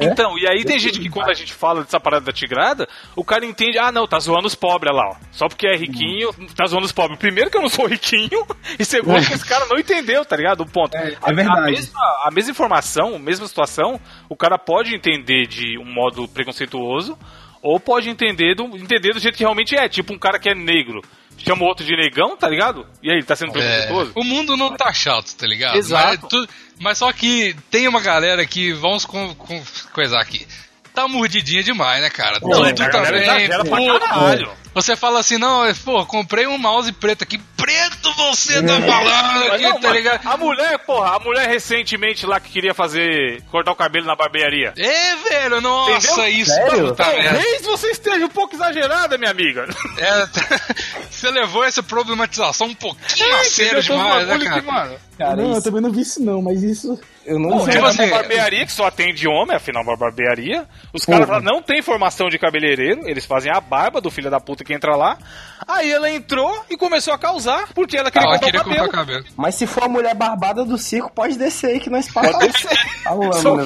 Então, 0.00 0.38
e 0.38 0.46
aí 0.46 0.64
tem 0.64 0.78
gente 0.78 0.98
que 1.00 1.08
quando 1.08 1.30
a 1.30 1.34
gente 1.34 1.52
fala 1.52 1.82
dessa 1.82 1.98
parada 2.00 2.26
da 2.26 2.32
tigrada, 2.32 2.88
o 3.14 3.24
cara 3.24 3.44
entende, 3.46 3.78
ah 3.78 3.90
não, 3.92 4.06
tá 4.06 4.18
zoando 4.18 4.46
os 4.46 4.54
pobres 4.54 4.92
olha 4.92 5.02
lá, 5.02 5.10
ó. 5.10 5.16
Só 5.32 5.48
porque 5.48 5.66
é 5.66 5.76
riquinho, 5.76 6.32
tá 6.54 6.66
zoando 6.66 6.86
os 6.86 6.92
pobres. 6.92 7.18
Primeiro 7.18 7.50
que 7.50 7.56
eu 7.56 7.62
não 7.62 7.68
sou 7.68 7.86
riquinho, 7.86 8.46
e 8.78 8.84
segundo 8.84 9.24
que 9.26 9.32
esse 9.34 9.44
cara 9.46 9.66
não 9.66 9.78
entendeu, 9.78 10.24
tá 10.24 10.36
ligado? 10.36 10.60
O 10.62 10.66
ponto. 10.66 10.94
É, 10.96 11.10
é 11.12 11.16
A- 11.22 11.30
A 11.30 11.32
verdade. 11.32 11.70
mesma, 11.72 12.00
a 12.24 12.30
mesma 12.32 12.50
informação, 12.50 13.16
a 13.16 13.18
mesma 13.18 13.46
situação, 13.46 14.00
o 14.28 14.36
cara 14.36 14.58
pode 14.58 14.94
entender 14.94 15.46
de 15.46 15.78
um 15.78 15.84
modo 15.92 16.26
preconceituoso, 16.28 17.18
ou 17.62 17.80
pode 17.80 18.08
entender 18.08 18.54
do, 18.54 18.64
entender 18.76 19.12
do 19.12 19.18
jeito 19.18 19.36
que 19.36 19.42
realmente 19.42 19.74
é. 19.76 19.88
Tipo 19.88 20.12
um 20.12 20.18
cara 20.18 20.38
que 20.38 20.48
é 20.48 20.54
negro. 20.54 21.02
Chama 21.46 21.62
o 21.62 21.66
outro 21.66 21.84
de 21.84 21.96
negão, 21.96 22.36
tá 22.36 22.48
ligado? 22.48 22.86
E 23.02 23.10
aí, 23.10 23.16
ele 23.18 23.24
tá 23.24 23.36
sendo 23.36 23.50
É, 23.50 23.52
preconceituoso? 23.86 24.12
o 24.14 24.24
mundo 24.24 24.56
não 24.56 24.76
tá 24.76 24.92
chato, 24.92 25.34
tá 25.36 25.46
ligado? 25.46 25.76
Exato. 25.76 26.18
Mas, 26.22 26.28
tu- 26.30 26.48
mas 26.80 26.98
só 26.98 27.12
que 27.12 27.54
tem 27.70 27.86
uma 27.86 28.00
galera 28.00 28.44
que, 28.46 28.72
vamos 28.72 29.04
com, 29.04 29.34
com 29.34 29.62
coisar 29.92 30.20
aqui, 30.20 30.46
tá 30.94 31.06
mordidinha 31.06 31.62
demais, 31.62 32.02
né, 32.02 32.10
cara? 32.10 32.40
Pô, 32.40 32.50
Tudo 32.50 32.68
exagera 32.68 33.64
pra 33.64 33.76
pô, 33.76 33.98
caralho. 34.00 34.50
Você 34.76 34.94
fala 34.94 35.20
assim, 35.20 35.38
não, 35.38 35.64
é, 35.64 35.72
pô, 35.72 36.04
comprei 36.04 36.46
um 36.46 36.58
mouse 36.58 36.92
preto 36.92 37.22
aqui. 37.24 37.38
Preto 37.56 38.12
você 38.12 38.62
tá 38.62 38.78
falando 38.78 39.40
Mas 39.40 39.52
aqui, 39.54 39.62
não, 39.62 39.80
tá 39.80 39.90
ligado? 39.90 40.26
A 40.26 40.36
mulher, 40.36 40.78
porra, 40.80 41.16
a 41.16 41.18
mulher 41.18 41.48
recentemente 41.48 42.26
lá 42.26 42.38
que 42.38 42.50
queria 42.50 42.74
fazer. 42.74 43.42
cortar 43.50 43.72
o 43.72 43.74
cabelo 43.74 44.04
na 44.04 44.14
barbearia. 44.14 44.74
É, 44.76 45.16
velho, 45.16 45.62
nossa, 45.62 46.12
Entendeu? 46.12 46.28
isso. 46.28 46.50
Sério? 46.52 46.82
merda. 46.82 46.94
Talvez 46.94 47.62
você 47.62 47.86
esteja 47.88 48.26
um 48.26 48.28
pouco 48.28 48.54
exagerada, 48.54 49.16
minha 49.16 49.30
amiga. 49.30 49.66
É, 49.96 50.28
você 51.10 51.30
levou 51.30 51.64
essa 51.64 51.82
problematização 51.82 52.66
um 52.66 52.74
pouquinho 52.74 53.34
a 53.34 53.44
sério 53.44 53.82
demais, 53.82 54.28
né, 54.28 54.38
cara? 54.38 54.60
que, 54.60 54.66
mano, 54.66 54.98
Cara, 55.16 55.36
não, 55.36 55.44
eu 55.44 55.52
isso, 55.52 55.62
também 55.62 55.80
não 55.80 55.90
vi 55.90 56.02
isso 56.02 56.22
não, 56.22 56.42
mas 56.42 56.62
isso... 56.62 57.00
eu 57.26 57.38
não 57.38 57.58
sei. 57.60 57.68
é 57.68 57.70
tipo 57.72 57.78
uma 57.84 57.88
assim, 57.88 58.08
barbearia 58.10 58.66
que 58.66 58.72
só 58.72 58.86
atende 58.86 59.28
homem, 59.28 59.56
afinal, 59.56 59.82
uma 59.82 59.96
barbearia. 59.96 60.66
Os 60.92 61.04
caras 61.04 61.28
lá 61.28 61.40
não 61.40 61.60
tem 61.62 61.82
formação 61.82 62.28
de 62.28 62.38
cabeleireiro, 62.38 63.08
eles 63.08 63.24
fazem 63.26 63.50
a 63.52 63.60
barba 63.60 64.00
do 64.00 64.10
filho 64.10 64.30
da 64.30 64.40
puta 64.40 64.64
que 64.64 64.72
entra 64.74 64.94
lá. 64.96 65.18
Aí 65.66 65.90
ela 65.90 66.08
entrou 66.10 66.64
e 66.70 66.76
começou 66.76 67.12
a 67.12 67.18
causar, 67.18 67.68
porque 67.74 67.96
ela 67.96 68.10
queria 68.10 68.28
Ela 68.28 68.38
cortar 68.38 68.46
queria 68.46 68.60
o 68.60 68.64
cabelo. 68.64 68.84
cortar 68.88 69.02
o 69.02 69.06
cabelo. 69.06 69.24
Mas 69.36 69.54
se 69.54 69.66
for 69.66 69.84
a 69.84 69.88
mulher 69.88 70.14
barbada 70.14 70.64
do 70.64 70.78
circo, 70.78 71.10
pode 71.12 71.36
descer 71.38 71.70
aí 71.72 71.80
que 71.80 71.90
nós 71.90 72.08
passamos. 72.12 72.66
A 73.06 73.32
Só, 73.32 73.56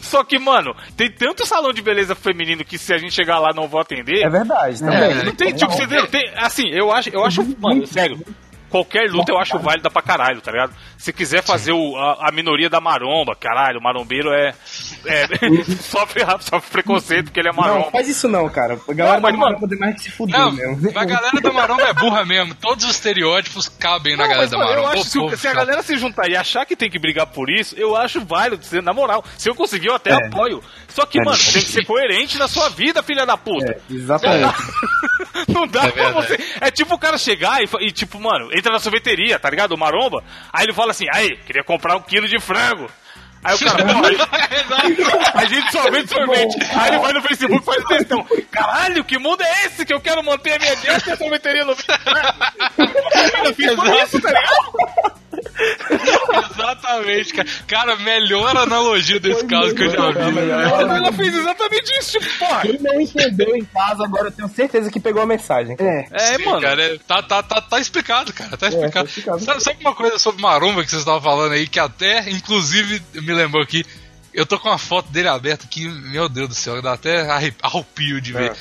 só 0.00 0.24
que, 0.24 0.38
mano, 0.38 0.74
tem 0.96 1.10
tanto 1.10 1.46
salão 1.46 1.72
de 1.72 1.82
beleza 1.82 2.14
feminino 2.14 2.64
que 2.64 2.78
se 2.78 2.92
a 2.92 2.98
gente 2.98 3.12
chegar 3.12 3.38
lá 3.38 3.50
não 3.54 3.68
vou 3.68 3.80
atender. 3.80 4.24
É 4.24 4.28
verdade, 4.30 4.78
também. 4.80 4.98
É, 5.02 5.24
Não 5.24 5.34
tem, 5.34 5.52
tipo, 5.52 5.72
você 5.72 5.86
tem, 5.86 6.06
tem- 6.06 6.32
assim, 6.36 6.68
eu 6.70 6.90
acho, 6.92 7.08
eu 7.10 7.24
acho, 7.24 7.42
mano, 7.58 7.86
sério, 7.86 8.18
qualquer 8.74 9.08
luta 9.08 9.30
eu 9.30 9.38
acho 9.38 9.56
válida 9.60 9.88
pra 9.88 10.02
caralho, 10.02 10.40
tá 10.40 10.50
ligado? 10.50 10.74
Se 10.98 11.12
quiser 11.12 11.44
fazer 11.44 11.70
o, 11.70 11.96
a, 11.96 12.28
a 12.28 12.32
minoria 12.32 12.68
da 12.68 12.80
maromba, 12.80 13.36
caralho, 13.36 13.78
o 13.78 13.82
marombeiro 13.82 14.32
é, 14.32 14.52
é 15.06 15.26
sofre, 15.80 16.22
sofre 16.40 16.70
preconceito 16.72 17.26
porque 17.26 17.38
ele 17.38 17.50
é 17.50 17.52
Não, 17.52 17.62
maromba. 17.62 17.90
faz 17.92 18.08
isso 18.08 18.26
não, 18.26 18.48
cara. 18.48 18.76
A 18.88 18.92
galera 18.92 19.16
Não, 19.16 19.22
mas, 19.22 19.32
não 19.32 19.40
mano- 19.40 19.60
poder 19.60 19.76
mais 19.78 19.94
que 19.94 20.00
se 20.02 20.10
fuder 20.10 20.40
Não, 20.40 20.50
mesmo. 20.50 20.90
a 20.98 21.04
galera 21.04 21.40
da 21.40 21.52
Maromba 21.52 21.82
é 21.82 21.92
burra 21.92 22.24
mesmo. 22.24 22.52
Todos 22.56 22.84
os 22.84 22.90
estereótipos 22.90 23.68
cabem 23.68 24.16
na 24.16 24.24
Não, 24.24 24.30
galera 24.30 24.40
mas, 24.42 24.50
da 24.50 24.58
mano, 24.58 24.70
eu 24.70 24.76
Maromba. 24.82 25.00
acho 25.00 25.28
que 25.30 25.36
se, 25.36 25.46
a 25.48 25.54
galera 25.54 25.82
se 25.84 25.96
juntar 25.96 26.28
e 26.28 26.36
achar 26.36 26.66
que 26.66 26.74
tem 26.74 26.90
que 26.90 26.98
brigar 26.98 27.26
por 27.28 27.48
isso, 27.48 27.76
eu 27.78 27.94
acho 27.96 28.24
válido, 28.24 28.64
na 28.82 28.92
moral. 28.92 29.24
Se 29.38 29.48
eu 29.48 29.54
conseguir, 29.54 29.86
eu 29.86 29.94
até 29.94 30.12
apoio. 30.12 30.60
Só 30.88 31.06
que, 31.06 31.20
É. 31.20 31.24
mano, 31.24 31.36
tem 31.38 31.62
que 31.62 31.68
ser 31.68 31.84
coerente 31.84 32.38
na 32.38 32.48
sua 32.48 32.68
vida, 32.70 33.02
filha 33.04 33.24
da 33.24 33.36
puta. 33.36 33.72
É, 33.72 33.94
exatamente. 33.94 34.54
Não 35.52 35.66
dá 35.66 35.84
É 35.84 35.92
pra 35.92 36.10
você. 36.10 36.38
É 36.60 36.70
tipo 36.70 36.94
o 36.94 36.98
cara 36.98 37.18
chegar 37.18 37.62
e, 37.62 37.68
e, 37.80 37.90
tipo, 37.90 38.20
mano, 38.20 38.50
entra 38.52 38.72
na 38.72 38.78
sorveteria, 38.78 39.38
tá 39.38 39.50
ligado? 39.50 39.72
O 39.72 39.78
maromba. 39.78 40.22
Aí 40.52 40.64
ele 40.64 40.72
fala 40.72 40.90
assim, 40.90 41.06
aí, 41.12 41.36
queria 41.46 41.64
comprar 41.64 41.96
um 41.96 42.02
quilo 42.02 42.28
de 42.28 42.40
frango. 42.40 42.90
Aí 43.44 43.54
o 43.54 43.58
cara, 43.58 43.84
porra, 43.92 44.08
a 45.34 45.44
gente 45.44 45.70
só 45.70 45.90
vende 45.90 46.08
sorvete. 46.08 46.56
Aí 46.74 46.88
ele 46.88 46.98
vai 46.98 47.12
no 47.12 47.22
Facebook 47.22 47.62
e 47.62 47.64
faz 47.64 47.84
questão. 47.84 48.26
Caralho, 48.50 49.04
que 49.04 49.18
mundo 49.18 49.42
é 49.42 49.66
esse 49.66 49.84
que 49.84 49.92
eu 49.92 50.00
quero 50.00 50.24
manter 50.24 50.54
a 50.54 50.58
minha 50.58 50.76
dieta 50.76 51.10
e 51.10 51.12
a 51.12 51.16
sorveteria 51.16 51.64
no 51.64 51.72
Eu 53.44 53.54
fiz 53.54 53.72
isso, 54.04 54.20
tá 54.20 54.28
ligado? 54.28 55.23
Exatamente, 56.50 57.32
cara. 57.34 57.48
Cara, 57.66 57.96
melhor 57.96 58.56
analogia 58.56 59.20
desse 59.20 59.44
caso 59.46 59.74
que 59.74 59.82
eu 59.84 59.90
já 59.90 60.10
vi. 60.10 60.32
né? 60.32 60.62
Ela 60.96 61.12
fez 61.12 61.34
exatamente 61.34 61.98
isso, 61.98 62.18
tipo, 62.18 62.38
porra. 62.38 62.60
Quem 62.62 62.78
não 62.80 63.00
entendeu 63.00 63.54
em 63.56 63.64
casa, 63.64 64.04
agora 64.04 64.28
eu 64.28 64.32
tenho 64.32 64.48
certeza 64.48 64.90
que 64.90 65.00
pegou 65.00 65.22
a 65.22 65.26
mensagem. 65.26 65.76
É. 65.78 66.06
É, 66.10 66.18
Sim, 66.36 66.44
mano. 66.44 66.60
Cara, 66.60 66.82
é- 66.82 66.98
tá, 67.06 67.22
tá, 67.22 67.42
tá, 67.42 67.60
tá 67.60 67.80
explicado, 67.80 68.32
cara. 68.32 68.56
Tá 68.56 68.68
explicado. 68.68 69.08
explicado. 69.08 69.40
Sabe, 69.40 69.62
sabe 69.62 69.78
uma 69.80 69.94
coisa 69.94 70.18
sobre 70.18 70.42
Maromba 70.42 70.82
que 70.82 70.90
vocês 70.90 71.00
estavam 71.00 71.20
falando 71.22 71.52
aí, 71.52 71.66
que 71.66 71.78
até, 71.78 72.28
inclusive, 72.30 73.02
me 73.14 73.32
lembrou 73.32 73.62
aqui. 73.62 73.84
Eu 74.32 74.44
tô 74.44 74.58
com 74.58 74.68
uma 74.68 74.78
foto 74.78 75.10
dele 75.12 75.28
aberta 75.28 75.64
aqui, 75.64 75.86
meu 75.88 76.28
Deus 76.28 76.48
do 76.48 76.54
céu, 76.54 76.82
dá 76.82 76.94
até 76.94 77.20
arre- 77.30 77.54
arrepio 77.62 78.20
de 78.20 78.32
ver. 78.32 78.52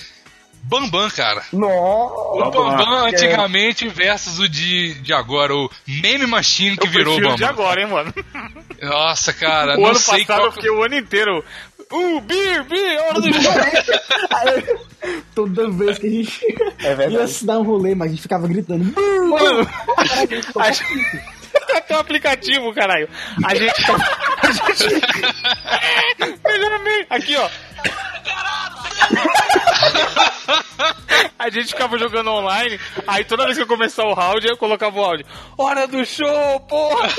Bambam, 0.64 1.10
cara. 1.10 1.44
Nossa. 1.52 2.16
O 2.16 2.52
Bambam 2.52 3.06
antigamente 3.06 3.88
versus 3.90 4.40
o 4.40 4.48
de, 4.48 4.94
de 4.96 5.14
agora, 5.14 5.54
o 5.54 5.70
Meme 5.86 6.26
Machine 6.26 6.78
que 6.78 6.88
Eu 6.88 6.92
virou 6.92 7.14
o 7.14 7.18
prefiro 7.18 7.36
de 7.36 7.44
Bambam. 7.44 7.66
agora, 7.66 7.82
hein, 7.82 7.88
mano. 7.88 8.14
Nossa, 8.82 9.34
cara, 9.34 9.78
O 9.78 9.82
não 9.82 9.90
ano 9.90 10.00
sei 10.00 10.26
passado 10.26 10.38
qual... 10.38 10.46
eu 10.48 10.52
fiquei 10.54 10.70
o 10.70 10.84
ano 10.84 10.96
inteiro. 10.96 11.44
Uh, 11.92 12.22
bir, 12.22 12.64
bir, 12.64 13.00
hora 13.02 13.22
do 13.22 13.32
jogo. 13.34 13.60
Toda 15.36 15.70
vez 15.70 16.00
que 16.00 16.08
a 16.08 16.10
gente 16.10 16.46
É 16.80 17.10
ia 17.10 17.28
se 17.28 17.46
dar 17.46 17.60
um 17.60 17.64
rolê, 17.64 17.94
mas 17.94 18.08
a 18.08 18.12
gente 18.12 18.22
ficava 18.22 18.48
gritando. 18.48 18.84
Mano, 19.30 19.70
a 20.60 20.72
gente... 20.72 20.94
Tem 21.88 21.98
um 21.98 22.00
aplicativo, 22.00 22.74
caralho. 22.74 23.08
A 23.44 23.54
gente. 23.54 23.74
A 24.42 24.72
gente. 24.72 25.02
Aqui, 27.10 27.36
ó. 27.36 27.50
A 31.38 31.50
gente 31.50 31.68
ficava 31.70 31.98
jogando 31.98 32.32
online, 32.32 32.80
aí 33.06 33.26
toda 33.26 33.46
vez 33.46 33.58
que 33.58 33.64
eu 33.64 33.68
começava 33.68 34.10
o 34.10 34.14
round, 34.14 34.48
eu 34.48 34.58
colocava 34.58 34.98
o 34.98 35.04
áudio. 35.04 35.26
Hora 35.58 35.88
do 35.88 36.06
show, 36.06 36.60
porra! 36.62 37.10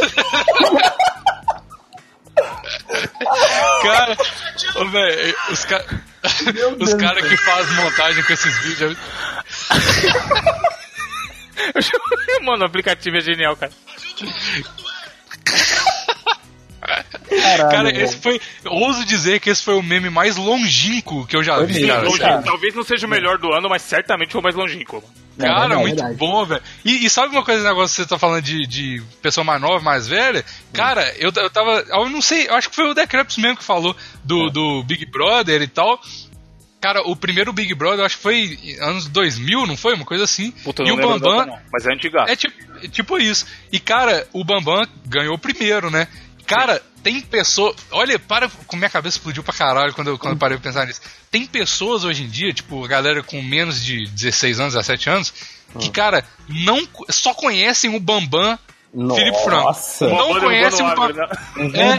Cara, 3.82 4.16
ô, 4.76 4.86
velho, 4.86 5.36
os 5.50 5.64
caras. 5.64 5.86
Os 6.80 6.94
caras 6.94 7.28
que 7.28 7.36
fazem 7.36 7.76
montagem 7.76 8.24
com 8.24 8.32
esses 8.32 8.58
vídeos. 8.60 8.96
Mano, 12.42 12.62
o 12.62 12.66
aplicativo 12.66 13.16
é 13.16 13.20
genial, 13.20 13.56
cara. 13.56 13.72
Caralho, 17.28 17.70
Cara, 17.70 17.84
velho. 17.84 18.02
esse 18.04 18.16
foi. 18.16 18.40
Ouso 18.66 19.04
dizer 19.04 19.40
que 19.40 19.48
esse 19.50 19.62
foi 19.62 19.74
o 19.74 19.82
meme 19.82 20.10
mais 20.10 20.36
longínquo 20.36 21.26
que 21.26 21.34
eu 21.36 21.42
já 21.42 21.56
Foi 21.56 21.66
vi, 21.66 21.86
mesmo, 21.86 22.18
cara. 22.18 22.42
talvez 22.42 22.74
não 22.74 22.82
seja 22.82 23.06
o 23.06 23.10
melhor 23.10 23.38
do 23.38 23.52
ano, 23.52 23.68
mas 23.68 23.82
certamente 23.82 24.32
foi 24.32 24.40
o 24.40 24.44
mais 24.44 24.54
longínquo. 24.54 25.02
É 25.38 25.42
Cara, 25.46 25.60
verdade, 25.60 25.80
muito 25.80 25.96
verdade. 25.96 26.16
bom, 26.16 26.44
velho. 26.44 26.62
E, 26.84 27.04
e 27.04 27.10
sabe 27.10 27.34
uma 27.34 27.44
coisa, 27.44 27.64
negócio 27.66 27.96
que 27.96 28.02
você 28.02 28.08
tá 28.08 28.18
falando 28.18 28.42
de, 28.42 28.66
de 28.66 29.02
pessoa 29.20 29.42
mais 29.42 29.60
nova, 29.60 29.80
mais 29.82 30.06
velha? 30.06 30.44
Cara, 30.72 31.02
eu, 31.18 31.32
eu 31.34 31.50
tava. 31.50 31.84
Eu 31.88 32.08
não 32.08 32.20
sei, 32.22 32.46
eu 32.48 32.54
acho 32.54 32.68
que 32.70 32.76
foi 32.76 32.88
o 32.88 32.94
Decreps 32.94 33.38
mesmo 33.38 33.56
que 33.56 33.64
falou 33.64 33.96
do, 34.22 34.48
do 34.50 34.82
Big 34.84 35.04
Brother 35.06 35.60
e 35.62 35.66
tal. 35.66 36.00
Cara, 36.80 37.00
o 37.08 37.16
primeiro 37.16 37.50
Big 37.50 37.74
Brother, 37.74 38.00
eu 38.00 38.04
acho 38.04 38.16
que 38.18 38.22
foi 38.22 38.58
anos 38.80 39.08
2000, 39.08 39.66
não 39.66 39.74
foi? 39.76 39.94
Uma 39.94 40.04
coisa 40.04 40.24
assim. 40.24 40.50
Puta, 40.62 40.82
e 40.84 40.92
o 40.92 40.96
Bambam. 40.96 41.46
não, 41.46 41.58
mas 41.72 41.86
é 41.86 41.92
antiga. 41.94 42.26
É 42.28 42.36
tipo, 42.36 42.54
é 42.82 42.88
tipo 42.88 43.18
isso. 43.18 43.46
E, 43.72 43.80
cara, 43.80 44.28
o 44.34 44.44
Bambam 44.44 44.86
ganhou 45.06 45.34
o 45.34 45.38
primeiro, 45.38 45.90
né? 45.90 46.06
Cara, 46.46 46.80
tem 47.02 47.20
pessoas. 47.20 47.74
Olha, 47.90 48.18
para 48.18 48.48
como 48.66 48.80
minha 48.80 48.90
cabeça 48.90 49.16
explodiu 49.16 49.42
pra 49.42 49.54
caralho 49.54 49.94
quando 49.94 50.08
eu, 50.08 50.18
quando 50.18 50.32
eu 50.34 50.38
parei 50.38 50.56
pra 50.58 50.70
pensar 50.70 50.86
nisso. 50.86 51.00
Tem 51.30 51.46
pessoas 51.46 52.04
hoje 52.04 52.22
em 52.24 52.28
dia, 52.28 52.52
tipo, 52.52 52.84
a 52.84 52.88
galera 52.88 53.22
com 53.22 53.40
menos 53.42 53.82
de 53.84 54.06
16 54.10 54.60
anos, 54.60 54.74
17 54.74 55.10
anos, 55.10 55.34
que, 55.78 55.90
cara, 55.90 56.24
não 56.48 56.86
só 57.10 57.32
conhecem 57.34 57.94
o 57.94 58.00
Bambam 58.00 58.58
Felipe 59.16 59.42
Franco. 59.42 59.64
Nossa. 59.64 60.06
Não 60.08 60.38
conhecem 60.40 60.86
o 60.86 60.88
Bambam. 60.94 61.08
né? 61.16 61.28
É, 61.74 61.96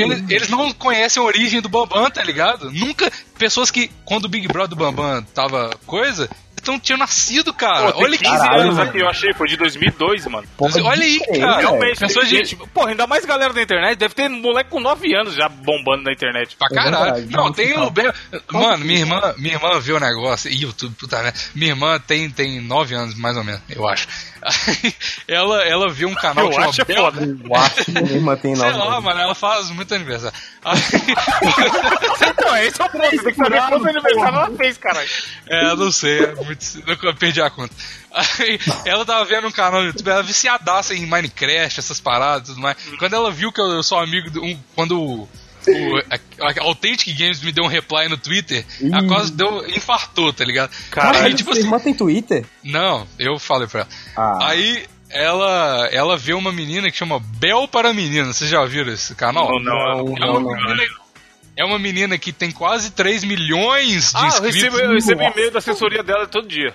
eles- 0.12 0.30
eles 0.30 0.48
não 0.48 0.72
conhecem 0.72 1.20
a 1.20 1.26
origem 1.26 1.60
do 1.60 1.68
Bambam, 1.68 2.08
tá 2.10 2.22
ligado? 2.22 2.70
Nunca. 2.70 3.10
Pessoas 3.36 3.70
que, 3.70 3.90
quando 4.04 4.26
o 4.26 4.28
Big 4.28 4.46
Brother 4.46 4.68
do 4.70 4.76
Bambam 4.76 5.22
tava 5.34 5.70
coisa, 5.86 6.30
então 6.62 6.78
tinham 6.78 6.98
nascido, 6.98 7.52
cara. 7.54 7.92
Pô, 7.92 8.02
Olha 8.02 8.16
15 8.18 8.18
que 8.18 8.24
caralho, 8.38 8.60
anos 8.62 8.76
velho. 8.76 8.88
aqui, 8.88 8.98
eu 9.00 9.08
achei, 9.08 9.32
foi 9.34 9.48
de 9.48 9.56
2002, 9.56 10.26
mano. 10.26 10.46
Porra, 10.56 10.82
Olha 10.84 11.02
aí, 11.02 11.18
cara. 11.38 11.58
Realmente, 11.58 11.98
pessoas 12.00 12.28
de- 12.28 12.36
gente- 12.36 12.56
Porra, 12.74 12.90
ainda 12.90 13.06
mais 13.06 13.24
galera 13.24 13.52
da 13.52 13.62
internet, 13.62 13.96
deve 13.98 14.14
ter 14.14 14.28
moleque 14.28 14.70
com 14.70 14.80
9 14.80 15.14
anos 15.14 15.34
já 15.34 15.48
bombando 15.48 16.02
na 16.04 16.12
internet. 16.12 16.56
Pra 16.56 16.68
caralho. 16.68 17.14
verdade, 17.14 17.36
não, 17.36 17.52
tem 17.52 17.78
o. 17.78 17.90
Be- 17.90 18.12
Mano, 18.52 18.84
minha 18.84 18.98
irmã, 19.00 19.34
minha 19.38 19.54
irmã 19.54 19.78
viu 19.80 19.96
o 19.96 20.00
negócio. 20.00 20.50
Ih, 20.50 20.62
YouTube, 20.62 20.94
puta 20.98 21.22
merda. 21.22 21.38
Minha 21.54 21.70
irmã 21.72 21.98
tem, 21.98 22.28
tem 22.30 22.60
9 22.60 22.94
anos, 22.94 23.14
mais 23.14 23.36
ou 23.36 23.44
menos, 23.44 23.60
eu 23.68 23.86
acho. 23.88 24.06
Ela, 25.26 25.64
ela 25.64 25.88
viu 25.90 26.08
um 26.08 26.14
canal 26.14 26.44
Eu 26.44 26.50
que 26.50 26.54
chama 26.56 26.68
acho 26.68 26.80
é 26.82 26.84
Bel- 26.84 27.04
foda. 27.04 27.20
Eu 27.44 27.54
acho 27.56 27.90
minha 27.90 28.12
irmã 28.14 28.36
tem 28.36 28.54
Sei 28.56 28.64
nove 28.70 28.78
lá, 28.78 28.92
anos. 28.92 29.04
mano, 29.04 29.20
ela 29.20 29.34
faz 29.34 29.70
muito 29.70 29.92
aniversário. 29.94 30.36
Então, 32.22 32.56
esse 32.56 32.80
é 32.80 32.84
o 32.84 32.88
ponto, 32.88 33.10
você 33.10 33.22
tem 33.22 33.32
que 33.32 33.36
saber 33.36 33.60
quanto 33.68 33.88
aniversário 33.88 34.36
ela 34.38 34.50
fez, 34.56 34.78
caralho. 34.78 35.08
é, 35.48 35.74
não 35.76 35.90
sei, 35.90 36.20
é 36.24 36.34
muito, 36.48 36.64
eu 37.06 37.14
perdi 37.14 37.40
a 37.40 37.50
conta. 37.50 37.74
Aí, 38.12 38.58
ela 38.84 39.04
tava 39.04 39.24
vendo 39.24 39.46
um 39.46 39.52
canal 39.52 39.80
no 39.80 39.86
YouTube, 39.88 40.08
ela 40.08 40.22
viciadaça 40.22 40.94
em 40.94 41.06
Minecraft, 41.06 41.78
essas 41.78 42.00
paradas 42.00 42.48
e 42.48 42.52
tudo 42.52 42.62
mais. 42.62 42.76
Quando 42.98 43.14
ela 43.14 43.30
viu 43.30 43.52
que 43.52 43.60
eu, 43.60 43.66
eu 43.66 43.82
sou 43.82 43.98
amigo 43.98 44.30
do. 44.30 44.42
Um, 44.42 44.58
quando 44.74 45.00
o. 45.00 45.22
o 45.22 45.98
a, 46.10 46.50
a 46.50 46.62
Authentic 46.64 47.16
Games 47.16 47.40
me 47.40 47.52
deu 47.52 47.64
um 47.64 47.68
reply 47.68 48.08
no 48.08 48.16
Twitter, 48.16 48.64
ela 48.82 49.06
quase 49.06 49.32
deu, 49.32 49.68
infartou, 49.68 50.32
tá 50.32 50.44
ligado? 50.44 50.70
Caralho, 50.90 51.26
Aí, 51.26 51.34
tipo 51.34 51.50
sua 51.50 51.58
assim, 51.58 51.66
irmã 51.66 51.78
tem 51.78 51.94
Twitter? 51.94 52.44
Não, 52.64 53.06
eu 53.18 53.38
falei 53.38 53.68
pra 53.68 53.80
ela. 53.80 53.88
Ah. 54.16 54.48
Aí 54.48 54.86
ela, 55.10 55.88
ela 55.90 56.16
vê 56.16 56.34
uma 56.34 56.52
menina 56.52 56.90
que 56.90 56.96
chama 56.96 57.18
Bel 57.18 57.66
para 57.66 57.94
Menina. 57.94 58.32
Vocês 58.32 58.50
já 58.50 58.64
viram 58.64 58.92
esse 58.92 59.14
canal? 59.14 59.48
Não, 59.48 59.60
não, 59.60 60.04
Não, 60.14 60.36
uma, 60.36 60.56
não, 60.56 60.74
não. 60.74 61.07
É 61.58 61.64
uma 61.64 61.78
menina 61.78 62.16
que 62.16 62.32
tem 62.32 62.52
quase 62.52 62.92
3 62.92 63.24
milhões 63.24 64.10
de 64.12 64.16
Ah, 64.16 64.20
eu 64.20 64.26
inscritos. 64.28 64.54
recebo, 64.54 64.78
eu 64.78 64.92
recebo 64.92 65.22
e-mail 65.22 65.50
da 65.50 65.58
assessoria 65.58 66.02
dela 66.04 66.26
todo 66.26 66.46
dia. 66.46 66.72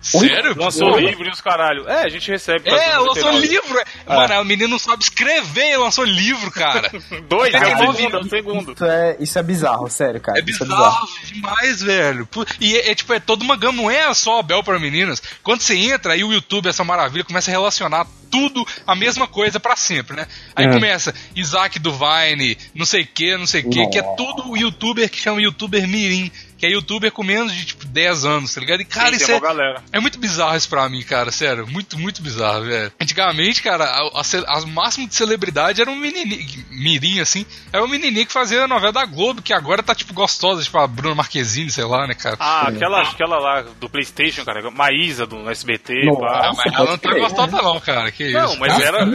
Sério? 0.00 0.54
Lançou 0.56 0.92
Pô. 0.92 0.98
livro 0.98 1.26
e 1.26 1.30
os 1.30 1.40
caralho. 1.40 1.88
É, 1.88 2.02
a 2.04 2.08
gente 2.08 2.30
recebe. 2.30 2.70
É, 2.70 2.96
lançou 2.98 3.32
99. 3.32 3.46
livro. 3.48 3.82
Mano, 4.06 4.34
a 4.34 4.44
menina 4.44 4.68
não 4.68 4.78
sabe 4.78 5.02
escrever, 5.02 5.76
lançou 5.76 6.04
livro, 6.04 6.50
cara. 6.52 6.90
Dois, 7.28 7.52
é 7.52 7.58
Tem 7.60 7.74
o 7.74 7.92
segundo, 7.92 8.16
é 8.16 8.20
o 8.20 8.28
segundo. 8.28 8.72
Isso 8.72 8.84
é, 8.84 9.16
isso 9.18 9.38
é 9.38 9.42
bizarro, 9.42 9.88
sério, 9.90 10.20
cara. 10.20 10.38
É 10.38 10.42
Isso 10.42 10.64
bizarro 10.64 11.08
demais, 11.24 11.82
velho. 11.82 12.28
E 12.60 12.76
é, 12.76 12.90
é, 12.90 12.94
tipo, 12.94 13.12
é 13.12 13.18
toda 13.20 13.42
uma 13.42 13.56
gama, 13.56 13.82
não 13.82 13.90
é 13.90 14.12
só 14.14 14.38
a 14.38 14.42
Bel 14.42 14.62
para 14.62 14.78
meninas. 14.78 15.20
Quando 15.42 15.60
você 15.62 15.76
entra, 15.76 16.12
aí 16.12 16.22
o 16.22 16.32
YouTube, 16.32 16.68
essa 16.68 16.84
maravilha, 16.84 17.24
começa 17.24 17.50
a 17.50 17.52
relacionar 17.52 18.06
tudo 18.30 18.64
a 18.86 18.94
mesma 18.94 19.26
coisa 19.26 19.58
pra 19.58 19.74
sempre, 19.74 20.14
né? 20.16 20.26
Aí 20.54 20.66
É. 20.66 20.70
começa 20.70 21.14
Isaac 21.34 21.78
do 21.78 21.90
Vine, 21.92 22.56
não 22.74 22.84
sei 22.86 23.02
o 23.02 23.06
que, 23.06 23.36
não 23.36 23.46
sei 23.46 23.62
o 23.62 23.70
que, 23.70 23.86
que 23.88 23.98
é 23.98 24.02
tudo 24.02 24.54
youtuber 24.56 25.08
que 25.08 25.18
chama 25.18 25.40
youtuber 25.40 25.88
mirim, 25.88 26.30
que 26.58 26.66
é 26.66 26.70
youtuber 26.70 27.10
com 27.12 27.22
menos 27.22 27.54
de 27.54 27.64
tipo 27.64 27.86
10 27.86 28.24
anos, 28.26 28.52
tá 28.54 28.60
ligado? 28.60 28.80
E 28.80 28.84
cara, 28.84 29.10
Sim, 29.10 29.16
isso 29.22 29.32
é, 29.32 29.40
galera. 29.40 29.82
é 29.92 30.00
muito 30.00 30.18
bizarro 30.18 30.56
isso 30.56 30.68
pra 30.68 30.88
mim, 30.88 31.02
cara, 31.02 31.30
sério. 31.30 31.66
Muito, 31.66 31.98
muito 31.98 32.20
bizarro, 32.20 32.64
velho. 32.64 32.92
Antigamente, 33.00 33.62
cara, 33.62 33.84
a 33.86 34.60
máximo 34.66 35.06
de 35.08 35.14
celebridade 35.14 35.80
era 35.80 35.90
um 35.90 35.96
menininho, 35.96 36.44
mirim, 36.70 37.20
assim. 37.20 37.46
Era 37.72 37.84
um 37.84 37.88
menininho 37.88 38.26
que 38.26 38.32
fazia 38.32 38.64
a 38.64 38.68
novela 38.68 38.92
da 38.92 39.04
Globo, 39.06 39.40
que 39.40 39.52
agora 39.52 39.82
tá, 39.82 39.94
tipo, 39.94 40.12
gostosa, 40.12 40.62
tipo 40.62 40.76
a 40.78 40.86
Bruna 40.86 41.14
Marquezine, 41.14 41.70
sei 41.70 41.84
lá, 41.84 42.06
né, 42.06 42.14
cara. 42.14 42.36
Ah, 42.40 42.68
aquela, 42.68 43.02
aquela 43.02 43.38
lá 43.38 43.62
do 43.80 43.88
Playstation, 43.88 44.44
cara. 44.44 44.68
Maísa 44.70 45.26
do 45.26 45.48
SBT. 45.48 46.04
Nossa. 46.06 46.20
pá. 46.20 46.40
Ah, 46.48 46.52
mas 46.56 46.74
ela 46.74 46.90
não 46.90 46.98
tá 46.98 47.08
crer. 47.10 47.22
gostosa 47.22 47.62
não, 47.62 47.80
cara, 47.80 48.10
que 48.10 48.30
Não, 48.32 48.46
isso. 48.50 48.58
mas 48.60 48.80
era 48.80 49.06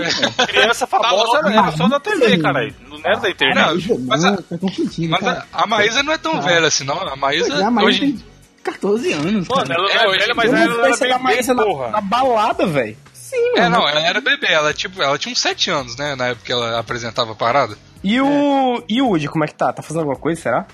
criança 0.48 0.88
famosa, 0.88 1.14
louco, 1.16 1.48
era 1.50 1.72
só 1.74 1.88
na 1.88 2.00
TV, 2.00 2.38
cara. 2.38 2.74
Não 2.90 3.00
era 3.04 3.20
da 3.20 3.30
internet. 3.30 3.90
Não, 3.90 4.00
mas 4.06 4.24
a- 4.24 4.32
Não, 4.32 4.42
tá 4.42 4.58
confundindo, 4.58 5.10
Mas 5.12 5.28
a, 5.28 5.46
a 5.52 5.68
Maísa 5.68 6.04
não 6.04 6.14
é 6.14 6.18
tão 6.18 6.42
velha 6.42 6.68
assim, 6.68 6.84
não. 6.84 6.98
A 7.02 7.16
Maísa, 7.16 7.33
Já, 7.40 7.72
mas 7.72 7.86
hoje... 7.86 8.00
tem 8.00 8.24
14 8.64 9.14
anos. 9.14 9.48
Mano, 9.48 9.68
cara. 9.68 9.74
ela 9.76 9.90
É, 9.92 9.96
é, 10.06 10.08
hoje- 10.10 10.20
velha, 10.20 10.34
mas 10.36 10.52
Eu 10.52 10.58
ela 10.58 10.88
era 10.88 10.98
bebê, 10.98 11.18
Maísa 11.18 11.54
na, 11.54 11.64
porra. 11.64 11.90
na 11.90 12.02
balada, 12.02 12.66
velho. 12.66 12.98
Sim, 13.14 13.54
É, 13.56 13.62
mano. 13.62 13.78
não, 13.78 13.90
ela 13.90 14.00
era 14.02 14.22
bebê, 14.22 14.48
ela, 14.48 14.74
tipo, 14.74 15.02
ela 15.02 15.18
tinha 15.18 15.32
uns 15.32 15.40
7 15.40 15.70
anos, 15.72 15.96
né, 15.98 16.16
na 16.16 16.28
época 16.28 16.46
que 16.46 16.52
ela 16.52 16.80
apresentava 16.80 17.32
a 17.32 17.36
parada. 17.36 17.78
E 18.04 18.20
o. 18.22 18.84
E 18.88 19.02
o 19.02 19.08
Woody, 19.08 19.28
como 19.28 19.44
é 19.44 19.48
que 19.48 19.56
tá? 19.56 19.72
Tá 19.74 19.82
fazendo 19.82 20.02
alguma 20.02 20.18
coisa, 20.20 20.40
será? 20.42 20.66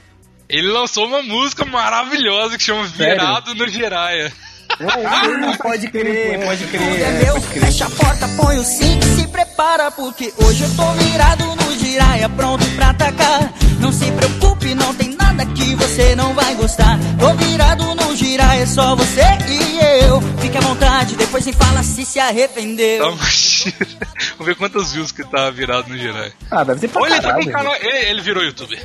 Ele 0.49 0.67
lançou 0.67 1.05
uma 1.05 1.21
música 1.21 1.63
maravilhosa 1.63 2.57
que 2.57 2.63
chama 2.63 2.83
Virado 2.85 3.53
no 3.53 3.67
Giraia. 3.67 4.33
Ah, 4.79 5.57
pode 5.61 5.87
crer, 5.89 6.39
pode 6.45 6.63
é 6.63 6.67
crer. 6.67 7.25
meu. 7.25 7.41
Fecha 7.41 7.85
a 7.85 7.89
porta, 7.89 8.27
põe 8.37 8.57
o 8.57 8.63
cinto 8.63 9.05
e 9.07 9.15
se 9.21 9.27
prepara, 9.27 9.91
porque 9.91 10.33
hoje 10.37 10.63
eu 10.63 10.69
tô 10.75 10.91
virado 10.93 11.43
no 11.55 11.77
giraia, 11.77 12.29
pronto 12.29 12.65
pra 12.75 12.89
atacar. 12.91 13.51
Não 13.79 13.91
se 13.91 14.05
preocupe, 14.11 14.75
não 14.75 14.93
tem 14.93 15.15
nada 15.15 15.45
que 15.45 15.75
você 15.75 16.15
não 16.15 16.33
vai 16.33 16.53
gostar. 16.55 16.97
Tô 17.19 17.33
virado 17.33 17.83
no 17.95 18.15
giraia, 18.15 18.65
só 18.67 18.95
você 18.95 19.21
e 19.49 20.03
eu. 20.05 20.21
Fique 20.39 20.57
à 20.57 20.61
vontade, 20.61 21.15
depois 21.15 21.45
me 21.45 21.53
fala 21.53 21.81
se 21.83 22.05
se 22.05 22.19
arrependeu. 22.19 23.03
Tá. 23.17 23.25
Vamos 24.37 24.45
ver 24.45 24.55
quantas 24.55 24.93
views 24.93 25.11
que 25.11 25.23
tá 25.23 25.49
virado 25.49 25.89
no 25.89 25.97
geral. 25.97 26.29
Ah, 26.51 26.63
deve 26.63 26.79
ter 26.81 26.87
pra 26.89 27.01
Olha, 27.01 27.13
ele 27.15 27.21
tá 27.21 27.33
com 27.33 27.45
caralho. 27.45 27.51
canal. 27.51 27.75
Ele, 27.81 28.09
ele 28.09 28.21
virou 28.21 28.43
youtuber. 28.43 28.79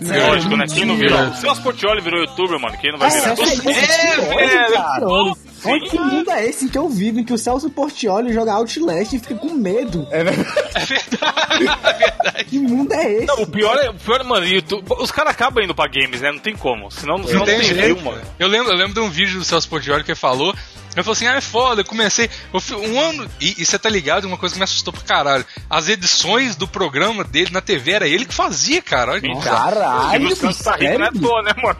Lógico, 0.00 0.56
né? 0.56 0.64
Quem 0.66 0.84
não 0.84 0.96
virou? 0.96 1.18
O 1.28 1.34
Celso 1.36 1.62
Portioli 1.62 2.00
virou 2.00 2.20
youtuber, 2.20 2.60
mano. 2.60 2.76
Quem 2.78 2.92
não 2.92 2.98
vai 2.98 3.10
virar? 3.10 3.36
Celso 3.36 3.42
Os- 3.42 3.66
É, 3.66 4.68
velho. 4.68 5.36
Olha 5.64 5.88
que 5.88 5.98
mundo 5.98 6.30
é 6.30 6.46
esse 6.46 6.64
em 6.64 6.68
que 6.68 6.78
eu 6.78 6.88
vivo, 6.88 7.18
em 7.20 7.24
que 7.24 7.32
o 7.32 7.38
Celso 7.38 7.68
Portioli 7.70 8.32
joga 8.32 8.52
Outlast 8.52 9.12
e 9.14 9.18
fica 9.18 9.34
com 9.34 9.50
medo. 9.54 10.06
É 10.10 10.22
verdade. 10.24 10.58
É 10.74 10.84
verdade, 10.84 11.64
é 11.86 11.92
verdade. 11.94 12.44
Que 12.44 12.58
mundo 12.58 12.92
é 12.92 13.12
esse? 13.12 13.26
Não, 13.26 13.42
o 13.42 13.46
pior 13.46 13.76
é, 13.78 13.88
o 13.90 13.94
pior, 13.94 14.22
mano, 14.24 14.46
YouTube, 14.46 14.84
os 14.98 15.10
caras 15.10 15.32
acabam 15.32 15.64
indo 15.64 15.74
pra 15.74 15.86
games, 15.88 16.20
né? 16.20 16.30
Não 16.30 16.38
tem 16.38 16.54
como. 16.56 16.90
Senão, 16.90 17.22
senão 17.24 17.40
não 17.40 17.46
tem 17.46 17.60
view, 17.60 18.00
mano. 18.02 18.20
Eu 18.38 18.48
lembro, 18.48 18.70
eu 18.72 18.76
lembro 18.76 18.94
de 18.94 19.00
um 19.00 19.08
vídeo 19.10 19.38
do 19.38 19.44
Celso 19.44 19.68
Portioli 19.68 20.04
que 20.04 20.10
ele 20.12 20.18
falou. 20.18 20.54
Ele 20.94 21.02
falou 21.02 21.12
assim: 21.12 21.26
ah, 21.26 21.34
é 21.36 21.40
foda, 21.42 21.82
eu 21.82 21.84
comecei. 21.84 22.30
eu 22.54 22.60
fi- 22.60 22.74
um 22.74 22.98
ano. 23.00 23.28
E, 23.40 23.54
e 23.60 23.66
você 23.66 23.78
tá 23.78 23.88
ligado? 23.88 24.24
Uma 24.24 24.38
coisa 24.38 24.54
que 24.54 24.58
me 24.58 24.64
assustou 24.64 24.92
pra 24.94 25.02
caralho. 25.02 25.44
As 25.68 25.88
edições 25.88 26.56
do 26.56 26.66
programa 26.66 27.22
dele 27.22 27.50
na 27.52 27.60
TV 27.60 27.92
era 27.92 28.08
ele 28.08 28.24
que 28.24 28.32
fazia, 28.34 28.80
cara. 28.80 29.12
Olha 29.12 29.20
que 29.20 29.28
bizarro. 29.28 29.70
Caralho, 29.74 30.28
E 30.28 30.32
o 30.32 30.36
Santos 30.36 30.58
tá 30.58 30.76
rico, 30.76 30.98
não 30.98 31.04
é 31.04 31.08
à 31.08 31.12
sério? 31.12 31.20
toa, 31.20 31.42
né, 31.42 31.52
mano? 31.62 31.78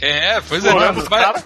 É, 0.00 0.40
pois 0.48 0.64
é. 0.64 0.72
Mano, 0.72 1.04
mas- 1.10 1.22
cara- 1.22 1.44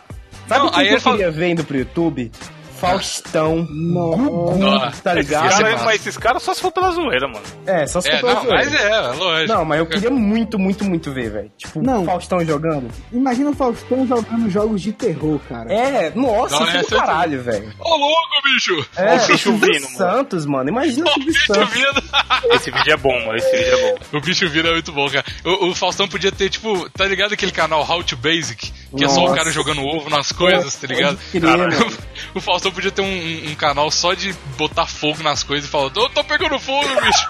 Sabe 0.51 0.67
o 0.67 0.71
que 0.73 0.81
eu 0.81 1.01
queria 1.01 1.31
ver 1.31 1.51
indo 1.51 1.63
pro 1.63 1.79
YouTube? 1.79 2.33
Faustão, 2.81 3.65
Gugu, 3.67 4.65
Ah, 4.67 4.93
tá 5.03 5.13
Esses 5.13 5.27
ligado? 5.29 5.47
Esse 5.49 5.63
é 5.63 5.73
massa. 5.73 5.85
mas 5.85 5.95
esses 6.01 6.17
caras 6.17 6.43
só 6.43 6.55
se 6.55 6.61
for 6.61 6.73
pela 6.73 6.91
zoeira, 6.91 7.29
mano. 7.29 7.43
É, 7.67 7.87
só 7.87 8.01
se 8.01 8.09
É, 8.09 8.13
for 8.19 8.21
pela 8.29 8.35
não, 8.35 8.43
zoeira. 8.43 8.57
mas 8.65 8.75
é, 8.75 9.01
lógico. 9.23 9.53
Não, 9.53 9.65
mas 9.65 9.79
eu 9.79 9.87
queria 9.87 10.11
muito, 10.11 10.59
muito, 10.59 10.85
muito 10.85 11.13
ver, 11.13 11.31
velho. 11.31 11.53
Tipo, 11.57 11.83
Não. 11.83 12.05
Faustão 12.05 12.45
jogando. 12.45 12.91
Imagina 13.13 13.51
o 13.51 13.55
Faustão 13.55 14.07
jogando 14.07 14.51
jogos 14.51 14.81
de 14.83 14.93
terror, 14.93 15.39
cara. 15.49 15.73
É, 15.73 16.11
nossa, 16.15 16.57
Não, 16.59 16.67
isso 16.69 16.77
é 16.77 16.81
do 16.83 16.87
caralho, 16.89 17.43
velho. 17.43 17.73
Ô, 17.79 17.97
louco, 17.97 18.43
bicho! 18.45 18.87
É, 18.97 19.17
o 19.17 19.27
bicho 19.27 19.53
vindo, 19.53 19.83
mano. 19.85 19.97
Santos, 19.97 20.47
mano. 20.47 20.69
Imagina 20.71 21.11
o 21.11 21.19
bicho 21.21 21.47
Santos. 21.47 21.75
vindo. 21.75 22.03
Esse 22.55 22.71
vídeo 22.71 22.93
é 22.93 22.97
bom, 22.97 23.13
mano. 23.27 23.37
Esse 23.37 23.51
vídeo 23.57 23.75
é 23.79 23.93
bom. 23.93 24.19
O 24.19 24.21
bicho 24.21 24.49
vira 24.49 24.69
é 24.71 24.73
muito 24.73 24.93
bom, 24.93 25.09
cara. 25.11 25.25
O, 25.45 25.69
o 25.69 25.75
Faustão 25.75 26.09
podia 26.09 26.33
ter, 26.33 26.49
tipo, 26.49 26.89
tá 26.91 27.05
ligado 27.07 27.33
aquele 27.35 27.53
canal 27.53 27.87
How 27.89 28.03
to 28.03 28.17
Basic? 28.17 28.73
Que 28.97 29.05
é 29.05 29.09
só 29.09 29.21
o 29.21 29.25
Nossa. 29.25 29.37
cara 29.37 29.51
jogando 29.53 29.83
ovo 29.83 30.11
nas 30.11 30.33
coisas, 30.33 30.75
tá 30.75 30.87
ligado? 30.87 31.19
Cara, 31.41 31.69
o 32.35 32.41
Faustão 32.41 32.70
podia 32.73 32.91
ter 32.91 33.03
um, 33.03 33.07
um- 33.07 33.51
um 33.51 33.55
canal 33.55 33.91
só 33.91 34.15
de 34.15 34.33
botar 34.57 34.87
fogo 34.87 35.23
nas 35.23 35.43
coisas 35.43 35.69
e 35.69 35.71
falar, 35.73 35.91
tô, 35.91 36.09
tô 36.11 36.23
pegando 36.25 36.59
fogo, 36.59 36.87
bicho. 37.03 37.27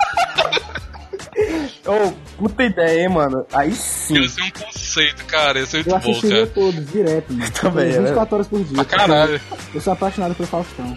Ô, 1.86 2.12
puta 2.38 2.62
ideia, 2.64 3.02
hein, 3.02 3.08
mano. 3.08 3.46
Aí 3.52 3.72
sim. 3.72 4.18
Ia 4.18 4.28
ser 4.28 4.42
um 4.42 4.50
conceito, 4.50 5.24
cara. 5.24 5.58
Ia 5.58 5.66
ser 5.66 5.86
muito 5.86 5.90
Eu 6.08 6.14
bom, 6.14 6.20
cara. 6.28 6.46
todos, 6.48 6.86
direto, 6.90 7.32
mano. 7.32 7.50
Também, 7.52 7.86
né? 7.92 7.98
24 8.00 8.34
horas 8.34 8.48
por 8.48 8.64
dia. 8.64 8.74
Pra 8.76 8.84
caralho. 8.84 9.40
Eu 9.74 9.80
sou 9.80 9.92
apaixonado 9.92 10.34
pelo 10.34 10.48
Faustão. 10.48 10.96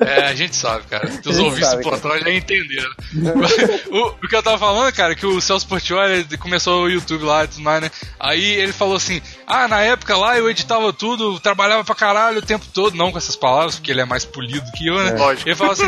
É, 0.00 0.26
a 0.26 0.34
gente 0.34 0.56
sabe, 0.56 0.84
cara. 0.86 1.06
Os 1.06 1.14
gente 1.14 1.38
ouvintes 1.38 1.70
do 1.70 1.80
plantão 1.80 2.18
já 2.18 2.30
entenderam. 2.30 2.90
o, 3.90 4.08
o 4.08 4.28
que 4.28 4.34
eu 4.34 4.42
tava 4.42 4.58
falando, 4.58 4.92
cara, 4.92 5.14
que 5.14 5.24
o 5.24 5.40
Celso 5.40 5.66
Portioli 5.66 6.24
começou 6.38 6.84
o 6.84 6.90
YouTube 6.90 7.24
lá 7.24 7.44
e 7.44 7.48
tudo 7.48 7.62
mais, 7.62 7.80
né? 7.80 7.90
Aí 8.18 8.44
ele 8.44 8.72
falou 8.72 8.96
assim: 8.96 9.22
Ah, 9.46 9.68
na 9.68 9.80
época 9.80 10.16
lá 10.16 10.36
eu 10.36 10.50
editava 10.50 10.92
tudo, 10.92 11.38
trabalhava 11.40 11.84
pra 11.84 11.94
caralho 11.94 12.38
o 12.38 12.42
tempo 12.42 12.66
todo. 12.72 12.96
Não 12.96 13.12
com 13.12 13.18
essas 13.18 13.36
palavras, 13.36 13.76
porque 13.76 13.90
ele 13.90 14.00
é 14.00 14.04
mais 14.04 14.24
polido 14.24 14.70
que 14.72 14.86
eu, 14.88 15.02
né? 15.02 15.12
Lógico. 15.12 15.48
Ele 15.48 15.56
falou 15.56 15.72
assim: 15.72 15.86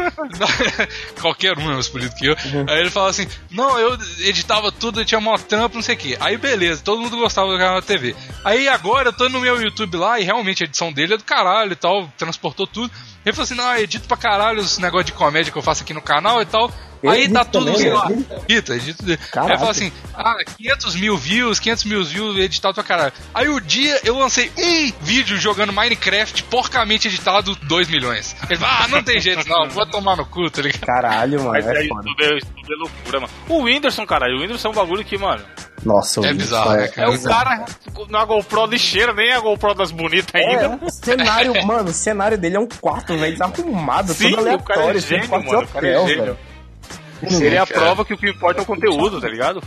Qualquer 1.21 1.59
um 1.59 1.71
é 1.71 1.75
mais 1.75 1.89
polido 1.89 2.15
que 2.15 2.27
eu. 2.27 2.37
Aí 2.69 2.81
ele 2.81 2.91
falou 2.91 3.09
assim: 3.09 3.27
Não, 3.51 3.79
eu 3.79 3.99
editava 4.21 4.71
tudo, 4.71 5.01
eu 5.01 5.05
tinha 5.05 5.21
mó 5.21 5.37
trampo, 5.37 5.75
não 5.75 5.83
sei 5.83 5.95
o 5.95 5.99
quê. 5.99 6.17
Aí 6.21 6.37
beleza, 6.37 6.83
todo 6.85 7.01
mundo 7.01 7.17
gostava 7.17 7.51
do 7.51 7.59
canal 7.59 7.81
da 7.81 7.87
TV. 7.87 8.15
Aí 8.45 8.69
agora 8.69 9.09
eu 9.09 9.13
tô 9.13 9.29
no 9.29 9.41
meu 9.41 9.61
YouTube 9.61 9.97
lá 9.97 10.21
e 10.21 10.25
realmente 10.25 10.63
a 10.63 10.67
edição 10.67 10.93
dele 10.93 11.15
é 11.15 11.17
do 11.17 11.25
caralho 11.25 11.73
e 11.73 11.77
tal, 11.77 12.11
transportou 12.17 12.67
tudo. 12.67 12.93
Ele 13.25 13.35
falou 13.35 13.45
assim: 13.45 13.55
Não, 13.55 13.77
edito 13.89 14.07
pra 14.07 14.17
caralho 14.17 14.61
os 14.61 14.79
negócios 14.79 15.07
de 15.07 15.13
comédia 15.13 15.51
que 15.51 15.59
eu 15.59 15.63
faço 15.63 15.83
aqui 15.83 15.95
no 15.95 16.03
canal 16.03 16.41
e 16.43 16.47
tal. 16.47 16.71
Aí 17.07 17.29
tá 17.29 17.45
tudo, 17.45 17.71
lá. 17.95 18.09
né? 18.09 18.25
Edita, 18.49 18.75
edita. 18.77 19.05
Aí 19.37 19.59
fala 19.59 19.71
assim: 19.71 19.93
Ah, 20.15 20.37
500 20.57 20.97
mil 20.97 21.17
views, 21.17 21.61
500 21.61 21.85
mil 21.85 22.05
views 22.05 22.37
editado 22.39 22.75
pra 22.75 22.83
caralho. 22.85 23.13
Aí 23.35 23.49
o 23.49 23.61
dia 23.61 24.01
eu 24.05 24.19
lancei 24.19 24.51
um 24.59 24.93
vídeo 25.05 25.37
jogando 25.37 25.73
Minecraft 25.73 26.43
porcamente 26.45 27.09
editado 27.09 27.55
2 27.55 27.89
milhões. 27.89 28.35
Ele 28.49 28.59
fala: 28.59 28.85
Ah, 28.85 28.89
não 28.89 29.03
tem 29.03 29.21
jeito 29.21 29.49
não, 29.49 29.69
vou 29.69 29.87
tomar 29.87 30.17
no 30.17 30.27
cu, 30.27 30.51
tá 30.51 30.63
ligado? 30.63 30.81
Caralho, 30.87 31.39
mano. 31.39 31.53
Mas 31.53 31.67
É 31.67 31.79
aí 31.79 31.89
foda. 31.89 32.03
tudo 32.03 32.25
é, 32.25 32.39
tudo 32.41 32.73
é 32.73 32.77
loucura, 32.77 33.21
mano. 33.21 33.33
O 33.49 33.63
Whindersson, 33.63 34.07
caralho, 34.07 34.37
o 34.37 34.41
Whindersson 34.41 34.69
é 34.69 34.71
um 34.71 34.75
bagulho 34.75 35.05
que, 35.05 35.17
mano. 35.19 35.43
Nossa, 35.85 36.27
É 36.27 36.33
o 36.33 36.35
bizarro, 36.35 36.71
bicho 36.71 36.81
né, 36.81 36.85
É 36.87 36.89
cara? 36.91 37.11
o 37.13 37.23
cara 37.23 37.65
na 38.11 38.25
GoPro 38.25 38.67
lixeira, 38.67 39.13
nem 39.13 39.33
a 39.33 39.39
GoPro 39.39 39.75
das 39.75 39.93
bonitas 39.93 40.35
ainda. 40.35 40.77
É, 40.85 40.91
cenário, 40.91 41.65
mano, 41.65 41.91
o 41.91 41.93
cenário 41.93 42.37
dele 42.37 42.57
é 42.57 42.61
um 42.61 42.67
quarto, 42.67 43.17
velho, 43.17 43.33
desarrumado, 43.33 44.13
Sim, 44.13 44.31
todo 44.33 44.41
o 44.41 44.63
cara 44.63 44.81
é 44.81 44.83
aleatório, 44.83 45.01
gênio, 45.01 45.25
assim, 45.25 45.39
de 45.41 45.47
mano, 45.53 45.63
o 45.63 45.69
cara 45.69 45.87
é 45.87 45.91
hotel, 45.97 46.09
gênio. 46.09 46.25
velho. 46.25 46.39
Ele 47.23 47.55
é 47.55 47.59
a 47.59 47.67
cara. 47.67 47.81
prova 47.81 48.05
que 48.05 48.15
o 48.15 48.19
que 48.19 48.29
importa 48.31 48.61
é 48.61 48.63
o 48.63 48.67
conteúdo, 48.67 49.21
tá 49.21 49.29
ligado? 49.29 49.63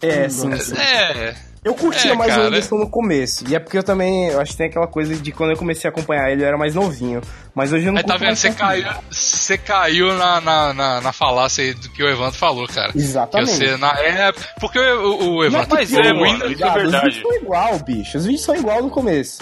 É, 0.00 0.28
sim, 0.28 0.54
sim. 0.58 0.74
É, 0.76 1.34
Eu 1.64 1.74
curtia 1.76 2.10
É, 2.10 2.14
mais 2.16 2.30
cara. 2.30 2.42
o 2.42 2.44
Whindersson 2.46 2.74
no 2.76 2.90
começo. 2.90 3.44
E 3.48 3.54
é 3.54 3.60
porque 3.60 3.78
eu 3.78 3.84
também, 3.84 4.26
eu 4.30 4.40
acho 4.40 4.50
que 4.50 4.58
tem 4.58 4.66
aquela 4.66 4.88
coisa 4.88 5.14
de 5.14 5.30
quando 5.30 5.50
eu 5.52 5.56
comecei 5.56 5.88
a 5.88 5.92
acompanhar 5.92 6.28
ele, 6.32 6.42
eu 6.42 6.46
era 6.48 6.58
mais 6.58 6.74
novinho. 6.74 7.20
Mas 7.54 7.72
hoje 7.72 7.86
eu 7.86 7.92
não 7.92 7.98
Aí 7.98 8.04
tá 8.04 8.16
vendo? 8.16 8.34
Você 8.34 8.50
caiu, 8.50 8.84
você 9.08 9.56
caiu 9.58 10.12
na, 10.14 10.40
na, 10.40 10.74
na, 10.74 11.00
na 11.00 11.12
falácia 11.12 11.62
aí 11.62 11.72
do 11.72 11.88
que 11.90 12.02
o 12.02 12.08
Evandro 12.08 12.36
falou, 12.36 12.66
cara. 12.66 12.90
Exatamente. 12.96 13.50
Que 13.52 13.56
você, 13.68 13.76
na 13.76 13.92
época. 13.92 14.48
Porque 14.58 14.78
o, 14.80 15.06
o, 15.06 15.14
o 15.14 15.36
Não 15.36 15.44
Evandro. 15.44 15.68
mas 15.70 15.88
que 15.88 15.96
é, 15.96 16.00
é 16.08 16.48
ligado? 16.48 16.74
verdade. 16.74 17.06
Os 17.06 17.14
vídeos 17.14 17.22
são 17.22 17.42
igual, 17.42 17.78
bicho. 17.78 18.18
Os 18.18 18.24
vídeos 18.26 18.44
são 18.44 18.56
igual 18.56 18.82
no 18.82 18.90
começo. 18.90 19.38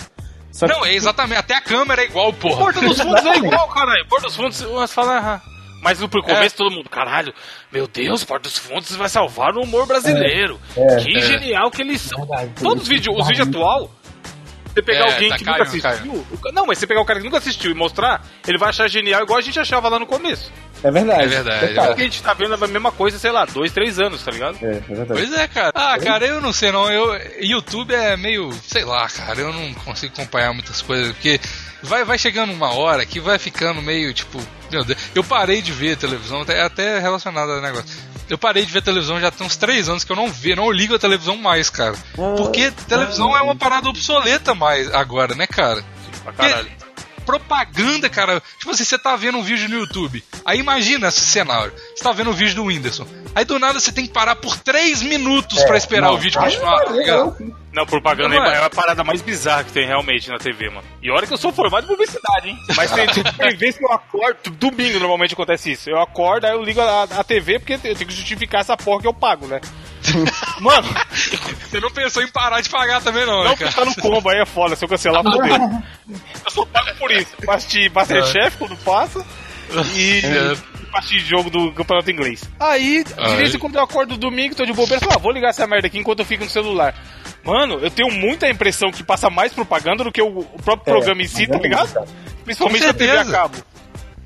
Só 0.53 0.67
Não, 0.67 0.85
é 0.85 0.93
exatamente. 0.95 1.39
Até 1.39 1.55
a 1.55 1.61
câmera 1.63 2.03
é 2.03 2.05
igual, 2.05 2.35
porra. 2.35 2.59
Porta 2.65 2.81
dos 2.81 3.01
Fundos 3.01 3.25
é 3.25 3.37
igual, 3.37 3.67
caralho. 3.69 4.07
Porta 4.09 4.27
dos 4.27 4.37
Fundos, 4.37 4.61
você 4.61 4.93
fala. 4.95 5.41
Mas 5.81 5.99
no 5.99 6.09
pro 6.09 6.23
começo 6.23 6.57
todo 6.57 6.71
mundo, 6.71 6.89
caralho, 6.91 7.33
meu 7.73 7.87
Deus, 7.87 8.23
Porta 8.25 8.49
dos 8.49 8.59
Fundos 8.59 8.95
vai 8.97 9.09
salvar 9.09 9.57
o 9.57 9.63
humor 9.63 9.87
brasileiro. 9.87 10.61
que 10.75 11.17
É. 11.19 11.21
genial 11.23 11.71
que 11.71 11.83
eles 11.83 12.01
são. 12.03 12.27
Todos 12.63 12.83
os 12.83 12.89
vídeos, 12.89 13.17
os 13.19 13.27
vídeos 13.27 13.49
atual, 13.49 13.91
você 14.73 14.83
pegar 14.83 15.07
É, 15.09 15.13
alguém 15.15 15.29
tá 15.31 15.39
que 15.39 15.45
caindo, 15.45 15.59
nunca 15.59 15.89
assistiu. 15.89 16.13
o- 16.13 16.53
Não, 16.53 16.67
mas 16.67 16.79
você 16.79 16.87
pegar 16.87 17.01
o 17.01 17.05
cara 17.05 17.19
que 17.19 17.25
nunca 17.25 17.39
assistiu 17.39 17.71
e 17.71 17.75
mostrar, 17.75 18.25
ele 18.47 18.57
vai 18.59 18.69
achar 18.69 18.89
genial 18.89 19.23
igual 19.23 19.39
a 19.39 19.43
gente 19.43 19.59
achava 19.59 19.89
lá 19.89 19.99
no 19.99 20.07
começo. 20.07 20.53
É 20.83 20.91
verdade. 20.91 21.23
É 21.25 21.27
verdade, 21.27 21.69
Total. 21.69 21.87
Porque 21.89 22.01
a 22.01 22.05
gente 22.05 22.23
tá 22.23 22.33
vendo 22.35 22.55
a 22.55 22.67
mesma 22.67 22.91
coisa, 22.93 23.19
sei 23.19 23.31
lá, 23.31 23.45
dois, 23.45 23.71
três 23.73 23.99
anos, 23.99 24.23
tá 24.23 24.31
ligado? 24.31 24.57
É, 24.63 24.67
é 24.77 24.81
verdade. 24.81 25.09
Pois 25.13 25.33
é, 25.35 25.47
cara. 25.49 25.73
Ah, 25.75 25.99
cara, 25.99 26.25
eu 26.27 26.41
não 26.41 26.53
sei 26.55 26.71
não. 26.73 26.91
Eu, 26.91 27.19
YouTube 27.41 27.93
é 27.95 28.17
meio, 28.17 28.51
sei 28.63 28.85
lá, 28.85 29.07
cara. 29.09 29.41
Eu 29.41 29.53
não 29.53 29.75
consigo 29.75 30.13
acompanhar 30.15 30.53
muitas 30.55 30.81
coisas 30.81 31.09
porque 31.13 31.39
vai, 31.83 32.05
vai 32.05 32.19
chegando 32.19 32.53
uma 32.53 32.73
hora 32.73 33.05
que 33.07 33.21
vai 33.21 33.39
ficando 33.39 33.81
meio 33.83 34.13
tipo, 34.13 34.41
meu 34.71 34.85
Deus. 34.85 34.99
Eu 35.15 35.25
parei 35.25 35.61
de 35.63 35.73
ver 35.73 35.97
televisão, 35.97 36.43
até, 36.43 36.63
até 36.63 36.99
relacionado 36.99 37.53
ao 37.53 37.61
negócio. 37.61 37.87
Eu 38.29 38.39
parei 38.39 38.65
de 38.65 38.73
ver 38.73 38.83
televisão 38.83 39.21
já 39.21 39.31
tem 39.31 39.47
uns 39.47 39.57
três 39.57 39.89
anos 39.89 40.05
que 40.05 40.13
eu 40.13 40.17
não 40.17 40.31
vejo, 40.31 40.57
não 40.57 40.71
ligo 40.71 40.95
a 40.95 40.99
televisão 40.99 41.37
mais, 41.37 41.69
cara. 41.69 41.97
Porque 42.15 42.71
televisão 42.87 43.37
é 43.37 43.43
uma 43.43 43.57
parada 43.57 43.89
obsoleta 43.89 44.55
mais 44.55 44.93
agora, 44.95 45.35
né, 45.35 45.47
cara? 45.47 45.85
Pra 46.23 46.33
caralho. 46.33 46.71
propaganda, 47.27 48.09
cara. 48.09 48.43
Tipo 48.59 48.71
assim, 48.71 48.85
você 48.85 48.99
tá 48.99 49.17
vendo 49.17 49.39
um 49.39 49.43
vídeo 49.43 49.69
no 49.69 49.77
YouTube. 49.81 50.23
Aí 50.45 50.59
imagina 50.59 51.09
esse 51.09 51.21
cenário. 51.21 51.73
Você 52.01 52.05
tá 52.05 52.13
vendo 52.13 52.31
um 52.31 52.33
vídeo 52.33 52.55
do 52.55 52.65
Whindersson. 52.65 53.07
Aí 53.35 53.45
do 53.45 53.59
nada 53.59 53.79
você 53.79 53.93
tem 53.93 54.07
que 54.07 54.13
parar 54.13 54.35
por 54.35 54.57
3 54.59 55.03
minutos 55.03 55.63
pra 55.65 55.77
esperar 55.77 56.07
não, 56.07 56.15
o 56.15 56.19
vídeo 56.19 56.41
aí 56.41 56.51
continuar, 56.51 56.79
tá 56.83 56.91
não, 56.91 56.99
ligado? 56.99 57.55
Não, 57.75 57.85
propaganda 57.85 58.35
Não 58.35 58.47
é. 58.47 58.55
é 58.55 58.65
a 58.65 58.71
parada 58.71 59.05
mais 59.05 59.21
bizarra 59.21 59.65
que 59.65 59.73
tem 59.73 59.87
realmente 59.87 60.31
na 60.31 60.39
TV, 60.39 60.71
mano. 60.71 60.83
E 61.03 61.11
olha 61.11 61.27
que 61.27 61.35
eu 61.35 61.37
sou 61.37 61.53
formado 61.53 61.85
em 61.85 61.89
publicidade, 61.89 62.49
hein? 62.49 62.59
Mas 62.75 62.91
tem, 62.91 63.07
tem 63.07 63.55
vezes 63.55 63.77
que 63.77 63.85
eu 63.85 63.93
acordo, 63.93 64.51
domingo 64.53 64.99
normalmente 64.99 65.35
acontece 65.35 65.73
isso. 65.73 65.91
Eu 65.91 66.01
acordo, 66.01 66.47
aí 66.47 66.53
eu 66.53 66.63
ligo 66.63 66.81
a, 66.81 67.03
a 67.03 67.23
TV 67.23 67.59
porque 67.59 67.75
eu 67.75 67.79
tenho 67.79 67.97
que 67.97 68.15
justificar 68.15 68.63
essa 68.63 68.79
porra 68.79 69.03
que 69.03 69.07
eu 69.07 69.13
pago, 69.13 69.47
né? 69.47 69.61
Mano, 70.59 70.89
Você 71.69 71.81
não 71.81 71.91
pensou 71.91 72.23
em 72.23 72.29
parar 72.29 72.63
de 72.63 72.71
pagar 72.71 73.03
também, 73.03 73.27
não, 73.27 73.45
né, 73.45 73.51
não 73.51 73.57
cara? 73.59 73.73
tá 73.73 73.85
no 73.85 73.95
combo, 73.97 74.31
aí 74.31 74.41
é 74.41 74.47
foda. 74.47 74.75
Se 74.75 74.87
eu 74.87 74.89
cancelar, 74.89 75.23
fodeu. 75.23 75.55
Eu 76.47 76.51
só 76.51 76.65
pago 76.65 76.97
por 76.99 77.11
isso. 77.11 77.37
Pra 77.45 77.57
assistir 77.57 77.93
Masterchef 77.93 78.57
quando 78.57 78.75
passa 78.79 79.23
e 79.95 80.23
pra 80.91 81.01
assistir 81.01 81.21
jogo 81.21 81.49
do 81.51 81.73
campeonato 81.73 82.11
inglês. 82.11 82.43
Aí, 82.59 83.05
de 83.05 83.15
Aí. 83.17 83.37
vez 83.37 83.55
em 83.55 83.59
quando 83.59 83.77
eu 83.77 83.83
acordo 83.83 84.17
domingo, 84.17 84.55
tô 84.55 84.65
de 84.65 84.73
bobeira, 84.73 85.01
falo, 85.01 85.13
ah, 85.15 85.19
vou 85.19 85.33
ligar 85.33 85.51
essa 85.51 85.67
merda 85.67 85.87
aqui 85.87 85.99
enquanto 85.99 86.21
eu 86.21 86.25
fico 86.25 86.45
no 86.45 86.51
celular. 86.51 86.95
Mano, 87.45 87.79
eu 87.81 87.91
tenho 87.91 88.13
muita 88.13 88.49
impressão 88.51 88.91
que 88.91 89.03
passa 89.03 89.31
mais 89.31 89.53
propaganda 89.53 90.05
do 90.05 90.13
que 90.13 90.21
o, 90.21 90.41
o 90.41 90.63
próprio 90.63 90.91
É, 90.93 90.95
programa 90.95 91.23
em 91.23 91.27
si, 91.27 91.47
tá 91.47 91.57
é 91.57 91.61
ligado? 91.63 92.07
Principalmente 92.45 92.87
na 92.87 92.93
TV 92.93 93.17
a 93.17 93.25
cabo. 93.25 93.57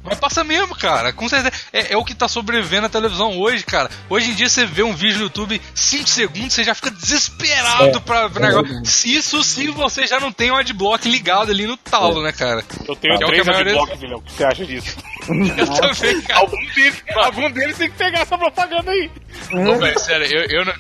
Mas 0.05 0.21
passa 0.21 0.45
mesmo, 0.45 0.77
cara. 0.77 1.13
Com 1.13 1.29
certeza. 1.29 1.51
É, 1.73 1.95
é 1.95 1.97
o 1.97 2.05
que 2.05 2.15
tá 2.15 2.29
sobrevivendo 2.29 2.83
na 2.83 2.89
televisão 2.91 3.39
hoje, 3.39 3.65
cara. 3.65 3.91
Hoje 4.11 4.31
em 4.31 4.35
dia 4.35 4.49
você 4.49 4.67
vê 4.67 4.83
um 4.83 4.95
vídeo 4.95 5.17
no 5.19 5.25
YouTube 5.25 5.61
5 5.75 6.09
segundos, 6.09 6.53
você 6.53 6.63
já 6.63 6.75
fica 6.75 6.91
desesperado 6.91 8.01
pra 8.03 8.29
ver 8.29 8.41
negócio. 8.41 8.85
Se 8.85 9.15
Isso 9.15 9.43
se 9.43 9.69
você 9.69 10.07
já 10.07 10.21
não 10.21 10.31
tem 10.31 10.51
o 10.51 10.57
adblock 10.57 11.09
ligado 11.09 11.51
ali 11.51 11.67
no 11.67 11.77
talo, 11.77 12.23
né, 12.23 12.33
cara? 12.33 12.63
Eu 12.87 12.95
tenho 12.97 13.17
Que 13.17 13.25
é 13.25 13.27
o 13.27 13.31
três 13.31 13.43
que 13.45 13.49
a 13.51 13.53
maioria- 13.53 13.73
adblocks, 13.73 14.01
filhão. 14.01 14.19
O 14.19 14.23
que 14.23 14.33
você 14.33 14.45
acha 14.45 14.65
disso? 14.67 14.97
Eu 15.27 15.67
também, 15.67 16.21
cara. 16.23 16.41
algum, 16.41 16.65
deles, 16.75 17.03
algum 17.17 17.51
deles 17.51 17.79
tem 17.79 17.91
que 17.91 17.97
pegar 17.97 18.21
essa 18.21 18.37
propaganda 18.37 18.91
aí. 18.91 19.11
Ô, 19.53 19.79
velho, 19.79 19.99
sério, 19.99 20.27
eu, 20.27 20.59
eu 20.59 20.65
não. 20.67 20.75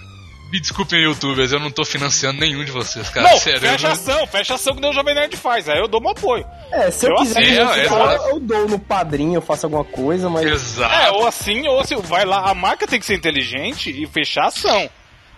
Me 0.55 0.61
desculpem, 0.61 1.03
youtubers, 1.03 1.51
eu 1.51 1.59
não 1.59 1.69
tô 1.69 1.85
financiando 1.85 2.39
nenhum 2.39 2.65
de 2.65 2.71
vocês, 2.71 3.09
cara. 3.11 3.29
Não, 3.29 3.37
Sério, 3.39 3.59
fecha 3.61 3.89
eu 3.89 3.93
ação, 3.93 4.27
fecha 4.29 4.55
ação 4.55 4.73
que 4.77 4.81
nem 4.81 4.89
o 4.89 4.93
Jovem 4.95 5.13
Nerd 5.13 5.37
faz. 5.37 5.69
Aí 5.69 5.81
eu 5.81 5.89
dou 5.89 6.01
meu 6.01 6.11
apoio. 6.13 6.47
É, 6.71 6.93
se 6.93 7.07
eu, 7.07 7.11
Eu 7.11 7.17
quiser 7.17 7.41
assim, 7.41 7.51
financiar, 7.55 8.11
é, 8.13 8.31
eu 8.31 8.39
dou 8.39 8.69
no 8.69 8.79
padrinho, 8.79 9.35
eu 9.35 9.43
faço 9.43 9.67
alguma 9.67 9.85
coisa, 9.85 10.31
mas. 10.31 10.47
Exato. 10.47 10.95
É, 10.95 11.11
ou 11.11 11.27
assim, 11.27 11.67
ou 11.67 11.81
assim, 11.81 11.97
vai 11.97 12.25
lá, 12.25 12.49
a 12.49 12.55
marca 12.55 12.87
tem 12.87 13.01
que 13.01 13.05
ser 13.07 13.17
inteligente 13.17 13.91
e 13.91 14.07
fechar 14.07 14.47
ação. 14.47 14.89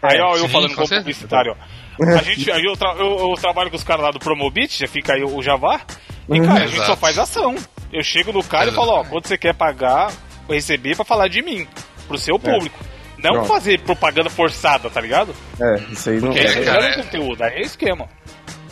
Aí, 0.03 0.21
ó, 0.21 0.37
eu 0.37 0.41
sim, 0.43 0.49
falando 0.49 0.75
com 0.75 0.83
como 0.87 0.99
publicitário, 0.99 1.57
ó. 1.59 2.07
A 2.19 2.23
gente, 2.23 2.51
aí 2.53 2.63
eu, 2.63 2.77
tra- 2.77 2.95
eu- 2.99 3.31
eu 3.31 3.35
trabalho 3.41 3.71
com 3.71 3.77
os 3.77 3.85
caras 3.85 4.05
lá 4.05 4.11
do 4.11 4.19
Promobit, 4.19 4.79
já 4.79 4.87
fica 4.87 5.15
aí 5.15 5.25
o 5.25 5.43
Javar. 5.43 5.87
E, 6.29 6.39
cara, 6.43 6.65
a 6.65 6.67
gente 6.67 6.75
Exato. 6.75 6.91
só 6.91 6.97
faz 6.97 7.19
ação. 7.19 7.55
Eu 7.91 8.03
chego 8.03 8.35
no 8.35 8.45
cara 8.45 8.69
e 8.71 8.75
falo, 8.75 8.91
ó, 8.91 9.03
quanto 9.05 9.29
você 9.29 9.39
quer 9.39 9.55
pagar, 9.55 10.13
receber 10.47 10.95
pra 10.95 11.07
falar 11.07 11.29
de 11.29 11.41
mim, 11.41 11.67
pro 12.07 12.19
seu 12.19 12.39
público. 12.39 12.79
Não 13.23 13.33
Pronto. 13.33 13.49
fazer 13.49 13.81
propaganda 13.81 14.29
forçada, 14.29 14.91
tá 14.91 15.01
ligado? 15.01 15.35
É, 15.61 15.77
isso 15.91 16.11
aí 16.11 16.21
não 16.21 16.29
Porque 16.33 16.47
É, 16.47 16.65
cara, 16.65 16.85
é 16.87 16.91
é. 16.91 17.03
conteúdo, 17.03 17.43
aí 17.43 17.55
é 17.55 17.63
esquema. 17.63 18.09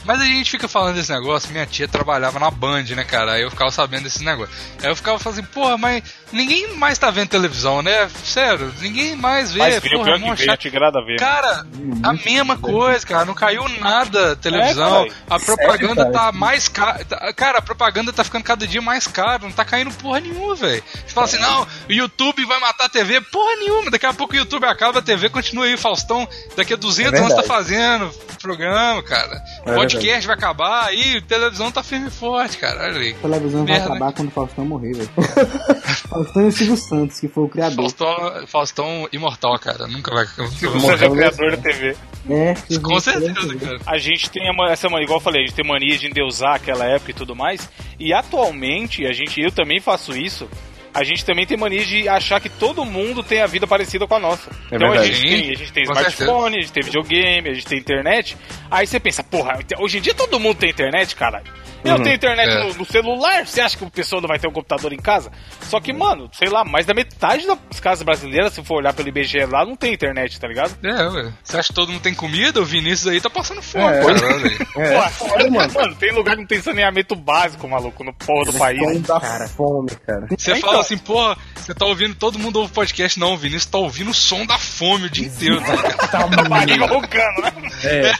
Mas 0.05 0.20
a 0.20 0.24
gente 0.24 0.50
fica 0.50 0.68
falando 0.68 0.94
desse 0.94 1.12
negócio, 1.12 1.50
minha 1.50 1.66
tia 1.66 1.88
trabalhava 1.88 2.38
na 2.38 2.50
Band, 2.50 2.84
né, 2.94 3.05
cara? 3.05 3.32
Aí 3.32 3.42
eu 3.42 3.50
ficava 3.50 3.70
sabendo 3.70 4.05
desse 4.05 4.22
negócio. 4.22 4.55
Aí 4.82 4.88
eu 4.88 4.96
ficava 4.96 5.18
falando 5.18 5.38
assim, 5.38 5.48
porra, 5.48 5.78
mas 5.78 6.02
ninguém 6.32 6.74
mais 6.76 6.98
tá 6.98 7.11
vendo 7.11 7.28
televisão, 7.28 7.82
né? 7.82 8.09
Sério, 8.24 8.72
ninguém 8.80 9.16
mais 9.16 9.52
vê. 9.52 9.61
Mas 9.61 9.78
veio 9.80 9.98
porra, 9.98 10.05
pior 10.05 10.18
mó 10.18 10.30
que 10.30 10.36
veio, 10.36 10.50
chato. 10.50 11.07
ver. 11.07 11.18
Cara, 11.18 11.66
a 12.02 12.12
mesma 12.12 12.59
coisa, 12.59 13.07
cara. 13.07 13.24
Não 13.24 13.34
caiu 13.34 13.66
nada 13.80 14.32
a 14.32 14.36
televisão. 14.36 15.05
É, 15.05 15.09
a 15.30 15.38
propaganda 15.38 16.02
Sério, 16.02 16.12
cara? 16.12 16.12
tá 16.12 16.32
mais 16.32 16.68
cara. 16.68 17.05
Cara, 17.34 17.59
a 17.59 17.62
propaganda 17.62 18.12
tá 18.12 18.24
ficando 18.24 18.44
cada 18.44 18.66
dia 18.66 18.82
mais 18.82 19.07
cara. 19.07 19.38
Não 19.42 19.52
tá 19.52 19.64
caindo 19.64 19.90
porra 19.94 20.20
nenhuma, 20.20 20.55
velho. 20.55 20.82
Você 20.92 21.14
fala 21.14 21.26
assim, 21.26 21.38
não, 21.38 21.66
o 21.88 21.92
YouTube 21.92 22.44
vai 22.44 22.61
matar 22.61 22.86
a 22.86 22.88
TV. 22.88 23.20
Porra 23.20 23.57
nenhuma. 23.57 23.90
Daqui 23.90 24.07
a 24.07 24.12
pouco 24.12 24.34
o 24.34 24.36
YouTube 24.36 24.66
acaba, 24.66 24.98
a 24.98 25.02
TV 25.02 25.28
continua 25.28 25.64
aí. 25.64 25.76
Faustão, 25.76 26.28
daqui 26.57 26.74
a 26.74 26.76
200 26.76 27.12
É 27.14 27.18
anos 27.18 27.34
tá 27.34 27.42
fazendo 27.42 28.12
programa, 28.44 29.02
cara. 29.02 29.42
É 29.64 29.74
Podcast 29.95 30.26
vai 30.26 30.36
acabar. 30.36 30.84
Aí 30.86 31.20
televisão 31.22 31.70
tá 31.72 31.82
firme 31.82 32.09
e 32.09 32.11
forte, 32.11 32.59
cara. 32.59 32.84
Olha 32.84 32.99
aí. 33.01 33.11
A 33.12 33.22
televisão 33.22 33.64
vai 33.64 33.78
Merda. 33.78 33.95
acabar 33.95 34.12
quando 34.12 34.28
o 34.28 34.30
Faustão 34.30 34.64
morrer, 34.64 34.92
velho. 34.95 35.11
Faustão 36.09 36.42
e 36.42 36.47
o 36.47 36.53
Silvio 36.53 36.76
Santos, 36.76 37.20
que 37.20 37.28
foi 37.28 37.45
o 37.45 37.49
criador. 37.49 37.76
Faustão, 37.76 38.47
Faustão 38.47 39.09
imortal, 39.12 39.59
cara. 39.59 39.86
Nunca 39.86 40.12
vai. 40.14 40.26
Se 40.26 40.66
você 40.66 41.05
é 41.05 41.09
o 41.09 41.12
criador 41.12 41.51
da 41.53 41.57
TV. 41.62 41.97
É, 42.28 42.55
Silvio 42.55 42.80
Com 42.82 43.01
Santos. 43.01 43.22
certeza, 43.24 43.57
cara. 43.59 43.78
A 43.86 43.99
gente 43.99 44.30
tem 44.30 44.51
uma- 44.51 44.70
essa 44.70 44.88
mania, 44.88 45.05
igual 45.05 45.18
eu 45.18 45.22
falei, 45.22 45.42
a 45.42 45.47
gente 45.47 45.55
tem 45.57 45.66
mania 45.66 45.99
de 45.99 46.07
endeusar 46.07 46.55
aquela 46.55 46.84
época 46.86 47.11
e 47.11 47.14
tudo 47.14 47.34
mais. 47.36 47.68
E 47.99 48.12
atualmente, 48.12 49.07
a 49.07 49.12
gente, 49.12 49.40
eu 49.40 49.51
também 49.53 49.80
faço 49.80 50.12
isso. 50.16 50.49
A 50.95 51.03
gente 51.03 51.24
também 51.24 51.45
tem 51.45 51.57
mania 51.57 51.84
de 51.84 52.09
achar 52.09 52.40
que 52.40 52.49
todo 52.49 52.84
mundo 52.84 53.22
tem 53.22 53.42
a 53.42 53.47
vida 53.47 53.66
parecida 53.66 54.07
com 54.07 54.14
a 54.14 54.20
nossa. 54.20 54.49
então 54.70 54.92
a 54.92 55.05
gente, 55.05 55.20
tem, 55.22 55.51
a 55.51 55.55
gente 55.57 55.72
tem 55.72 55.84
com 55.84 55.92
smartphone, 55.92 56.57
a 56.57 56.61
gente 56.61 56.72
tem 56.72 56.82
videogame, 56.84 57.51
a 57.51 57.55
gente 57.55 57.66
tem 57.66 57.78
internet. 57.78 58.36
Aí 58.70 58.86
você 58.86 59.01
pensa, 59.01 59.22
porra, 59.24 59.59
hoje 59.78 59.99
em 59.99 60.01
dia 60.01 60.14
todo 60.14 60.38
mundo 60.38 60.57
tem 60.57 60.70
internet, 60.70 61.16
caralho. 61.16 61.53
Eu 61.84 62.03
tenho 62.03 62.14
internet 62.16 62.51
é. 62.51 62.64
no, 62.64 62.74
no 62.74 62.84
celular, 62.86 63.47
você 63.47 63.61
acha 63.61 63.76
que 63.76 63.84
o 63.84 63.90
pessoal 63.90 64.22
não 64.22 64.26
vai 64.28 64.38
ter 64.38 64.49
um 64.49 64.53
computador 64.53 64.90
em 64.95 64.99
casa? 64.99 65.30
Só 65.61 65.78
que, 65.80 65.92
mano, 65.92 66.30
sei 66.32 66.49
lá, 66.49 66.64
mais 66.64 66.86
da 66.86 66.95
metade 66.95 67.47
das 67.47 67.78
casas 67.78 68.03
brasileiras, 68.03 68.55
se 68.55 68.64
for 68.64 68.76
olhar 68.76 68.95
pelo 68.95 69.09
IBGE 69.09 69.45
lá, 69.45 69.66
não 69.66 69.76
tem 69.76 69.92
internet, 69.92 70.40
tá 70.40 70.49
ligado? 70.49 70.74
É, 70.82 71.09
ué. 71.09 71.32
Você 71.42 71.59
acha 71.59 71.68
que 71.68 71.74
todo 71.74 71.92
mundo 71.92 72.01
tem 72.01 72.14
comida? 72.14 72.59
O 72.61 72.64
Vinícius 72.64 73.09
aí 73.12 73.20
tá 73.20 73.28
passando 73.28 73.61
fome, 73.61 73.84
É. 73.84 74.01
cara. 74.01 74.34
Olha 74.34 74.47
aí. 74.49 74.59
É, 74.76 75.03
Pô, 75.03 75.11
foda, 75.11 75.51
mano. 75.51 75.72
mano, 75.74 75.95
tem 75.97 76.12
lugar 76.12 76.36
que 76.36 76.40
não 76.40 76.49
tem 76.49 76.62
saneamento 76.62 77.14
básico, 77.14 77.68
maluco, 77.68 78.03
no 78.03 78.14
porra 78.14 78.51
do 78.51 78.59
país. 78.59 78.78
Fome 78.80 78.99
da 79.01 79.49
fome, 79.49 79.90
cara. 80.07 80.26
Você 80.38 80.53
Então. 80.53 80.70
fala 80.70 80.80
assim, 80.85 80.99
porra, 80.99 81.37
você 81.55 81.74
tá 81.74 81.87
ouvindo, 81.87 82.14
todo 82.14 82.39
mundo 82.39 82.61
ouve 82.61 82.72
podcast. 82.72 83.18
Não, 83.18 83.37
Vinícius 83.37 83.66
tá 83.66 83.78
ouvindo 83.78 84.11
o 84.11 84.14
som 84.14 84.45
da 84.47 84.59
fome 84.59 85.07
o 85.07 85.11
dia 85.11 85.26
inteiro, 85.26 85.61
tá 85.61 85.74
ligado? 85.74 86.11
Tá 86.11 86.26
barriga 86.49 86.87
roncando, 86.87 87.43
né? 87.43 87.53
É, 87.82 88.12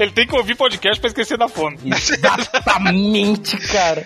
Ele 0.00 0.10
tem 0.12 0.26
que 0.26 0.34
ouvir 0.34 0.54
podcast 0.56 0.98
pra 1.00 1.08
esquecer 1.08 1.36
da 1.38 1.46
fome. 1.48 1.78
exatamente, 1.84 3.56
cara. 3.68 4.04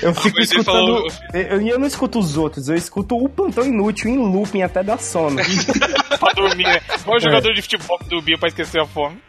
Eu 0.00 0.14
fico 0.14 0.36
ele 0.38 0.44
escutando. 0.44 0.64
falou- 0.64 1.06
Eu, 1.32 1.60
eu 1.66 1.78
não 1.78 1.86
escuto 1.86 2.18
os 2.18 2.36
outros, 2.36 2.68
eu 2.68 2.74
escuto 2.76 3.16
o 3.16 3.28
plantão 3.28 3.64
inútil 3.64 4.10
em 4.10 4.16
looping 4.18 4.62
até 4.62 4.82
dar 4.82 4.98
sono. 4.98 5.40
pra 6.18 6.32
dormir, 6.32 6.64
né? 6.64 6.80
Igual 7.00 7.16
o 7.16 7.20
jogador 7.20 7.52
de 7.52 7.62
futebol 7.62 7.98
que 7.98 8.08
dormia 8.08 8.38
pra 8.38 8.48
esquecer 8.48 8.80
a 8.80 8.86
fome. 8.86 9.18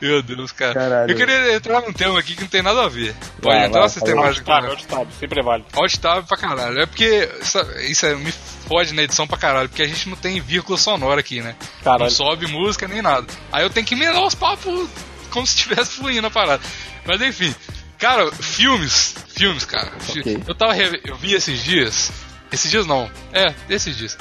Meu 0.00 0.22
Deus, 0.22 0.52
cara. 0.52 0.74
Caralho. 0.74 1.10
Eu 1.10 1.16
queria 1.16 1.54
entrar 1.56 1.80
num 1.80 1.92
tema 1.92 2.20
aqui 2.20 2.36
que 2.36 2.42
não 2.42 2.48
tem 2.48 2.62
nada 2.62 2.84
a 2.84 2.88
ver. 2.88 3.16
Pode 3.42 3.64
entrar 3.64 3.82
vocês 3.88 4.00
têm 4.04 4.14
fala. 4.14 4.26
mais 4.26 4.36
de 4.36 4.42
Outtab, 4.48 4.68
outtab, 4.70 5.08
sempre 5.18 5.42
vale. 5.42 5.64
Alt-tab 5.74 6.24
pra 6.24 6.36
caralho. 6.36 6.78
É 6.80 6.86
porque 6.86 7.28
isso, 7.42 7.58
isso 7.80 8.06
é- 8.06 8.14
me 8.14 8.30
fode 8.30 8.94
na 8.94 9.02
edição 9.02 9.26
pra 9.26 9.36
caralho, 9.36 9.68
porque 9.68 9.82
a 9.82 9.88
gente 9.88 10.08
não 10.08 10.16
tem 10.16 10.40
vírgula 10.40 10.78
sonora 10.78 11.18
aqui, 11.18 11.40
né? 11.40 11.56
Não 11.58 11.82
Caralho. 11.82 12.10
sobe 12.12 12.46
música 12.46 12.86
nem 12.86 13.02
nada. 13.02 13.26
Aí 13.50 13.64
eu 13.64 13.70
tenho 13.70 13.84
que 13.84 13.94
emendar 13.94 14.22
os 14.24 14.36
papos 14.36 14.77
como 15.30 15.46
se 15.46 15.56
estivesse 15.56 15.92
fluindo 15.96 16.26
a 16.26 16.30
parada. 16.30 16.62
Mas 17.06 17.20
enfim, 17.22 17.54
cara, 17.98 18.30
filmes. 18.32 19.14
Filmes, 19.28 19.64
cara. 19.64 19.90
Fi- 20.00 20.20
Ok. 20.20 20.42
Eu 20.46 20.54
tava. 20.54 20.76
Eu 20.76 21.16
vi 21.16 21.34
esses 21.34 21.62
dias. 21.62 22.10
Esses 22.52 22.70
dias 22.70 22.86
não. 22.86 23.10
É, 23.32 23.54
esses 23.70 23.96
dias. 23.96 24.16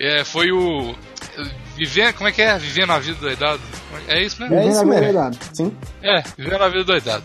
É, 0.00 0.24
foi 0.24 0.50
o. 0.52 0.94
Viver. 1.76 2.12
Como 2.14 2.28
é 2.28 2.32
que 2.32 2.42
é? 2.42 2.58
Viver 2.58 2.86
na 2.86 2.98
vida 2.98 3.18
doidado. 3.20 3.60
É 4.08 4.22
isso 4.22 4.40
mesmo? 4.40 4.56
É 4.56 4.66
isso 4.68 4.84
mesmo. 4.84 5.30
Sim. 5.52 5.76
É, 6.02 6.22
Viver 6.36 6.58
na 6.58 6.68
Vida 6.68 6.84
Doidado. 6.84 7.22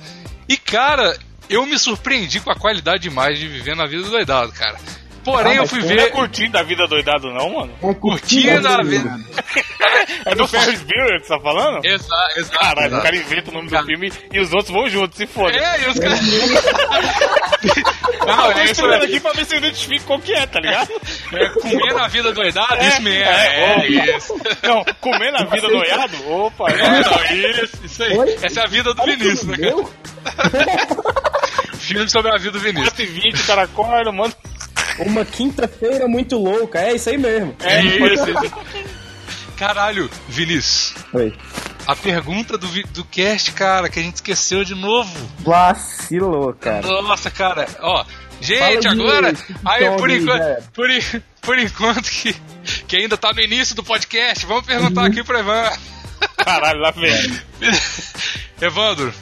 E, 0.48 0.56
cara, 0.58 1.18
eu 1.50 1.66
me 1.66 1.78
surpreendi 1.80 2.40
com 2.40 2.52
a 2.52 2.56
qualidade 2.56 3.00
de 3.04 3.08
imagem 3.08 3.36
de 3.40 3.48
Viver 3.48 3.76
na 3.76 3.86
Vida 3.86 4.04
Doidado, 4.10 4.52
cara. 4.54 4.78
Porém, 5.28 5.52
Ah, 5.54 5.56
eu 5.58 5.68
fui 5.68 5.82
Não 5.82 5.92
é 5.92 5.96
ver. 5.96 6.12
curtindo 6.12 6.58
a 6.58 6.64
vida 6.64 6.88
doidado, 6.88 7.30
não, 7.34 7.50
mano. 7.50 7.74
É 7.84 7.94
Curtindo 7.96 8.66
a 8.68 8.82
vida. 8.82 9.14
É 10.26 10.34
do 10.36 10.48
Ferris 10.48 10.82
Bueller 10.84 11.20
que 11.20 11.28
você 11.28 11.34
tá 11.36 11.40
falando? 11.42 11.86
Exato, 11.86 12.40
exato. 12.40 12.58
Caralho, 12.60 12.98
o 12.98 13.02
cara 13.02 13.16
inventa 13.18 13.50
o 13.52 13.54
nome 13.54 13.70
do 13.70 13.84
filme 13.86 14.14
e 14.32 14.40
os 14.40 14.54
outros 14.54 14.70
vão 14.72 14.88
juntos, 14.90 15.18
se 15.18 15.28
foda. 15.28 15.58
É, 15.58 15.82
e 15.84 15.88
os 15.90 16.00
caras. 16.00 16.22
Não, 18.26 18.52
Eu 18.52 18.54
tô 18.76 18.86
é 18.86 18.90
mesmo. 18.90 19.04
aqui 19.04 19.20
pra 19.20 19.32
ver 19.34 19.46
se 19.46 19.56
eu 19.56 19.58
identifico 19.60 20.06
qual 20.06 20.20
que 20.20 20.34
é, 20.34 20.46
tá 20.46 20.60
ligado? 20.60 20.90
É 21.34 21.50
comer 21.50 21.94
na 21.94 22.08
vida 22.08 22.32
doidada, 22.34 22.78
É, 22.78 22.88
isso 22.88 23.02
mesmo. 23.02 23.24
é, 23.24 23.60
É, 23.60 23.76
ó. 23.78 24.18
isso. 24.18 24.34
Não, 24.64 24.86
comer 25.02 25.32
na 25.32 25.44
vida 25.46 25.68
noiado? 25.68 26.30
Opa, 26.32 26.70
É, 26.72 26.78
não. 26.78 27.02
não, 27.02 27.64
isso, 27.64 27.78
isso 27.84 28.04
aí. 28.04 28.18
Oi? 28.18 28.38
Essa 28.42 28.62
é 28.62 28.64
a 28.64 28.68
vida 28.68 28.94
do 28.94 29.04
Vinícius, 29.04 29.44
né, 29.44 29.58
cara? 29.58 29.86
Filme 31.80 32.10
sobre 32.10 32.32
a 32.32 32.38
vida 32.38 32.52
do 32.52 32.60
Vinícius. 32.60 32.94
4h20, 32.94 33.44
o 33.44 33.48
cara 33.48 33.64
acorda, 33.64 34.12
mano. 34.12 34.34
Uma 35.00 35.24
quinta-feira 35.26 36.08
muito 36.08 36.38
louca, 36.38 36.80
é 36.80 36.96
isso 36.96 37.10
aí 37.10 37.18
mesmo. 37.18 37.56
É 37.62 37.82
isso. 37.84 38.26
Caralho, 39.58 40.10
Vinícius. 40.28 40.94
Oi. 41.14 41.34
A 41.88 41.96
pergunta 41.96 42.58
do, 42.58 42.68
do 42.90 43.04
cast, 43.06 43.52
cara, 43.54 43.90
que 43.90 44.00
a 44.00 44.04
gente 44.04 44.16
esqueceu 44.16 44.64
de 44.64 44.76
novo. 44.76 45.10
Vacilou, 45.40 46.54
cara. 46.54 46.86
Nossa, 47.02 47.32
cara, 47.32 47.68
ó. 47.80 48.06
Gente, 48.40 48.84
Fala 48.84 48.92
agora. 48.92 49.34
Aí, 49.66 49.86
Tom 49.86 49.98
por 49.98 50.10
enquanto, 50.12 50.64
por, 50.74 50.90
en- 50.92 51.24
por 51.42 51.58
enquanto 51.58 52.10
que, 52.12 52.36
que 52.88 52.98
ainda 52.98 53.18
tá 53.18 53.34
no 53.34 53.42
início 53.42 53.76
do 53.76 53.84
podcast, 53.84 54.46
vamos 54.46 54.66
perguntar 54.66 55.06
aqui 55.08 55.24
pro 55.24 55.40
Evan. 55.40 55.72
Caralho, 56.38 56.80
lá 56.80 56.92
vem. 56.92 57.12
Evandro, 58.62 59.14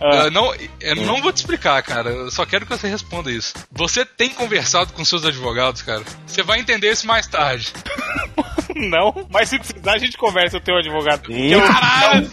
Ah. 0.00 0.24
ah, 0.26 0.30
não, 0.30 0.54
eu 0.80 0.96
não 0.96 1.22
vou 1.22 1.32
te 1.32 1.38
explicar, 1.38 1.82
cara. 1.82 2.10
Eu 2.10 2.30
só 2.30 2.44
quero 2.44 2.66
que 2.66 2.76
você 2.76 2.88
responda 2.88 3.30
isso. 3.30 3.54
Você 3.72 4.04
tem 4.04 4.30
conversado 4.30 4.92
com 4.92 5.04
seus 5.04 5.24
advogados, 5.24 5.82
cara? 5.82 6.02
Você 6.26 6.42
vai 6.42 6.60
entender 6.60 6.90
isso 6.92 7.06
mais 7.06 7.26
tarde. 7.26 7.72
Não, 8.76 9.26
mas 9.30 9.48
se 9.50 9.58
precisar 9.58 9.94
a 9.94 9.98
gente 9.98 10.16
conversa, 10.16 10.56
eu 10.56 10.60
tenho 10.60 10.76
um 10.76 10.80
advogado. 10.80 11.28
O, 11.30 11.72
Caralho! 11.72 12.30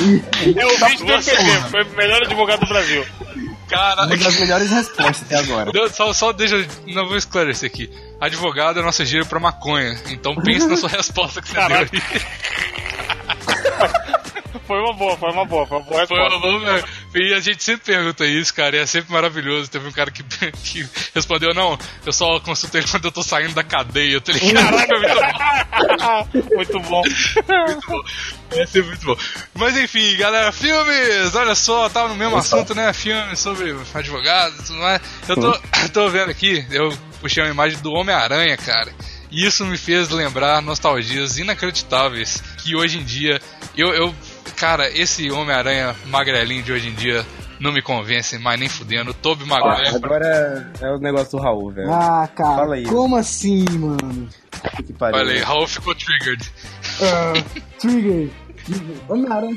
o 0.00 1.04
Nossa, 1.06 1.30
MPB, 1.30 1.52
mano. 1.52 1.68
foi 1.70 1.82
o 1.84 1.88
melhor 1.96 2.22
advogado 2.22 2.60
do 2.60 2.66
Brasil. 2.66 3.06
Cara, 3.68 4.06
Uma 4.06 4.16
das 4.16 4.40
melhores 4.40 4.70
respostas 4.70 5.22
até 5.22 5.36
agora. 5.38 5.70
Não, 5.72 5.88
Só, 5.88 6.12
só 6.12 6.32
deixa. 6.32 6.56
eu- 6.56 6.66
Não 6.88 7.06
vou 7.06 7.16
esclarecer 7.16 7.70
aqui. 7.70 7.88
Advogado 8.20 8.80
é 8.80 8.82
nossa 8.82 9.04
gíria 9.04 9.24
pra 9.24 9.38
maconha. 9.38 9.96
Então 10.10 10.34
pense 10.34 10.66
na 10.66 10.76
sua 10.76 10.88
resposta 10.90 11.40
que 11.40 11.48
você 11.48 11.54
Caralho. 11.54 11.88
deu 11.90 12.02
aí. 12.10 12.20
Foi 14.66 14.80
uma 14.80 14.94
boa, 14.94 15.16
foi 15.18 15.30
uma 15.30 15.44
boa, 15.44 15.66
foi 15.66 15.76
uma 15.78 15.84
boa 15.84 16.06
Foi 16.06 16.16
resposta. 16.18 16.46
uma 16.48 16.60
boa- 16.60 16.84
E 17.14 17.32
a 17.32 17.38
gente 17.38 17.62
sempre 17.62 17.94
pergunta 17.94 18.26
isso, 18.26 18.52
cara, 18.52 18.76
e 18.76 18.80
é 18.80 18.86
sempre 18.86 19.12
maravilhoso. 19.12 19.70
Teve 19.70 19.86
um 19.86 19.92
cara 19.92 20.10
que, 20.10 20.22
que 20.64 20.88
respondeu: 21.14 21.54
Não, 21.54 21.78
eu 22.04 22.12
só 22.12 22.40
consultei 22.40 22.82
quando 22.90 23.04
eu 23.04 23.12
tô 23.12 23.22
saindo 23.22 23.54
da 23.54 23.62
cadeia, 23.62 24.20
tá 24.20 24.32
ligado? 24.32 24.76
Foi 26.32 26.56
muito 26.56 26.80
bom. 26.80 27.02
Muito 27.02 27.50
bom. 27.50 27.62
Muito 27.66 27.86
bom. 27.88 28.02
É 28.50 28.82
muito 28.82 29.06
bom. 29.06 29.16
Mas 29.54 29.76
enfim, 29.76 30.16
galera, 30.16 30.50
filmes! 30.50 31.34
Olha 31.34 31.54
só, 31.54 31.88
tava 31.88 32.08
no 32.08 32.16
mesmo 32.16 32.36
assunto, 32.36 32.74
né? 32.74 32.92
Filmes 32.92 33.38
sobre 33.38 33.76
advogados 33.94 34.60
e 34.60 34.66
tudo 34.66 34.78
mais. 34.80 35.00
Eu 35.28 35.36
tô, 35.36 35.60
tô 35.92 36.08
vendo 36.08 36.30
aqui, 36.30 36.64
eu 36.70 36.96
puxei 37.20 37.42
uma 37.42 37.50
imagem 37.50 37.78
do 37.78 37.92
Homem-Aranha, 37.92 38.56
cara. 38.56 38.92
E 39.30 39.44
isso 39.44 39.64
me 39.66 39.76
fez 39.76 40.10
lembrar 40.10 40.62
nostalgias 40.62 41.38
inacreditáveis 41.38 42.42
que 42.58 42.76
hoje 42.76 42.98
em 42.98 43.04
dia 43.04 43.40
eu, 43.76 43.92
eu 43.92 44.14
cara, 44.64 44.88
esse 44.98 45.30
Homem-Aranha 45.30 45.94
magrelinho 46.06 46.62
de 46.62 46.72
hoje 46.72 46.88
em 46.88 46.94
dia 46.94 47.24
não 47.60 47.70
me 47.70 47.82
convence 47.82 48.38
mais 48.38 48.58
nem 48.58 48.66
fudendo. 48.66 49.10
O 49.10 49.14
Tobey 49.14 49.46
Maguire. 49.46 49.94
Agora 49.94 50.72
é 50.80 50.90
o 50.90 50.98
negócio 50.98 51.32
do 51.32 51.42
Raul, 51.42 51.70
velho. 51.70 51.92
Ah, 51.92 52.26
cara, 52.34 52.56
Fala 52.56 52.74
aí. 52.76 52.84
como 52.86 53.14
assim, 53.16 53.62
mano? 53.72 54.26
Que 54.86 54.92
pariu. 54.94 55.18
Olha 55.20 55.32
aí, 55.34 55.40
Raul 55.40 55.66
ficou 55.66 55.94
triggered. 55.94 56.50
Ah, 57.02 57.32
Trigger. 57.78 58.30
Homem-Aranha. 59.06 59.54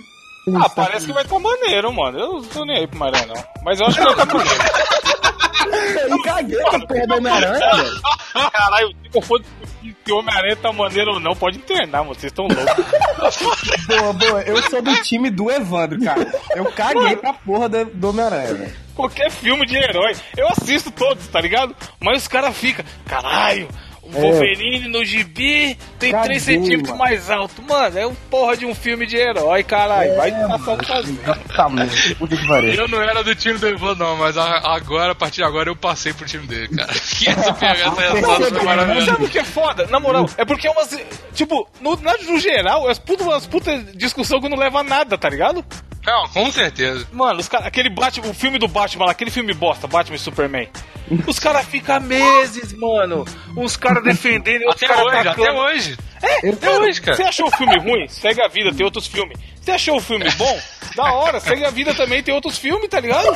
Ah, 0.62 0.70
parece 0.70 1.06
que 1.06 1.14
vai 1.14 1.24
estar 1.24 1.40
maneiro, 1.40 1.94
mano. 1.94 2.20
Eu 2.20 2.34
não 2.34 2.42
tô 2.44 2.66
nem 2.66 2.78
aí 2.80 2.88
pro 2.88 3.00
Maranhão, 3.00 3.28
não. 3.28 3.44
Mas 3.64 3.80
eu 3.80 3.86
acho 3.88 3.98
que 3.98 4.04
vai 4.04 4.12
estar 4.12 4.26
maneiro. 4.26 4.64
Eu 6.10 6.22
caguei 6.22 6.60
com 6.62 6.76
a 6.76 6.88
perna 6.88 7.08
do 7.08 7.18
Homem-Aranha, 7.18 7.76
velho. 7.76 8.02
Caralho, 8.52 8.90
se 8.90 9.18
eu 9.18 9.22
for 9.22 9.40
discutir 9.40 9.78
se 10.08 10.14
o 10.14 10.20
Homem-Aranha 10.20 10.56
tá 10.56 10.72
maneiro 10.72 11.12
ou 11.16 11.20
não, 11.20 11.36
pode 11.36 11.58
internar, 11.58 12.02
mano. 12.02 12.16
Vocês 12.16 12.32
estão 12.32 12.48
loucos. 12.48 13.38
Boa, 13.88 14.14
boa. 14.14 14.42
Eu 14.42 14.62
sou 14.70 14.82
do 14.82 14.96
time 15.02 15.30
do 15.30 15.52
Evandro, 15.52 16.02
cara. 16.02 16.26
Eu 16.56 16.66
caguei 16.72 17.16
pra 17.18 17.34
porra 17.34 17.68
do, 17.68 17.86
do 17.86 18.10
Homem-Aranha, 18.10 18.54
velho. 18.54 18.74
Qualquer 18.96 19.30
filme 19.30 19.66
de 19.66 19.76
herói. 19.76 20.16
Eu 20.36 20.48
assisto 20.48 20.92
todos, 20.92 21.28
tá 21.28 21.42
ligado? 21.42 21.76
Mas 22.00 22.22
os 22.24 22.28
caras 22.28 22.56
ficam, 22.56 22.86
caralho. 23.06 23.68
O 24.14 24.20
Wolverine 24.22 24.88
no 24.88 25.04
gibi 25.04 25.78
tem 26.00 26.12
Caguei, 26.12 26.28
3 26.40 26.44
centímetros 26.44 26.90
mano. 26.90 27.00
mais 27.00 27.30
alto. 27.30 27.62
Mano, 27.62 27.98
é 28.00 28.08
um 28.08 28.16
porra 28.30 28.56
de 28.56 28.66
um 28.66 28.74
filme 28.74 29.06
de 29.06 29.18
herói, 29.18 29.64
caralho. 29.64 30.16
Vai 30.16 30.32
passar 30.32 30.86
sozinho. 30.86 31.20
Tá, 31.56 31.68
mano. 31.70 31.90
Puta 32.18 32.36
que 32.38 32.48
pariu. 32.48 32.74
Eu 32.74 32.88
não 32.88 33.02
era 33.02 33.24
do 33.24 33.36
time 33.36 33.58
do 33.58 33.68
Ivan, 33.68 33.96
não, 33.96 34.16
mas 34.18 34.38
agora, 34.38 35.12
a 35.12 35.16
partir 35.16 35.38
de 35.38 35.44
agora, 35.44 35.70
eu 35.70 35.76
passei 35.76 36.14
pro 36.14 36.26
time 36.26 36.46
dele, 36.48 36.68
cara. 36.70 36.88
Que 37.18 37.30
essa 37.30 37.52
resposta 37.52 38.42
foi 38.46 38.52
Mas 38.52 38.64
maravilhosa. 38.64 39.06
sabe 39.12 39.26
o 39.26 39.30
que 39.30 39.40
é 39.40 39.44
foda? 39.44 39.88
Na 39.88 40.00
moral, 40.00 40.30
é 40.38 40.46
porque 40.46 40.68
é 40.68 40.72
umas. 40.72 40.96
Tipo, 41.34 41.68
no, 41.82 41.96
no 41.96 42.40
geral, 42.40 42.88
é 42.88 42.92
as 42.92 43.00
puta, 43.00 43.24
umas 43.24 43.46
puta 43.48 43.78
discussão 43.96 44.40
que 44.40 44.48
não 44.50 44.58
leva 44.58 44.80
a 44.80 44.84
nada, 44.84 45.18
tá 45.18 45.30
ligado? 45.30 45.66
Não, 46.08 46.26
com 46.30 46.50
certeza. 46.54 47.06
Mano, 47.12 47.38
os 47.42 47.50
cara, 47.50 47.68
aquele 47.68 47.90
Batman, 47.90 48.30
o 48.30 48.34
filme 48.34 48.58
do 48.58 48.68
Batman 48.68 49.06
lá, 49.06 49.12
aquele 49.12 49.30
filme 49.30 49.54
bosta, 49.54 49.88
Batman 49.88 50.16
e 50.16 50.20
Superman. 50.20 50.70
Os 51.28 51.38
caras 51.38 51.66
ficam 51.66 52.00
meses, 52.00 52.72
mano. 52.72 53.26
Uns 53.58 53.76
caras 53.76 54.02
defendendo, 54.04 54.64
outros 54.64 54.84
Até 54.84 54.94
caras 54.94 55.14
hoje, 55.14 55.28
até 55.28 55.52
hoje. 55.52 55.98
É, 56.22 56.50
Até 56.50 56.80
hoje, 56.80 57.02
cara. 57.02 57.18
Você 57.18 57.24
achou 57.24 57.48
o 57.48 57.52
filme 57.52 57.78
ruim? 57.78 58.08
Segue 58.08 58.42
a 58.42 58.48
vida, 58.48 58.74
tem 58.74 58.86
outros 58.86 59.06
filmes. 59.06 59.38
Você 59.62 59.72
achou 59.72 59.98
o 59.98 60.02
filme 60.02 60.30
bom? 60.32 60.60
Da 60.96 61.12
hora, 61.12 61.40
segue 61.42 61.66
a 61.66 61.70
vida 61.70 61.94
também, 61.94 62.24
tem 62.24 62.34
outros 62.34 62.58
filmes, 62.58 62.90
tá 62.90 63.00
ligado? 63.02 63.28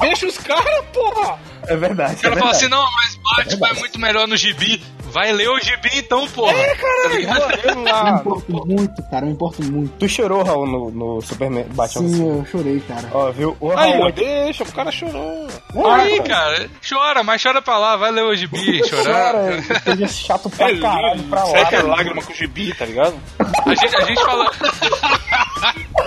Deixa 0.00 0.26
os 0.26 0.36
caras, 0.38 0.84
porra! 0.92 1.38
É 1.66 1.74
verdade. 1.76 2.14
O 2.16 2.20
cara 2.20 2.36
fala 2.36 2.50
assim, 2.50 2.68
não, 2.68 2.84
mas 2.92 3.16
Batman 3.16 3.68
é 3.68 3.72
muito 3.74 3.98
melhor 3.98 4.28
no 4.28 4.36
gibi. 4.36 4.82
Vai 5.10 5.32
ler 5.32 5.48
o 5.48 5.58
gibi 5.60 5.90
então, 5.94 6.26
porra. 6.28 6.52
É, 6.52 6.74
caralho, 6.76 7.28
mano, 7.28 7.54
eu 7.64 7.70
Eu 7.70 8.04
me 8.04 8.10
importo 8.20 8.66
muito, 8.66 9.02
cara. 9.10 9.22
Eu 9.24 9.26
me 9.28 9.32
importo 9.32 9.62
muito. 9.64 9.92
Tu 9.98 10.08
chorou, 10.08 10.42
Raul, 10.42 10.66
no, 10.66 10.90
no 10.90 11.20
Superman 11.22 11.64
Batman? 11.70 12.08
Sim, 12.08 12.28
eu 12.38 12.44
chorei, 12.46 12.80
cara. 12.80 13.08
Ó, 13.12 13.30
viu? 13.32 13.56
O 13.60 13.70
Aí, 13.72 13.92
Raul 13.92 14.06
ó, 14.06 14.10
deixa, 14.10 14.64
o 14.64 14.72
cara 14.72 14.90
chorou. 14.92 15.48
Aí, 15.94 16.20
cara, 16.22 16.68
chora, 16.86 17.22
mas 17.22 17.42
chora 17.42 17.62
pra 17.62 17.78
lá, 17.78 17.96
vai 17.96 18.10
ler 18.10 18.22
o 18.24 18.34
gibi, 18.36 18.86
chorar. 18.88 19.32
chora, 19.32 19.62
seja 19.84 20.08
chato 20.08 20.50
pra 20.50 20.70
É 20.70 20.76
caralho 20.78 21.16
lindo, 21.16 21.28
pra 21.30 21.44
lá. 21.44 21.50
segue 21.50 21.76
a 21.76 21.82
lágrima 21.82 22.22
com 22.22 22.32
o 22.32 22.36
gibi, 22.36 22.74
tá 22.74 22.84
ligado? 22.84 23.14
A 23.38 23.74
gente, 23.74 23.96
a 23.96 24.00
gente 24.04 24.24
fala. 24.24 24.50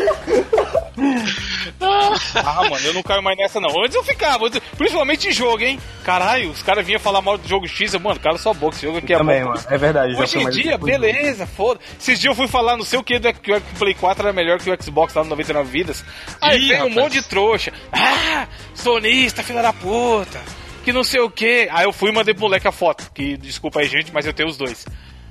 Ah, 2.35 2.63
mano, 2.69 2.85
eu 2.85 2.93
não 2.93 3.03
caio 3.03 3.23
mais 3.23 3.37
nessa 3.37 3.59
não. 3.59 3.69
Antes 3.83 3.95
eu 3.95 4.03
ficava, 4.03 4.45
antes- 4.45 4.61
principalmente 4.77 5.27
em 5.27 5.31
jogo, 5.31 5.61
hein? 5.63 5.79
Caralho, 6.03 6.49
os 6.49 6.61
caras 6.61 6.85
vinham 6.85 6.99
falar 6.99 7.21
mal 7.21 7.37
do 7.37 7.47
jogo 7.47 7.67
X, 7.67 7.93
eu, 7.93 7.99
mano, 7.99 8.19
cara 8.19 8.37
só 8.37 8.53
boca, 8.53 8.75
esse 8.75 8.85
jogo 8.85 8.97
aqui 8.99 9.13
é 9.13 9.17
Também, 9.17 9.43
bom. 9.43 9.49
mano. 9.49 9.61
É 9.69 9.77
verdade. 9.77 10.15
Hoje 10.15 10.39
em 10.39 10.49
dia, 10.49 10.77
beleza, 10.77 11.45
foda. 11.45 11.79
Esses 11.99 12.19
dias 12.19 12.31
eu 12.31 12.35
fui 12.35 12.47
falar 12.47 12.77
não 12.77 12.85
sei 12.85 12.99
o 12.99 13.03
que 13.03 13.19
do 13.19 13.33
que 13.33 13.51
o 13.53 13.61
Play 13.79 13.93
4 13.93 14.23
era 14.23 14.33
melhor 14.33 14.59
que 14.59 14.69
o 14.69 14.83
Xbox 14.83 15.13
lá 15.13 15.23
no 15.23 15.29
99 15.31 15.69
Vidas. 15.69 16.03
Aí 16.39 16.59
Ih, 16.61 16.67
vem 16.69 16.77
um 16.77 16.89
rapaz. 16.89 16.95
monte 16.95 17.13
de 17.13 17.23
trouxa. 17.23 17.73
Ah, 17.91 18.47
sonista, 18.73 19.43
filha 19.43 19.61
da 19.61 19.73
puta. 19.73 20.39
Que 20.83 20.91
não 20.91 21.03
sei 21.03 21.19
o 21.21 21.29
que. 21.29 21.67
Aí 21.71 21.85
eu 21.85 21.93
fui 21.93 22.09
e 22.09 22.13
mandei 22.13 22.33
pro 22.33 22.43
moleque 22.43 22.67
a 22.67 22.71
foto. 22.71 23.11
Que 23.13 23.37
desculpa 23.37 23.79
aí, 23.81 23.87
gente, 23.87 24.11
mas 24.11 24.25
eu 24.25 24.33
tenho 24.33 24.49
os 24.49 24.57
dois. 24.57 24.85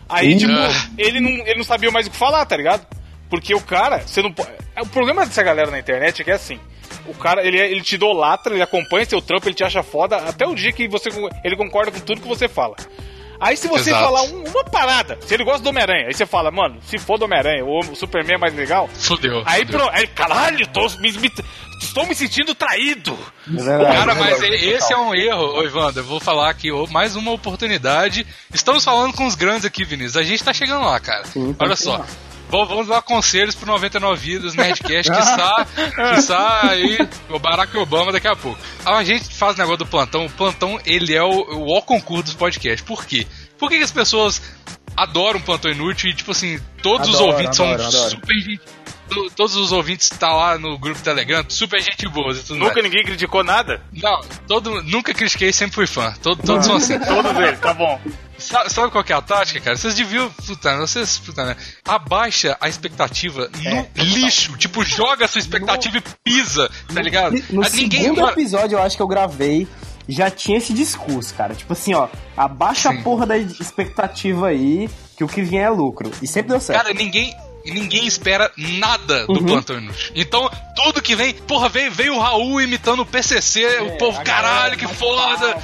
Aí, 0.09 0.37
tipo, 0.37 0.53
ele 0.99 1.21
não, 1.21 1.31
ele 1.47 1.55
não 1.57 1.65
sabia 1.65 1.91
mais 1.91 2.07
o 2.07 2.11
que 2.11 2.17
falar, 2.17 2.45
tá 2.45 2.57
ligado? 2.57 2.85
Porque 3.31 3.55
o 3.55 3.61
cara, 3.61 4.01
você 4.01 4.21
não 4.21 4.33
pode. 4.33 4.51
O 4.83 4.87
problema 4.87 5.25
dessa 5.25 5.43
galera 5.43 5.71
na 5.71 5.79
internet 5.79 6.21
é 6.21 6.25
que 6.25 6.31
é 6.31 6.35
assim. 6.35 6.59
O 7.07 7.15
cara, 7.15 7.47
ele, 7.47 7.59
ele 7.59 7.81
te 7.81 7.95
idolatra, 7.95 8.53
ele 8.53 8.63
acompanha 8.63 9.07
seu 9.07 9.23
trampo, 9.23 9.49
ele 9.49 9.55
te 9.55 9.65
acha 9.65 9.83
foda 9.83 10.17
até 10.17 10.47
o 10.47 10.55
dia 10.55 10.73
que 10.73 10.89
você, 10.89 11.09
ele 11.45 11.57
concorda 11.57 11.91
com 11.93 12.01
tudo 12.01 12.21
que 12.21 12.29
você 12.29 12.49
fala. 12.49 12.75
Aí 13.41 13.57
se 13.57 13.69
você 13.69 13.89
Exato. 13.91 14.05
falar 14.05 14.23
um- 14.25 14.45
uma 14.47 14.65
parada, 14.65 15.19
se 15.23 15.33
ele 15.33 15.45
gosta 15.45 15.63
do 15.63 15.71
Homem-Aranha, 15.71 16.09
aí 16.09 16.13
você 16.13 16.27
fala, 16.27 16.51
mano, 16.51 16.79
se 16.83 16.99
for 16.99 17.17
do 17.19 17.25
Homem-Aranha, 17.25 17.65
o, 17.65 17.79
o 17.79 17.97
Superman 17.97 18.35
é 18.35 18.39
mais 18.39 18.55
legal. 18.55 18.87
Fudeu. 18.93 19.43
Aí, 19.47 19.65
fudeu. 19.65 19.81
pro, 19.81 19.89
aí 19.91 20.07
caralho, 20.09 20.67
tô 20.67 20.87
me, 20.99 21.11
me- 21.13 21.33
estou 21.81 22.07
me 22.07 22.15
sentindo 22.15 22.55
traído. 22.55 23.17
É 23.49 23.51
verdade, 23.63 23.97
Cara, 23.97 24.13
é 24.13 24.15
mas 24.15 24.41
verdade. 24.41 24.69
esse 24.69 24.93
é 24.93 24.99
um 24.99 25.15
erro, 25.15 25.55
ô 25.59 25.63
Evandro. 25.63 26.01
Eu 26.01 26.05
vou 26.05 26.21
falar 26.21 26.51
aqui, 26.51 26.71
ô, 26.71 26.87
mais 26.89 27.17
uma 27.17 27.31
oportunidade. 27.31 28.27
Estamos 28.53 28.85
falando 28.85 29.15
com 29.15 29.25
os 29.27 29.35
grandes 29.35 29.65
aqui, 29.65 29.85
Vinícius. 29.87 30.19
A 30.19 30.23
gente 30.23 30.45
tá 30.45 30.53
chegando 30.53 30.85
lá, 30.85 31.01
cara. 31.01 31.25
Sim, 31.25 31.55
tá 31.55 31.65
Olha 31.65 31.77
só. 31.77 31.97
Vamos 31.97 32.30
vamos 32.51 32.87
dar 32.89 33.01
conselhos 33.03 33.55
pro 33.55 33.67
99 33.67 34.17
Vidas 34.21 34.55
Nerdcast 34.55 35.11
que 35.11 35.19
está, 35.19 35.67
que 35.95 36.19
está 36.19 36.69
aí 36.71 36.99
o 37.29 37.39
Barack 37.39 37.77
Obama 37.79 38.13
daqui 38.13 38.29
a 38.29 38.37
pouco. 38.37 38.59
A 38.85 39.03
gente 39.05 39.33
faz 39.35 39.55
o 39.55 39.59
negócio 39.59 39.79
do 39.79 39.87
plantão. 39.87 40.27
O 40.27 40.31
plantão, 40.31 40.79
ele 40.85 41.15
é 41.15 41.23
o, 41.23 41.31
o 41.31 41.77
ó 41.77 41.81
concurso 41.81 42.25
dos 42.25 42.35
podcasts. 42.35 42.83
Por 42.87 43.05
quê? 43.05 43.27
Por 43.59 43.69
que, 43.71 43.79
que 43.79 43.85
as 43.85 43.91
pessoas 43.93 44.41
adoram 44.97 45.39
o 45.39 45.43
plantão 45.43 45.71
inútil 45.71 46.11
e, 46.11 46.15
tipo 46.15 46.33
assim, 46.33 46.59
todos 46.83 47.09
os 47.09 47.15
Adoro, 47.15 47.33
ouvintes 47.33 47.61
adoro, 47.61 47.79
são 47.83 47.89
adoro. 48.01 48.11
super 48.11 48.35
gente. 48.41 48.61
to- 49.09 49.31
Todos 49.37 49.57
os 49.57 49.73
ouvintes 49.73 50.11
estão 50.11 50.37
lá 50.37 50.59
no 50.59 50.79
grupo 50.79 51.01
Telegram, 51.03 51.45
super 51.49 51.81
gente 51.81 52.07
boa 52.09 52.35
tudo 52.35 52.59
mais. 52.59 52.69
Nunca 52.69 52.83
ninguém 52.83 53.05
criticou 53.05 53.43
nada. 53.45 53.81
Não, 53.93 54.21
todo, 54.47 54.83
nunca 54.83 55.13
critiquei, 55.15 55.53
sempre 55.53 55.75
fui 55.75 55.87
fã. 55.87 56.13
Todo, 56.23 56.43
todos 56.43 56.67
são 56.67 56.77
assim. 56.77 56.99
Todos 57.01 57.31
eles, 57.39 57.61
tá 57.61 57.73
bom. 57.75 58.01
Sabe, 58.41 58.73
sabe 58.73 58.91
qual 58.91 59.05
que 59.05 59.13
é 59.13 59.17
a 59.17 59.21
tática, 59.23 59.61
cara? 59.61 59.77
Vocês 59.77 59.95
deviam. 59.95 60.31
Puta, 60.31 60.77
vocês. 60.79 61.19
Puta, 61.19 61.45
né? 61.45 61.57
Abaixa 61.87 62.57
a 62.61 62.69
expectativa 62.69 63.51
no 63.97 64.05
lixo. 64.05 64.57
Tipo, 64.57 64.85
joga 64.85 65.25
a 65.25 65.29
sua 65.29 65.39
expectativa 65.39 65.99
e 65.99 66.03
pisa, 66.25 66.71
tá 66.93 67.01
ligado? 67.03 67.35
No 67.51 67.63
Ah, 67.65 67.69
Ninguém. 67.71 68.03
segundo 68.03 68.27
episódio, 68.29 68.77
eu 68.79 68.83
acho 68.83 68.97
que 68.97 69.03
eu 69.03 69.07
gravei, 69.09 69.69
já 70.09 70.31
tinha 70.31 70.59
esse 70.59 70.73
discurso, 70.73 71.35
cara. 71.35 71.55
Tipo 71.55 71.73
assim, 71.73 71.95
ó, 71.95 72.09
abaixa 72.37 72.91
Sim. 72.91 72.99
a 72.99 73.03
porra 73.03 73.27
da 73.27 73.37
expectativa 73.37 74.49
aí, 74.49 74.89
que 75.17 75.23
o 75.25 75.29
que 75.29 75.43
vier 75.43 75.65
é 75.67 75.71
lucro. 75.71 76.11
E 76.23 76.27
sempre 76.27 76.51
deu 76.51 76.61
certo. 76.61 76.83
Cara, 76.83 76.95
ninguém. 76.95 77.35
Ninguém 77.65 78.07
espera 78.07 78.51
nada 78.57 79.27
Uhum. 79.29 79.35
do 79.35 79.45
Plantão 79.45 79.77
Inútil. 79.79 80.13
Então, 80.15 80.51
tudo 80.75 81.03
que 81.03 81.15
vem. 81.15 81.35
Porra, 81.35 81.69
veio, 81.69 81.91
veio 81.93 82.15
o 82.15 82.19
Raul 82.19 82.61
imitando 82.61 83.01
o 83.01 83.07
PCC. 83.07 83.63
É, 83.63 83.83
o 83.83 83.99
povo, 83.99 84.23
caralho, 84.25 84.77
que 84.77 84.87
foda. 84.89 85.57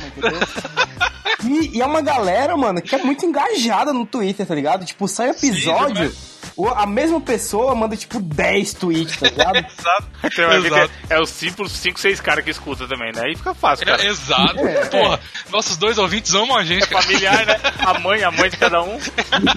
E, 1.45 1.77
e 1.79 1.83
é 1.83 1.87
uma 1.87 2.01
galera, 2.03 2.57
mano, 2.57 2.81
que 2.83 2.95
é 2.95 2.99
muito 2.99 3.25
engajada 3.25 3.93
no 3.93 4.05
Twitter, 4.07 4.47
tá 4.47 4.55
ligado? 4.55 4.85
Tipo, 4.85 5.07
sai 5.09 5.31
episódio, 5.31 5.95
demais. 5.95 6.36
A 6.75 6.87
mesma 6.87 7.21
pessoa 7.21 7.75
manda, 7.75 7.97
tipo, 7.97 8.19
10 8.21 8.75
tweets, 8.75 9.17
tá 9.19 9.29
ligado? 9.29 9.57
Exato. 9.79 10.63
Vida- 10.63 10.77
Exato. 10.79 10.93
é 11.11 11.21
os 11.21 11.29
5, 11.31 11.69
6 11.99 12.21
caras 12.21 12.45
que 12.45 12.51
escutam 12.51 12.89
também, 12.89 13.13
né? 13.13 13.23
Aí 13.27 13.37
fica 13.37 13.55
fácil, 13.55 13.87
cara. 13.87 14.03
É, 14.03 14.07
exato. 14.09 14.55
Porra, 14.91 15.21
nossos 15.51 15.77
dois 15.77 15.99
ouvintes 15.99 16.35
amam 16.35 16.57
a 16.57 16.65
gente, 16.65 16.87
cara. 16.89 17.03
Familiar, 17.03 17.45
né? 17.47 17.57
A 17.81 17.99
mãe, 18.01 18.23
a 18.23 18.31
mãe 18.31 18.49
de 18.51 18.57
cada 18.57 18.83
um. 18.83 18.99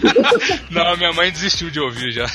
Não, 0.70 0.98
minha 0.98 1.14
mãe 1.14 1.32
desistiu 1.32 1.70
de 1.70 1.80
ouvir 1.80 2.12
já. 2.12 2.26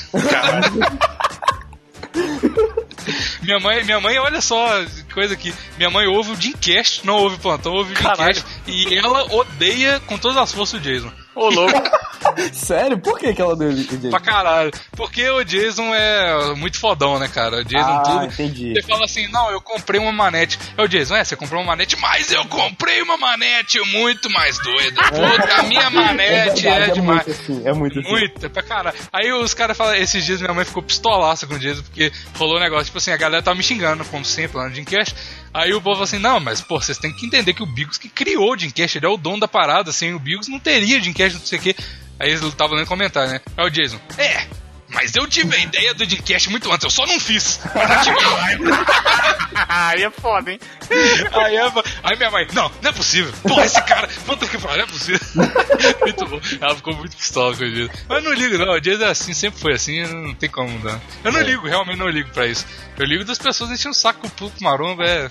Minha 3.43 3.59
mãe, 3.59 3.83
minha 3.83 3.99
mãe, 3.99 4.17
olha 4.17 4.41
só, 4.41 4.67
coisa 5.13 5.33
aqui. 5.35 5.53
Minha 5.77 5.89
mãe 5.91 6.07
ouve 6.07 6.31
o 6.31 6.35
Dreamcast, 6.35 7.05
não 7.05 7.17
ouve 7.17 7.35
o 7.35 7.39
plantão, 7.39 7.73
ouve 7.73 7.93
o 7.93 7.95
Caralho. 7.95 8.33
Dreamcast. 8.33 8.61
E 8.67 8.97
ela 8.97 9.31
odeia 9.35 9.99
com 10.07 10.17
todas 10.17 10.37
as 10.37 10.51
forças 10.51 10.79
o 10.79 10.83
Jason. 10.83 11.11
Ô, 11.35 11.49
louco. 11.49 11.73
Sério? 12.53 12.97
Por 12.97 13.19
que 13.19 13.33
que 13.33 13.41
ela 13.41 13.55
deu 13.55 13.69
o 13.69 14.09
Pra 14.09 14.19
caralho. 14.19 14.71
Porque 14.95 15.29
o 15.29 15.43
Jason 15.43 15.93
é 15.93 16.55
muito 16.55 16.79
fodão, 16.79 17.19
né, 17.19 17.27
cara? 17.27 17.57
O 17.57 17.63
Jason 17.63 17.85
Ah, 17.85 18.01
tudo. 18.03 18.25
entendi. 18.25 18.73
Você 18.73 18.81
fala 18.81 19.05
assim, 19.05 19.27
não, 19.29 19.51
eu 19.51 19.61
comprei 19.61 19.99
uma 19.99 20.11
manete. 20.11 20.57
É 20.77 20.81
o 20.81 20.87
Jason, 20.87 21.15
é, 21.15 21.23
você 21.23 21.35
comprou 21.35 21.61
uma 21.61 21.67
manete, 21.67 21.95
mas 21.99 22.31
eu 22.31 22.43
comprei 22.45 23.01
uma 23.01 23.17
manete 23.17 23.79
muito 23.91 24.29
mais 24.29 24.57
doida. 24.59 25.01
Puta, 25.11 25.55
a 25.55 25.63
minha 25.63 25.89
manete 25.89 26.67
é, 26.67 26.71
verdade, 26.71 26.93
demais. 26.93 27.25
muito 27.25 27.31
assim, 27.41 27.67
é 27.67 27.73
muito 27.73 27.99
assim. 27.99 28.09
Muito, 28.09 28.45
é 28.45 28.49
pra 28.49 28.63
caralho. 28.63 28.97
Aí 29.13 29.31
os 29.31 29.53
caras 29.53 29.77
falam, 29.77 29.95
esses 29.95 30.25
dias 30.25 30.41
minha 30.41 30.53
mãe 30.53 30.65
ficou 30.65 30.81
pistolaça 30.81 31.45
com 31.45 31.55
o 31.55 31.59
Jason, 31.59 31.83
porque 31.83 32.11
rolou 32.37 32.57
um 32.57 32.61
negócio, 32.61 32.85
tipo 32.85 32.97
assim, 32.97 33.11
a 33.11 33.17
galera 33.17 33.43
tava 33.43 33.55
me 33.55 33.63
xingando, 33.63 34.03
como 34.05 34.25
sempre, 34.25 34.57
lá 34.57 34.65
no 34.65 34.71
Dreamcast. 34.71 35.15
Aí 35.57 35.73
o 35.73 35.81
povo 35.81 36.03
assim, 36.03 36.19
não, 36.19 36.37
mas, 36.39 36.59
pô, 36.59 36.81
vocês 36.81 36.97
têm 36.97 37.13
que 37.13 37.25
entender 37.25 37.53
que 37.53 37.63
o 37.63 37.65
Bigos 37.65 37.97
que 37.97 38.09
criou 38.09 38.51
o 38.51 38.55
Dreamcast, 38.57 38.97
ele 38.97 39.05
é 39.05 39.09
o 39.09 39.15
dono 39.15 39.39
da 39.39 39.47
parada, 39.47 39.89
sem 39.93 40.13
o 40.13 40.19
Bigos 40.19 40.49
não 40.49 40.59
teria 40.59 40.99
Dreamcast, 40.99 41.39
não 41.39 41.45
sei 41.45 41.59
o 41.59 41.61
quê. 41.61 41.75
Aí 42.19 42.31
ele 42.31 42.51
tava 42.51 42.75
lendo 42.75 42.87
comentário, 42.87 43.31
né? 43.31 43.39
Aí 43.55 43.65
o 43.65 43.69
Jason, 43.69 43.97
é, 44.17 44.47
mas 44.89 45.15
eu 45.15 45.25
tive 45.27 45.55
a 45.55 45.59
ideia 45.59 45.93
do 45.93 46.05
Dreamcast 46.05 46.49
muito 46.49 46.69
antes, 46.71 46.83
eu 46.83 46.89
só 46.89 47.05
não 47.05 47.17
fiz. 47.19 47.59
Mas 47.73 48.03
tive. 48.03 48.17
Aí 49.69 50.03
é 50.03 50.09
foda, 50.11 50.51
hein? 50.51 50.59
Aí, 51.31 51.55
eu- 51.55 51.83
aí 52.03 52.17
minha 52.17 52.31
mãe, 52.31 52.47
não, 52.53 52.69
não 52.81 52.89
é 52.89 52.93
possível. 52.93 53.31
Porra, 53.43 53.65
esse 53.65 53.81
cara, 53.83 54.09
puta 54.25 54.45
não 54.77 54.83
é 54.83 54.87
possível. 54.87 55.19
muito 56.01 56.25
bom. 56.27 56.39
Ela 56.61 56.75
ficou 56.75 56.95
muito 56.95 57.15
pistola 57.17 57.55
com 57.55 57.63
o 57.63 57.71
Dias. 57.71 57.89
Mas 58.07 58.23
eu 58.23 58.29
não 58.29 58.37
ligo, 58.37 58.57
não. 58.57 58.73
O 58.73 58.79
Dias 58.79 59.01
é 59.01 59.05
assim, 59.07 59.33
sempre 59.33 59.59
foi 59.59 59.73
assim, 59.73 60.03
não 60.05 60.33
tem 60.33 60.49
como 60.49 60.69
mudar. 60.69 60.99
Eu 61.23 61.31
não 61.31 61.41
ligo, 61.41 61.67
realmente 61.67 61.97
não 61.97 62.09
ligo 62.09 62.29
pra 62.31 62.45
isso. 62.47 62.65
Eu 62.97 63.05
ligo 63.05 63.25
das 63.25 63.37
pessoas 63.37 63.71
enchendo 63.71 63.91
o 63.91 63.93
saco 63.97 64.21
com 64.21 64.27
o 64.27 64.31
puto 64.31 64.63
maromba, 64.63 65.03
é. 65.03 65.29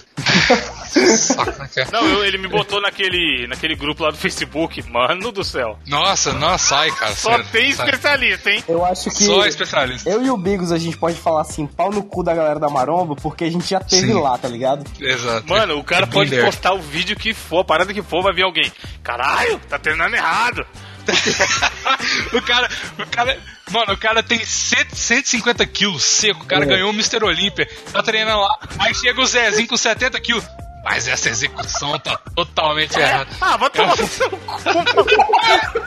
saco, 1.16 1.58
né, 1.58 1.68
cara? 1.74 1.88
Não, 1.92 2.06
eu- 2.08 2.24
ele 2.24 2.38
me 2.38 2.48
botou 2.48 2.80
naquele, 2.80 3.46
naquele 3.48 3.74
grupo 3.74 4.02
lá 4.02 4.10
do 4.10 4.16
Facebook. 4.16 4.82
Mano 4.90 5.32
do 5.32 5.42
céu. 5.44 5.78
Nossa, 5.86 6.32
não, 6.32 6.56
sai, 6.58 6.90
cara. 6.92 7.14
Só 7.14 7.30
sério, 7.30 7.46
tem 7.50 7.72
sai. 7.72 7.86
especialista, 7.86 8.50
hein? 8.50 8.64
Eu 8.68 8.84
acho 8.84 9.10
que. 9.10 9.24
Só 9.24 9.46
especialista. 9.46 10.08
Eu 10.08 10.22
e 10.24 10.30
o 10.30 10.36
Bigos 10.36 10.72
a 10.72 10.78
gente 10.78 10.96
pode 10.96 11.16
falar 11.16 11.42
assim, 11.42 11.66
pau 11.66 11.90
no 11.90 12.02
cu 12.02 12.22
da 12.22 12.34
galera 12.34 12.58
da 12.60 12.68
Maromba, 12.68 13.14
porque 13.16 13.44
a 13.44 13.50
gente 13.50 13.68
já 13.68 13.80
teve 13.80 14.08
Sim. 14.08 14.20
lá, 14.20 14.36
tá 14.38 14.48
ligado? 14.48 14.84
Exato. 15.00 15.48
Mano, 15.48 15.78
o 15.78 15.84
cara 15.84 16.04
É 16.04 16.08
pode 16.08 16.36
postar 16.42 16.72
o 16.74 16.80
vídeo 16.80 17.16
que 17.16 17.32
for, 17.32 17.60
a 17.60 17.64
parada 17.64 17.92
que 17.94 18.02
for, 18.02 18.22
vai 18.22 18.32
vir 18.34 18.42
alguém. 18.42 18.70
Caralho, 19.02 19.33
tá 19.68 19.78
treinando 19.78 20.16
errado. 20.16 20.66
o 22.32 22.42
cara, 22.42 22.68
o 22.98 23.06
cara, 23.06 23.38
mano, 23.70 23.92
o 23.92 23.96
cara 23.96 24.22
tem 24.22 24.44
100, 24.44 24.86
150 24.90 25.66
quilos 25.66 26.02
seco, 26.02 26.44
o 26.44 26.46
cara 26.46 26.64
ganhou 26.64 26.90
o 26.90 26.94
Mr. 26.94 27.22
Olímpia, 27.22 27.68
tá 27.92 28.02
treinando 28.02 28.40
lá, 28.40 28.58
aí 28.78 28.94
chega 28.94 29.20
o 29.20 29.26
Zezinho 29.26 29.68
com 29.68 29.76
70 29.76 30.18
quilos. 30.20 30.44
Mas 30.84 31.08
essa 31.08 31.30
execução 31.30 31.98
tá 31.98 32.18
totalmente 32.36 32.98
errada. 32.98 33.30
Ah, 33.40 33.56
vai 33.56 33.70
tomar 33.70 33.96
no 33.96 34.06
seu 34.06 34.30
cu. 34.30 34.36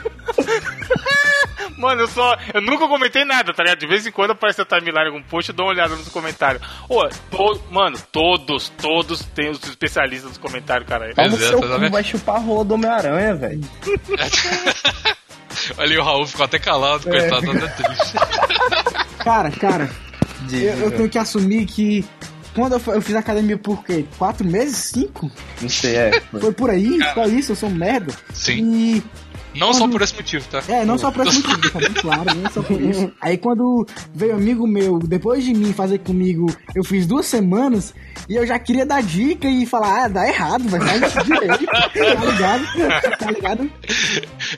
Mano, 1.78 2.00
eu 2.02 2.08
só. 2.08 2.36
Eu 2.52 2.60
nunca 2.60 2.88
comentei 2.88 3.24
nada, 3.24 3.54
tá 3.54 3.62
ligado? 3.62 3.78
De 3.78 3.86
vez 3.86 4.04
em 4.04 4.10
quando 4.10 4.32
aparece 4.32 4.60
a 4.60 4.64
timeline 4.64 5.06
algum 5.06 5.22
post, 5.22 5.50
eu 5.50 5.54
dou 5.54 5.66
uma 5.66 5.72
olhada 5.72 5.94
nos 5.94 6.08
comentários. 6.08 6.60
Ô, 6.88 7.06
to- 7.30 7.62
mano, 7.70 7.96
todos, 8.10 8.68
todos 8.70 9.20
têm 9.34 9.50
os 9.50 9.62
especialistas 9.62 10.30
nos 10.30 10.38
comentários, 10.38 10.88
cara. 10.88 11.12
Pois 11.14 11.34
é, 11.34 11.48
seu 11.48 11.60
cu, 11.60 11.90
vai 11.90 12.02
chupar 12.02 12.36
a 12.36 12.40
rola 12.40 12.64
do 12.64 12.74
Homem-Aranha, 12.74 13.34
velho. 13.36 13.60
Ali 15.78 15.96
o 15.98 16.02
Raul 16.02 16.26
ficou 16.26 16.44
até 16.44 16.58
calado, 16.58 17.04
coitado, 17.04 17.46
tá 17.46 17.64
até 17.66 17.82
triste. 17.82 18.16
Cara, 19.22 19.50
cara, 19.50 19.90
eu, 20.50 20.58
eu 20.84 20.90
tenho 20.92 21.08
que 21.10 21.18
assumir 21.18 21.66
que 21.66 22.02
quando 22.58 22.72
eu, 22.74 22.94
eu 22.94 23.02
fiz 23.02 23.14
academia 23.14 23.56
por 23.56 23.84
quê? 23.84 24.04
Quatro 24.18 24.46
meses? 24.46 24.76
Cinco? 24.76 25.30
Não 25.60 25.68
sei, 25.68 25.96
é. 25.96 26.20
Foi 26.40 26.52
por 26.52 26.70
aí? 26.70 26.98
Só 27.14 27.26
isso, 27.26 27.52
eu 27.52 27.56
sou 27.56 27.68
um 27.68 27.74
merda. 27.74 28.12
Sim. 28.32 28.74
E 28.74 29.02
Não 29.54 29.72
só 29.72 29.88
por 29.88 30.02
esse 30.02 30.14
motivo, 30.14 30.46
tá? 30.48 30.62
É, 30.68 30.84
não 30.84 30.98
só 30.98 31.10
por 31.10 31.26
esse 31.26 31.36
motivo, 31.42 31.58
deixa 31.60 31.78
bem 31.78 31.92
claro, 31.94 32.34
não 32.34 32.50
só 32.50 32.62
por 32.62 32.80
isso. 32.80 33.10
Aí 33.20 33.36
quando 33.36 33.86
veio 34.14 34.34
um 34.34 34.36
amigo 34.36 34.66
meu, 34.66 34.98
depois 34.98 35.44
de 35.44 35.52
mim 35.54 35.72
fazer 35.72 35.98
comigo, 35.98 36.46
eu 36.74 36.84
fiz 36.84 37.06
duas 37.06 37.26
semanas 37.26 37.94
e 38.28 38.36
eu 38.36 38.46
já 38.46 38.58
queria 38.58 38.84
dar 38.86 39.02
dica 39.02 39.48
e 39.48 39.66
falar, 39.66 40.04
ah, 40.04 40.08
dá 40.08 40.26
errado, 40.28 40.68
vai 40.68 40.80
faz 40.80 41.02
isso 41.02 41.24
direito, 41.24 41.66
tá 41.66 42.24
ligado? 42.24 43.18
Tá 43.18 43.30
ligado? 43.30 43.70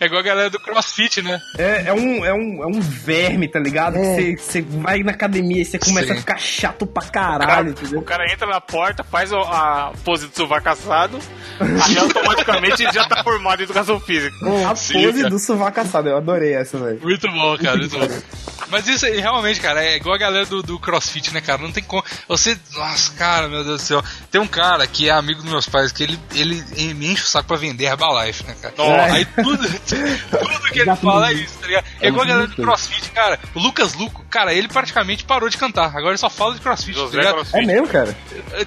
É 0.00 0.06
igual 0.06 0.20
a 0.20 0.24
galera 0.24 0.50
do 0.50 0.58
CrossFit, 0.60 1.22
né? 1.22 1.40
É, 1.58 1.84
é 1.86 1.92
um, 1.92 2.24
é, 2.24 2.32
um, 2.34 2.62
é 2.62 2.66
um 2.66 2.80
verme, 2.80 3.48
tá 3.48 3.58
ligado? 3.58 3.96
É. 3.96 4.36
Você 4.36 4.60
vai 4.62 5.02
na 5.02 5.12
academia 5.12 5.62
e 5.62 5.64
você 5.64 5.78
começa 5.78 6.08
Sim. 6.08 6.12
a 6.12 6.16
ficar 6.16 6.38
chato 6.38 6.86
pra 6.86 7.02
O 7.04 7.10
cara, 7.12 7.46
caralho, 7.46 7.70
entendeu? 7.70 8.00
o 8.00 8.02
cara 8.02 8.30
entra 8.32 8.46
na 8.46 8.60
porta, 8.60 9.02
faz 9.04 9.32
o- 9.32 9.38
a 9.38 9.92
pose 10.04 10.26
do 10.26 10.36
sovaco 10.36 10.68
assado, 10.68 11.18
aí 11.60 11.98
automaticamente 11.98 12.82
ele 12.82 12.92
já 12.92 13.06
tá 13.08 13.22
formado 13.22 13.60
em 13.60 13.64
educação 13.64 13.98
física. 14.00 14.34
Sim, 14.38 14.64
pose 14.92 15.28
do 15.28 15.38
sovaco 15.38 15.80
assado, 15.80 16.08
eu 16.08 16.16
adorei 16.16 16.54
essa, 16.54 16.78
velho. 16.78 17.00
Muito 17.02 17.28
bom, 17.30 17.56
cara, 17.58 17.76
muito 17.76 17.98
bom. 17.98 18.06
Mas 18.70 18.86
isso 18.86 19.04
aí, 19.04 19.18
realmente, 19.18 19.60
cara, 19.60 19.84
é 19.84 19.96
igual 19.96 20.14
a 20.14 20.18
galera 20.18 20.46
do, 20.46 20.62
do 20.62 20.78
CrossFit, 20.78 21.34
né, 21.34 21.40
cara? 21.40 21.60
Não 21.60 21.72
tem 21.72 21.82
como. 21.82 22.04
Você. 22.28 22.56
Nossa, 22.72 23.12
cara, 23.14 23.48
meu 23.48 23.64
Deus 23.64 23.82
do 23.82 23.84
céu. 23.84 24.02
Tem 24.30 24.40
um 24.40 24.46
cara 24.46 24.86
que 24.86 25.08
é 25.08 25.12
amigo 25.12 25.42
dos 25.42 25.50
meus 25.50 25.68
pais, 25.68 25.90
que 25.90 26.04
ele, 26.04 26.18
ele, 26.34 26.62
ele 26.76 26.94
me 26.94 27.08
enche 27.08 27.24
o 27.24 27.26
saco 27.26 27.48
pra 27.48 27.56
vender 27.56 27.86
Herbalife, 27.86 28.44
né, 28.44 28.54
cara? 28.62 28.74
Nossa. 28.78 29.12
Aí 29.14 29.24
tudo, 29.24 29.58
tudo 30.30 30.70
que 30.72 30.78
ele 30.78 30.96
fala 30.96 31.30
é 31.30 31.32
isso, 31.34 31.58
tá 31.58 31.66
ligado? 31.66 31.84
É 32.00 32.08
igual 32.08 32.24
a 32.24 32.28
galera 32.28 32.46
do. 32.46 32.54
CrossFit, 32.62 33.10
cara. 33.10 33.40
O 33.54 33.58
Lucas 33.58 33.94
Luco, 33.94 34.24
cara, 34.30 34.54
ele 34.54 34.68
praticamente 34.68 35.24
parou 35.24 35.48
de 35.48 35.56
cantar. 35.56 35.86
Agora 35.88 36.10
ele 36.10 36.18
só 36.18 36.30
fala 36.30 36.54
de 36.54 36.60
CrossFit, 36.60 36.94
tá 36.94 37.00
José 37.00 37.16
ligado? 37.18 37.30
É 37.32 37.34
Crossfit. 37.34 37.66
mesmo, 37.66 37.88
cara? 37.88 38.16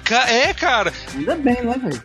Ca- 0.04 0.28
É, 0.30 0.52
cara. 0.52 0.92
Ainda 1.14 1.34
bem, 1.36 1.62
né, 1.62 1.80
velho? 1.82 2.02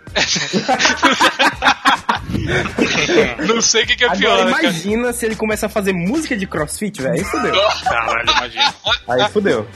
Não 3.47 3.61
sei 3.61 3.83
o 3.83 3.87
que, 3.87 3.95
que 3.95 4.03
é 4.05 4.09
pior, 4.15 4.31
Agora 4.33 4.45
né, 4.45 4.51
cara? 4.51 4.63
imagina 4.67 5.13
se 5.13 5.25
ele 5.25 5.35
começa 5.35 5.65
a 5.65 5.69
fazer 5.69 5.93
música 5.93 6.37
de 6.37 6.47
crossfit, 6.47 7.01
velho. 7.01 7.13
Aí 7.15 7.23
fudeu. 7.23 7.53
Caralho, 7.83 8.31
imagina. 8.31 8.73
Aí 9.07 9.29
fudeu. 9.29 9.67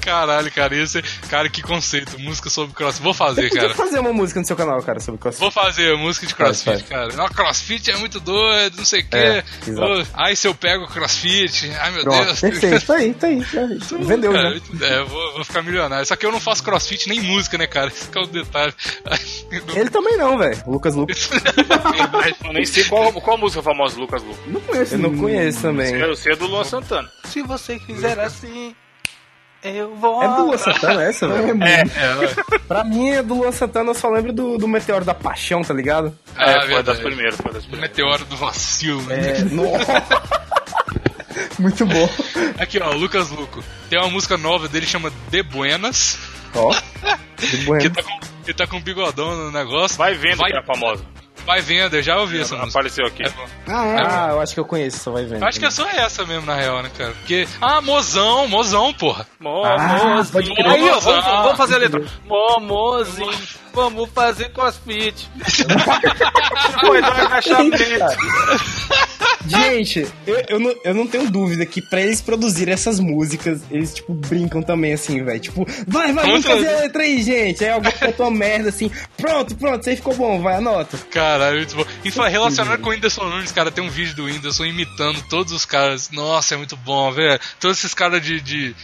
Caralho, 0.00 0.50
cara, 0.52 0.74
isso 0.76 0.98
é... 0.98 1.02
Cara, 1.28 1.48
que 1.48 1.62
conceito. 1.62 2.18
Música 2.20 2.48
sobre 2.50 2.74
crossfit. 2.74 3.02
Vou 3.02 3.14
fazer, 3.14 3.50
cara. 3.50 3.74
fazer 3.74 3.98
uma 3.98 4.12
música 4.12 4.40
no 4.40 4.46
seu 4.46 4.56
canal, 4.56 4.82
cara, 4.82 5.00
sobre 5.00 5.20
crossfit. 5.20 5.40
Vou 5.40 5.50
fazer 5.50 5.96
música 5.96 6.26
de 6.26 6.34
crossfit, 6.34 6.64
Faz, 6.64 6.82
cara. 6.82 7.08
Não, 7.14 7.28
crossfit 7.28 7.90
é 7.90 7.96
muito 7.96 8.20
doido, 8.20 8.76
não 8.78 8.84
sei 8.84 9.00
o 9.00 9.08
quê. 9.08 9.16
É, 9.16 9.44
exato. 9.66 10.06
Ai, 10.14 10.36
se 10.36 10.46
eu 10.48 10.54
pego 10.54 10.86
crossfit, 10.86 11.70
ai 11.80 11.90
meu 11.92 12.02
Pronto, 12.04 12.24
Deus. 12.24 12.40
perfeito. 12.40 12.86
Tá 12.86 12.94
aí, 12.96 13.14
tá 13.14 13.26
aí. 13.26 13.44
tá 13.44 13.60
aí. 13.60 14.04
Vendeu 14.04 14.32
Cara, 14.32 14.50
muito- 14.50 14.84
É, 14.84 14.98
eu 14.98 15.06
vou, 15.06 15.32
vou 15.34 15.44
ficar 15.44 15.62
milionário. 15.62 16.06
Só 16.06 16.16
que 16.16 16.24
eu 16.26 16.32
não 16.32 16.40
faço 16.40 16.62
crossfit 16.62 17.08
nem 17.08 17.20
música, 17.20 17.56
né, 17.58 17.66
cara? 17.66 17.88
Esse 17.88 18.08
que 18.08 18.18
é 18.18 18.20
o 18.20 18.26
detalhe. 18.26 18.72
Ele 19.74 19.90
também 19.90 20.16
não, 20.16 20.36
velho. 20.38 20.62
Lucas 20.66 20.94
Lucas. 20.94 21.30
Eu 22.44 22.52
nem 22.52 22.64
sei 22.64 22.84
qual, 22.84 23.12
qual 23.12 23.38
música 23.38 23.62
famosa 23.62 23.94
do 23.94 24.02
Lucas 24.02 24.22
Lu. 24.22 24.36
Não 24.46 24.60
conheço. 24.60 24.94
Eu 24.94 24.98
não 24.98 25.10
ninguém. 25.10 25.22
conheço 25.24 25.62
também. 25.62 25.94
Eu 25.94 26.14
sei 26.16 26.32
é 26.32 26.36
do 26.36 26.46
Luan 26.46 26.64
Santana. 26.64 27.08
Se 27.24 27.42
você 27.42 27.78
quiser 27.78 28.18
assim, 28.18 28.74
eu 29.70 29.94
vou. 29.96 30.22
É 30.22 30.28
do 30.36 30.46
Luan 30.46 30.58
Santana 30.58 31.02
essa, 31.04 31.26
velho? 31.28 31.50
É, 31.50 31.54
mano. 31.54 32.22
É, 32.52 32.58
Pra 32.66 32.84
mim, 32.84 33.08
é 33.10 33.22
do 33.22 33.34
Luan 33.34 33.52
Santana, 33.52 33.90
eu 33.90 33.94
só 33.94 34.08
lembro 34.08 34.32
do, 34.32 34.58
do 34.58 34.66
Meteoro 34.68 35.04
da 35.04 35.14
Paixão, 35.14 35.62
tá 35.62 35.72
ligado? 35.74 36.16
É, 36.36 36.56
Ah, 36.58 36.66
foi 36.68 36.82
das 36.82 36.98
primeiras, 37.00 37.36
foi 37.36 37.52
das 37.52 37.64
primeiras. 37.64 37.90
meteoro 37.90 38.24
do 38.24 38.36
vacilo. 38.36 39.02
né? 39.02 39.38
É, 39.38 39.44
nossa. 39.50 40.02
Muito 41.58 41.84
bom. 41.86 42.08
Aqui, 42.58 42.78
ó, 42.82 42.90
Lucas 42.92 43.30
Luco. 43.30 43.62
Tem 43.88 43.98
uma 43.98 44.10
música 44.10 44.36
nova 44.36 44.68
dele 44.68 44.86
chama 44.86 45.10
De 45.30 45.42
Buenas. 45.42 46.18
Ó. 46.54 46.70
De 47.38 47.46
Que 47.50 47.56
bueno. 47.64 47.90
tá 47.90 48.02
com, 48.02 48.18
que 48.44 48.54
tá 48.54 48.66
com 48.66 48.76
um 48.76 48.80
bigodão 48.82 49.34
no 49.34 49.50
negócio. 49.52 49.96
Vai 49.98 50.14
vendo 50.14 50.38
vai, 50.38 50.50
que 50.50 50.58
é 50.58 50.62
famosa. 50.62 51.04
Vai 51.46 51.60
vendo, 51.62 51.94
eu 51.96 52.02
já 52.02 52.18
ouvi 52.18 52.40
essa 52.40 52.54
música. 52.56 52.78
Apareceu 52.78 53.06
aqui. 53.06 53.22
É. 53.22 53.32
Ah, 53.68 53.86
é. 53.86 53.96
Ah, 54.00 54.28
eu 54.32 54.40
acho 54.40 54.52
que 54.54 54.60
eu 54.60 54.64
conheço, 54.64 54.98
só 54.98 55.10
vai 55.12 55.24
vendo. 55.24 55.40
Eu 55.42 55.48
acho 55.48 55.58
que 55.58 55.64
é 55.66 55.70
só 55.70 55.88
essa 55.88 56.24
mesmo, 56.26 56.44
na 56.46 56.54
real, 56.56 56.82
né, 56.82 56.90
cara? 56.96 57.12
Porque. 57.12 57.46
Ah, 57.60 57.80
mozão, 57.80 58.46
mozão, 58.48 58.92
porra. 58.92 59.26
Ah, 59.64 60.22
pode 60.30 60.52
crer. 60.54 60.66
Aí, 60.66 60.90
ó, 60.90 60.98
vamos, 61.00 61.24
Ah. 61.26 61.42
vamos 61.42 61.56
fazer 61.56 61.74
a 61.76 61.78
letra. 61.78 62.04
Momozinho, 62.26 63.30
vamos 63.76 64.08
fazer 64.10 64.48
crossfit. 64.52 65.28
Do 66.80 66.92
agachamento. 66.92 67.76
Gente, 69.46 70.06
eu, 70.26 70.44
eu, 70.48 70.58
não, 70.58 70.74
eu 70.82 70.94
não 70.94 71.06
tenho 71.06 71.30
dúvida 71.30 71.64
que 71.64 71.80
pra 71.80 72.00
eles 72.00 72.20
produzirem 72.20 72.74
essas 72.74 72.98
músicas, 72.98 73.60
eles, 73.70 73.94
tipo, 73.94 74.12
brincam 74.12 74.60
também, 74.60 74.92
assim, 74.92 75.22
velho. 75.22 75.38
Tipo, 75.38 75.64
vai, 75.86 76.12
vai, 76.12 76.26
vamos 76.26 76.44
fazer 76.44 76.68
a 76.68 76.80
letra 76.80 77.02
aí, 77.02 77.22
gente. 77.22 77.64
Aí 77.64 77.70
alguém 77.70 77.92
botou 78.00 78.26
uma 78.26 78.36
merda 78.36 78.70
assim, 78.70 78.90
pronto, 79.16 79.54
pronto, 79.54 79.80
isso 79.80 79.90
aí 79.90 79.96
ficou 79.96 80.14
bom, 80.14 80.40
vai, 80.42 80.56
anota. 80.56 80.98
Caralho, 81.10 81.58
muito 81.58 81.76
bom. 81.76 81.84
E 82.04 82.10
fala, 82.10 82.28
relacionado 82.28 82.80
com 82.80 82.88
o 82.88 82.92
Whindersson 82.92 83.24
Nunes, 83.24 83.52
cara, 83.52 83.70
tem 83.70 83.84
um 83.84 83.90
vídeo 83.90 84.16
do 84.16 84.24
Whindersson 84.24 84.64
imitando 84.64 85.22
todos 85.28 85.52
os 85.52 85.64
caras. 85.64 86.10
Nossa, 86.10 86.54
é 86.54 86.56
muito 86.56 86.76
bom, 86.76 87.12
velho. 87.12 87.38
Todos 87.60 87.78
esses 87.78 87.94
caras 87.94 88.20
de, 88.20 88.40
de, 88.40 88.74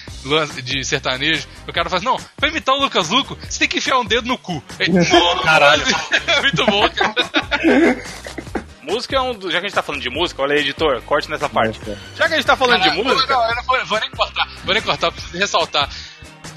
de 0.62 0.84
sertanejo. 0.84 1.46
O 1.66 1.72
cara 1.72 1.90
fala, 1.90 2.02
não, 2.02 2.16
pra 2.36 2.48
imitar 2.48 2.74
o 2.74 2.80
Lucas 2.80 3.08
Luco, 3.08 3.36
você 3.48 3.58
tem 3.58 3.68
que 3.68 3.78
enfiar 3.78 3.98
um 3.98 4.04
dedo 4.04 4.28
no 4.28 4.38
cu. 4.38 4.62
Caralho. 5.44 5.84
muito 6.42 6.66
bom, 6.66 6.88
cara. 6.90 7.14
Música 8.82 9.16
é 9.16 9.20
um. 9.20 9.32
do- 9.34 9.50
Já 9.50 9.58
que 9.60 9.66
a 9.66 9.68
gente 9.68 9.74
tá 9.76 9.82
falando 9.82 10.02
de 10.02 10.10
música, 10.10 10.42
olha 10.42 10.54
aí, 10.54 10.60
editor, 10.60 11.00
corte 11.02 11.30
nessa 11.30 11.48
parte. 11.48 11.80
Já 12.16 12.26
que 12.26 12.34
a 12.34 12.36
gente 12.36 12.46
tá 12.46 12.56
falando 12.56 12.82
de 12.82 12.88
Caralho, 12.88 13.04
música. 13.04 13.34
Não, 13.34 13.48
eu 13.48 13.54
não 13.56 13.62
vou, 13.62 13.86
vou 13.86 14.00
nem 14.00 14.10
cortar, 14.10 14.48
vou 14.64 14.74
nem 14.74 14.82
cortar, 14.82 15.12
preciso 15.12 15.38
ressaltar. 15.38 15.88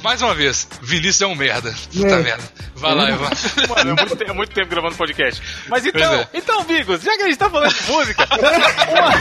Mais 0.03 0.21
uma 0.21 0.35
vez, 0.35 0.67
Vinícius 0.81 1.21
é 1.21 1.25
um 1.27 1.35
merda. 1.35 1.73
Puta 1.93 2.07
É. 2.07 2.17
merda. 2.19 2.43
Vai 2.75 2.93
lá, 2.93 3.09
Ivan. 3.09 3.29
Mano, 3.69 3.91
é 3.91 3.93
muito, 3.95 4.15
tempo, 4.15 4.31
é 4.31 4.33
muito 4.33 4.53
tempo 4.53 4.69
gravando 4.69 4.95
podcast. 4.95 5.41
Mas 5.67 5.85
então, 5.85 6.13
é. 6.13 6.27
então, 6.33 6.63
Vigos, 6.63 7.01
já 7.01 7.15
que 7.15 7.23
a 7.23 7.25
gente 7.27 7.37
tá 7.37 7.49
falando 7.49 7.73
de 7.73 7.91
música, 7.91 8.27
uma... 8.91 9.11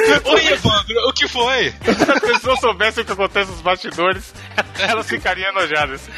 Pessoa- 0.00 0.34
Oi, 0.34 0.46
Evandro, 0.46 1.08
o 1.08 1.12
que 1.12 1.28
foi? 1.28 1.70
se 1.70 2.10
a 2.10 2.20
pessoa 2.20 2.56
soubesse 2.56 3.00
o 3.00 3.04
que 3.04 3.12
acontece 3.12 3.50
nos 3.50 3.60
bastidores, 3.60 4.32
Elas 4.78 5.08
ficariam 5.08 5.50
enojadas. 5.50 6.08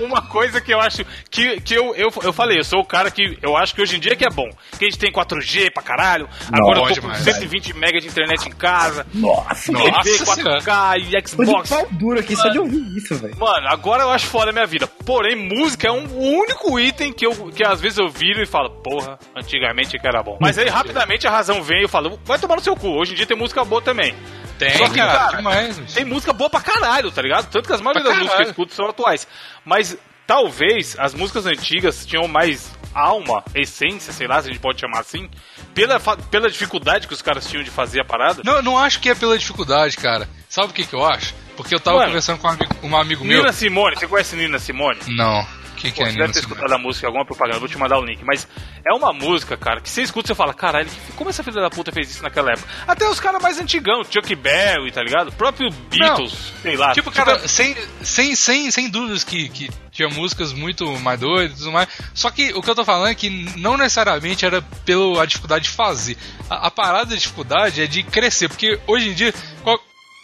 Uma 0.00 0.22
coisa 0.22 0.60
que 0.60 0.72
eu 0.72 0.80
acho 0.80 1.04
que, 1.30 1.60
que 1.60 1.74
eu, 1.74 1.94
eu, 1.94 2.10
eu 2.22 2.32
falei, 2.32 2.58
eu 2.58 2.64
sou 2.64 2.80
o 2.80 2.84
cara 2.84 3.10
que 3.10 3.38
eu 3.42 3.56
acho 3.56 3.74
que 3.74 3.82
hoje 3.82 3.96
em 3.96 4.00
dia 4.00 4.14
que 4.16 4.24
é 4.24 4.30
bom. 4.30 4.48
Que 4.78 4.84
a 4.86 4.88
gente 4.90 4.98
tem 4.98 5.12
4G 5.12 5.72
pra 5.72 5.82
caralho. 5.82 6.28
Agora 6.52 6.80
bom 6.80 6.88
eu 6.88 6.94
tô 6.94 7.00
com 7.00 7.08
demais, 7.08 7.22
120 7.24 7.72
MB 7.74 8.00
de 8.00 8.08
internet 8.08 8.46
em 8.48 8.52
casa. 8.52 9.06
Nossa, 9.14 9.72
TV, 9.72 9.90
Nossa 9.90 10.24
4K 10.42 10.98
e 10.98 11.02
de 11.20 11.28
Xbox. 11.28 11.68
pau 11.70 11.88
duro 11.92 12.18
aqui 12.20 12.36
só 12.36 12.48
de 12.48 12.58
ouvir 12.58 12.96
isso, 12.96 13.14
velho. 13.16 13.36
Mano, 13.38 13.68
agora 13.68 14.02
eu 14.02 14.10
acho 14.10 14.26
foda 14.26 14.50
a 14.50 14.52
minha 14.52 14.66
vida. 14.66 14.86
Porém, 14.86 15.36
música 15.36 15.88
é 15.88 15.92
um, 15.92 16.04
o 16.06 16.38
único 16.40 16.78
item 16.78 17.12
que, 17.12 17.26
eu, 17.26 17.32
que 17.52 17.64
às 17.64 17.80
vezes 17.80 17.98
eu 17.98 18.08
viro 18.08 18.42
e 18.42 18.46
falo, 18.46 18.70
porra, 18.82 19.18
antigamente 19.36 19.98
que 19.98 20.06
era 20.06 20.22
bom. 20.22 20.38
Mas 20.40 20.58
aí 20.58 20.68
rapidamente 20.68 21.26
a 21.26 21.30
razão 21.30 21.62
vem 21.62 21.80
e 21.80 21.84
eu 21.84 21.88
falo, 21.88 22.18
vai 22.24 22.38
tomar 22.38 22.56
no 22.56 22.62
seu 22.62 22.76
cu. 22.76 22.88
Hoje 22.88 23.12
em 23.12 23.16
dia 23.16 23.26
tem 23.26 23.36
música 23.36 23.64
boa 23.64 23.80
também. 23.82 24.14
Tem, 24.58 24.70
Só 24.76 24.88
que, 24.88 24.96
cara, 24.96 25.12
cara, 25.12 25.36
demais. 25.38 25.78
Tem 25.92 26.04
música 26.04 26.32
boa 26.32 26.48
pra 26.48 26.60
caralho, 26.60 27.10
tá 27.10 27.20
ligado? 27.20 27.50
Tanto 27.50 27.66
que 27.66 27.72
as 27.72 27.80
maioria 27.80 28.02
Pra 28.02 28.12
das 28.12 28.20
músicas 28.20 28.38
que 28.38 28.46
eu 28.46 28.50
escuto 28.50 28.74
são 28.74 28.86
atuais. 28.86 29.26
Mas 29.64 29.96
talvez 30.26 30.96
as 30.98 31.14
músicas 31.14 31.46
antigas 31.46 32.06
tinham 32.06 32.26
mais 32.28 32.72
alma, 32.94 33.42
essência, 33.54 34.12
sei 34.12 34.28
lá, 34.28 34.40
se 34.40 34.48
a 34.48 34.52
gente 34.52 34.60
pode 34.60 34.80
chamar 34.80 35.00
assim, 35.00 35.28
pela, 35.74 35.98
pela 36.30 36.48
dificuldade 36.48 37.08
que 37.08 37.12
os 37.12 37.20
caras 37.20 37.46
tinham 37.48 37.64
de 37.64 37.70
fazer 37.70 38.00
a 38.00 38.04
parada. 38.04 38.42
Não, 38.44 38.54
eu 38.56 38.62
não 38.62 38.78
acho 38.78 39.00
que 39.00 39.10
é 39.10 39.14
pela 39.14 39.36
dificuldade, 39.36 39.96
cara. 39.96 40.28
Sabe 40.48 40.68
o 40.68 40.72
que, 40.72 40.84
que 40.84 40.94
eu 40.94 41.04
acho? 41.04 41.34
Porque 41.56 41.74
eu 41.74 41.80
tava 41.80 41.96
Mano, 41.98 42.08
conversando 42.10 42.38
com 42.38 42.46
um 42.46 42.50
amigo, 42.50 42.74
um 42.84 42.96
amigo 42.96 43.24
meu. 43.24 43.38
Nina 43.38 43.52
Simone, 43.52 43.96
você 43.96 44.06
conhece 44.06 44.36
Nina 44.36 44.58
Simone? 44.58 45.00
Não. 45.08 45.44
Que, 45.84 45.92
que 45.92 46.00
Pô, 46.00 46.06
é 46.06 46.12
você 46.12 46.18
deve 46.18 46.32
ter 46.32 46.38
escutado 46.40 46.72
a 46.72 46.78
música, 46.78 47.06
alguma 47.06 47.24
propaganda, 47.24 47.58
vou 47.58 47.68
te 47.68 47.78
mandar 47.78 47.98
o 47.98 48.04
link. 48.04 48.22
Mas 48.24 48.46
é 48.86 48.92
uma 48.92 49.12
música, 49.12 49.56
cara, 49.56 49.80
que 49.80 49.88
você 49.90 50.02
escuta 50.02 50.26
e 50.26 50.28
você 50.28 50.34
fala, 50.34 50.54
caralho, 50.54 50.88
como 51.16 51.30
essa 51.30 51.42
filha 51.42 51.60
da 51.60 51.70
puta 51.70 51.92
fez 51.92 52.10
isso 52.10 52.22
naquela 52.22 52.52
época? 52.52 52.68
Até 52.86 53.08
os 53.08 53.20
caras 53.20 53.42
mais 53.42 53.58
antigão, 53.58 54.02
Chuck 54.04 54.34
Berry, 54.34 54.90
tá 54.92 55.02
ligado? 55.02 55.28
O 55.28 55.32
próprio 55.32 55.70
Beatles, 55.90 56.52
sei 56.62 56.76
lá. 56.76 56.92
Tipo, 56.92 57.10
cara, 57.12 57.46
sem, 57.48 57.76
sem, 58.02 58.34
sem, 58.34 58.70
sem 58.70 58.88
dúvidas 58.88 59.24
que, 59.24 59.48
que 59.48 59.70
tinha 59.92 60.08
músicas 60.08 60.52
muito 60.52 60.86
mais 61.00 61.20
doidas 61.20 61.56
e 61.56 61.58
tudo 61.60 61.72
mais. 61.72 61.88
Só 62.14 62.30
que 62.30 62.52
o 62.54 62.62
que 62.62 62.70
eu 62.70 62.74
tô 62.74 62.84
falando 62.84 63.08
é 63.08 63.14
que 63.14 63.30
não 63.58 63.76
necessariamente 63.76 64.44
era 64.44 64.62
pela 64.84 65.26
dificuldade 65.26 65.64
de 65.64 65.70
fazer. 65.70 66.16
A, 66.50 66.66
a 66.66 66.70
parada 66.70 67.06
da 67.10 67.16
dificuldade 67.16 67.80
é 67.82 67.86
de 67.86 68.02
crescer, 68.02 68.48
porque 68.48 68.78
hoje 68.86 69.10
em 69.10 69.14
dia. 69.14 69.32
qual- 69.62 69.80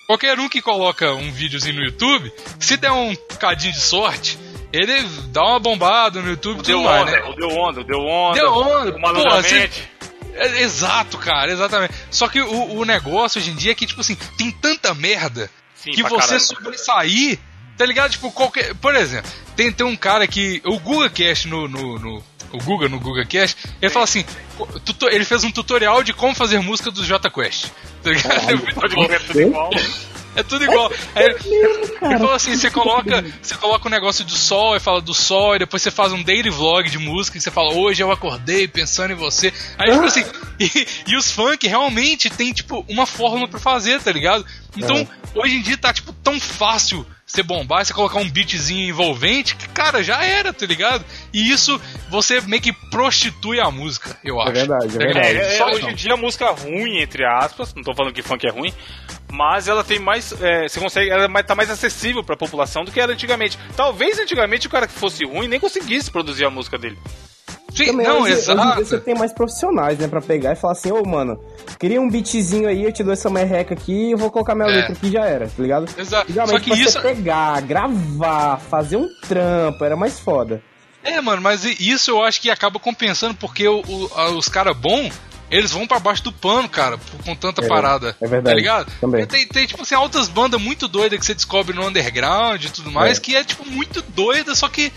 qualquer 0.07 0.37
um 0.41 0.49
que 0.49 0.61
coloca 0.61 1.13
um 1.15 1.31
videozinho 1.31 1.77
no 1.77 1.85
YouTube, 1.85 2.33
se 2.59 2.77
der 2.77 2.91
um 2.91 3.15
cadinho 3.39 3.73
de 3.73 3.79
sorte, 3.81 4.37
ele 4.73 5.03
dá 5.29 5.43
uma 5.43 5.61
bombada 5.61 6.21
no 6.21 6.31
YouTube 6.31 6.61
e 6.61 6.63
tudo 6.63 6.83
mais, 6.83 7.03
onda, 7.03 7.11
né? 7.11 7.23
o 7.29 7.35
Deu 7.35 7.49
Onda, 7.51 7.81
o 7.81 7.85
Deu 7.85 8.01
Onda. 8.01 8.41
Deu 8.41 8.53
onda, 8.53 8.97
o 8.97 9.01
Malandramente. 9.01 9.91
É, 10.35 10.63
Exato, 10.63 11.19
cara, 11.19 11.53
exatamente. 11.53 11.93
Só 12.11 12.29
que 12.29 12.41
o, 12.41 12.79
o 12.79 12.85
negócio 12.85 13.41
hoje 13.41 13.51
em 13.51 13.55
dia 13.55 13.73
é 13.73 13.75
que, 13.75 13.87
tipo 13.87 14.01
assim, 14.01 14.17
tem 14.39 14.51
tanta 14.51 14.95
merda 14.95 15.51
Sim, 15.75 15.91
que 15.91 16.03
você 16.03 16.39
sobressair, 16.39 17.39
tá 17.77 17.85
ligado? 17.85 18.13
Tipo, 18.13 18.31
qualquer. 18.31 18.75
Por 18.77 18.95
exemplo, 18.95 19.31
tem, 19.57 19.73
tem 19.73 19.87
um 19.87 19.97
cara 19.97 20.27
que. 20.27 20.63
O 20.65 20.79
GugaCast 20.79 21.49
no. 21.49 21.69
no, 21.69 21.99
no 21.99 22.31
o 22.53 22.59
Guga 22.59 22.89
no 22.89 22.99
GugaCast, 22.99 23.57
ele 23.81 23.91
fala 23.91 24.05
assim: 24.05 24.25
ele 25.13 25.25
fez 25.25 25.45
um 25.45 25.53
tutorial 25.53 26.03
de 26.03 26.13
como 26.13 26.35
fazer 26.35 26.59
música 26.59 26.91
do 26.91 27.05
Jota 27.05 27.31
Quest. 27.31 27.67
Tá 28.03 28.11
ligado? 28.11 28.41
É 28.51 28.55
muito 28.55 29.53
bom. 29.53 29.71
Correr 30.41 30.45
tudo 30.45 30.65
igual. 30.65 30.93
É 31.15 31.33
tudo 31.33 31.55
igual. 31.55 31.71
Aí 32.03 32.11
ele, 32.11 32.19
falou 32.19 32.33
assim: 32.33 32.57
você 32.57 32.71
coloca, 32.71 33.25
você 33.43 33.55
coloca 33.55 33.89
um 33.89 33.91
negócio 33.91 34.25
do 34.25 34.37
sol 34.37 34.77
e 34.77 34.81
fala 34.81 35.01
do 35.01 35.15
sol, 35.15 35.57
e 35.57 35.61
depois 35.61 35.83
você 35.83 35.91
faz 35.91 36.13
um 36.13 36.23
daily 36.23 36.51
vlog 36.51 36.89
de 36.89 36.99
música 36.99 37.39
e 37.39 37.41
você 37.41 37.51
fala, 37.51 37.73
hoje 37.73 38.03
eu 38.03 38.11
acordei 38.11 38.67
pensando 38.67 39.13
em 39.13 39.17
você. 39.17 39.53
Aí, 39.79 39.93
tipo 39.93 40.05
assim, 40.05 40.25
e, 40.59 40.87
e 41.09 41.17
os 41.17 41.31
funk 41.31 41.67
realmente 41.67 42.31
tem, 42.31 42.53
tipo, 42.53 42.85
uma 42.89 43.07
fórmula 43.07 43.49
pra 43.49 43.61
fazer, 43.61 44.01
tá 44.01 44.13
ligado? 44.13 44.45
Então, 44.77 45.07
hoje 45.35 45.57
em 45.57 45.63
dia 45.63 45.77
tá, 45.77 45.93
tipo, 45.93 46.13
tão 46.13 46.39
fácil 46.39 47.05
você 47.31 47.43
bombar, 47.43 47.85
você 47.85 47.93
colocar 47.95 48.19
um 48.19 48.29
beatzinho 48.29 48.89
envolvente, 48.89 49.55
que, 49.57 49.69
cara, 49.69 50.03
já 50.03 50.25
era, 50.25 50.53
tá 50.53 50.67
ligado? 50.67 51.05
E 51.33 51.51
isso, 51.51 51.81
você 52.11 52.41
meio 52.43 52.61
que 52.63 52.73
prostitui 52.73 53.61
a 53.61 53.71
música, 53.71 54.17
eu 54.25 54.41
acho. 54.41 54.53
verdade, 54.53 54.87
é 54.87 54.99
Tá 54.99 55.05
ligado? 55.07 55.15
verdade. 55.23 55.39
É, 55.39 55.55
é, 55.55 55.59
Só 55.59 55.67
hoje 55.71 55.87
em 55.89 55.95
dia 55.95 56.13
a 56.15 56.17
música 56.17 56.51
ruim, 56.51 56.99
entre 57.01 57.25
aspas, 57.25 57.73
não 57.75 57.83
tô 57.83 57.95
falando 57.95 58.13
que 58.13 58.23
funk 58.23 58.47
é 58.47 58.51
ruim, 58.51 58.73
mas 59.33 59.69
ela 59.69 59.85
tem 59.85 59.99
mais. 59.99 60.33
é, 60.43 60.69
você 60.69 60.81
consegue. 60.81 61.09
Ela 61.11 61.25
é 61.25 61.29
mais- 61.29 61.47
tá 61.47 61.55
mais 61.55 61.71
acessível 61.71 62.25
pra 62.25 62.37
população 62.37 62.85
do 62.85 62.91
que 62.91 63.01
era 63.01 63.13
antigamente. 63.13 63.57
Talvez 63.77 64.19
antigamente 64.19 64.67
o 64.67 64.71
cara 64.71 64.87
que 64.89 64.93
fosse 64.93 65.25
ruim 65.25 65.47
nem 65.47 65.61
conseguisse 65.61 66.11
produzir 66.11 66.45
a 66.45 66.51
música 66.51 66.77
dele. 66.77 66.99
Sim, 67.75 67.87
Também 67.87 68.07
não, 68.07 68.21
hoje, 68.23 68.33
hoje 68.35 68.43
em 68.51 68.55
dia 68.55 68.63
exato. 68.65 68.85
você 68.85 68.99
tem 69.01 69.15
mais 69.15 69.33
profissionais, 69.33 69.99
né, 69.99 70.09
pra 70.09 70.21
pegar 70.21 70.53
e 70.53 70.57
falar 70.57 70.73
assim, 70.73 70.91
ô, 70.91 71.03
mano, 71.05 71.39
queria 71.79 72.01
um 72.01 72.09
beatzinho 72.11 72.69
aí, 72.69 72.83
eu 72.85 72.93
te 72.93 73.03
dou 73.03 73.13
essa 73.13 73.31
merreca 73.31 73.75
aqui, 73.75 74.11
eu 74.11 74.19
vou 74.19 74.31
colocar 74.31 74.55
minha 74.55 74.69
É. 74.69 74.75
letra 74.77 74.93
aqui 74.93 75.07
e 75.07 75.13
já 75.13 75.25
era, 75.25 75.47
tá 75.47 75.63
ligado? 75.63 75.89
Exato. 75.99 76.33
Só 76.33 76.59
que 76.59 76.73
isso- 76.73 76.93
você 76.93 77.01
pegar, 77.01 77.61
gravar, 77.63 78.59
fazer 78.59 78.97
um 78.97 79.09
trampo, 79.29 79.85
era 79.85 79.97
mais 79.97 80.19
foda. 80.19 80.63
É, 81.03 81.21
mano, 81.21 81.41
mas 81.41 81.65
isso 81.65 82.11
eu 82.11 82.23
acho 82.23 82.41
que 82.41 82.51
acaba 82.51 82.79
compensando 82.79 83.35
porque 83.35 83.67
o- 83.67 83.83
o- 83.87 84.37
os 84.37 84.49
caras 84.49 84.77
bons, 84.77 85.13
eles 85.51 85.71
vão 85.73 85.87
pra 85.87 85.99
baixo 85.99 86.23
do 86.25 86.33
pano, 86.33 86.69
cara, 86.69 86.99
com 87.25 87.35
tanta 87.35 87.65
É, 87.65 87.69
parada. 87.69 88.15
é 88.21 88.27
verdade, 88.27 88.55
Tá 88.55 88.55
ligado? 88.55 88.93
também. 89.01 89.27
Tem, 89.27 89.47
tem, 89.47 89.67
tipo 89.67 89.83
assim, 89.83 89.95
altas 89.95 90.29
bandas 90.29 90.61
muito 90.61 90.87
doidas 90.87 91.19
que 91.19 91.25
você 91.25 91.35
descobre 91.35 91.75
no 91.75 91.87
underground 91.87 92.63
e 92.65 92.71
tudo 92.71 92.91
mais, 92.91 93.17
É. 93.19 93.21
que 93.21 93.35
é, 93.35 93.43
tipo, 93.43 93.67
muito 93.69 94.03
doida, 94.15 94.55
só 94.55 94.69
que 94.69 94.93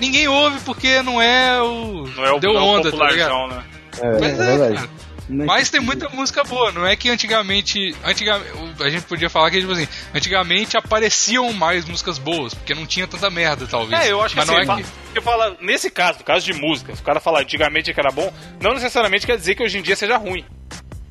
ninguém 0.00 0.28
ouve 0.28 0.58
porque 0.60 1.02
não 1.02 1.20
é 1.20 1.60
o. 1.62 2.06
Não 2.16 2.24
é 2.24 2.32
o, 2.32 2.38
Deu 2.40 2.52
não 2.52 2.60
é 2.60 2.62
o 2.62 2.66
onda, 2.66 2.92
tá 2.92 3.10
ligado? 3.10 3.48
né? 3.48 3.64
É, 3.98 4.18
Pois 4.18 4.22
é 4.22 4.42
é, 4.42 4.58
verdade. 4.58 4.74
cara. 4.74 4.90
Mas, 5.28 5.46
Mas 5.46 5.70
tem 5.70 5.80
muita 5.80 6.08
música 6.10 6.44
boa, 6.44 6.70
não 6.70 6.86
é 6.86 6.94
que 6.94 7.10
antigamente. 7.10 7.92
antigamente 8.04 8.44
a 8.80 8.88
gente 8.88 9.06
podia 9.06 9.28
falar 9.28 9.50
que, 9.50 9.58
tipo 9.58 9.72
assim, 9.72 9.88
antigamente 10.14 10.76
apareciam 10.76 11.52
mais 11.52 11.84
músicas 11.84 12.16
boas, 12.16 12.54
porque 12.54 12.74
não 12.74 12.86
tinha 12.86 13.08
tanta 13.08 13.28
merda, 13.28 13.66
talvez. 13.66 14.00
É, 14.06 14.12
eu 14.12 14.22
acho 14.22 14.34
que 14.34 14.40
Mas 14.40 14.48
assim, 14.48 14.64
não 14.64 14.74
é 14.74 14.82
que. 14.82 14.88
você 15.12 15.20
fala, 15.20 15.56
nesse 15.60 15.90
caso, 15.90 16.20
no 16.20 16.24
caso 16.24 16.44
de 16.46 16.52
música, 16.52 16.94
se 16.94 17.02
o 17.02 17.04
cara 17.04 17.18
falar 17.18 17.40
antigamente 17.40 17.92
que 17.92 17.98
era 17.98 18.12
bom, 18.12 18.32
não 18.60 18.74
necessariamente 18.74 19.26
quer 19.26 19.36
dizer 19.36 19.56
que 19.56 19.64
hoje 19.64 19.78
em 19.78 19.82
dia 19.82 19.96
seja 19.96 20.16
ruim. 20.16 20.44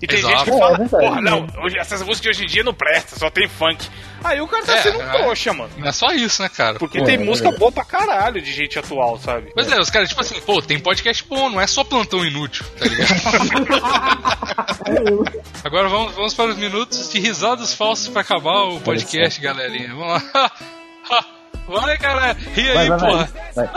E 0.02 0.08
tem 0.08 0.20
Exato. 0.20 0.36
gente 0.36 0.44
que 0.44 0.50
É, 0.52 0.60
fala, 0.60 0.76
é 0.76 0.78
verdade. 0.78 1.06
porra, 1.06 1.22
não, 1.22 1.48
hoje, 1.64 1.78
essas 1.80 2.02
músicas 2.04 2.22
de 2.22 2.30
hoje 2.30 2.44
em 2.44 2.48
dia 2.54 2.64
não 2.64 2.74
prestam, 2.74 3.18
só 3.18 3.30
tem 3.30 3.48
funk. 3.48 3.88
Aí 4.24 4.42
o 4.42 4.48
cara 4.48 4.66
tá 4.66 4.76
É, 4.76 4.82
sendo 4.82 5.00
um 5.00 5.02
é. 5.02 5.18
trouxa, 5.18 5.54
mano. 5.54 5.70
Não 5.78 5.88
é 5.88 5.92
só 5.92 6.08
isso, 6.08 6.42
né, 6.42 6.50
cara? 6.50 6.78
Porque 6.78 7.02
tem 7.04 7.16
é 7.16 7.18
música 7.18 7.50
boa 7.52 7.72
pra 7.72 7.86
caralho 7.86 8.42
de 8.42 8.52
gente 8.52 8.78
atual, 8.78 9.18
sabe? 9.20 9.52
Pois 9.54 9.72
é, 9.72 9.80
os 9.80 9.90
caras, 9.90 10.10
tipo 10.10 10.20
assim, 10.22 10.40
pô, 10.42 10.62
tem 10.62 10.80
podcast 10.80 11.24
bom, 11.30 11.50
não 11.50 11.62
é 11.62 11.68
só 11.68 11.84
plantão 11.84 12.26
inútil, 12.26 12.66
tá 12.78 12.86
ligado? 12.86 13.16
Agora 15.64 15.88
vamos, 15.88 16.14
vamos 16.16 16.34
para 16.34 16.52
os 16.52 16.58
minutos 16.58 17.10
de 17.10 17.20
risadas 17.20 17.74
falsas 17.74 18.10
pra 18.10 18.22
acabar 18.22 18.64
o 18.64 18.82
podcast, 18.82 19.40
galerinha. 19.40 19.94
Vamos 19.96 20.22
lá. 20.34 20.52
Vai, 21.68 21.98
cara. 21.98 22.34
Ri 22.54 22.70
aí, 22.70 22.90
Vai, 22.90 22.90
vai, 22.90 23.00
porra. 23.00 23.30
vai. 23.56 23.68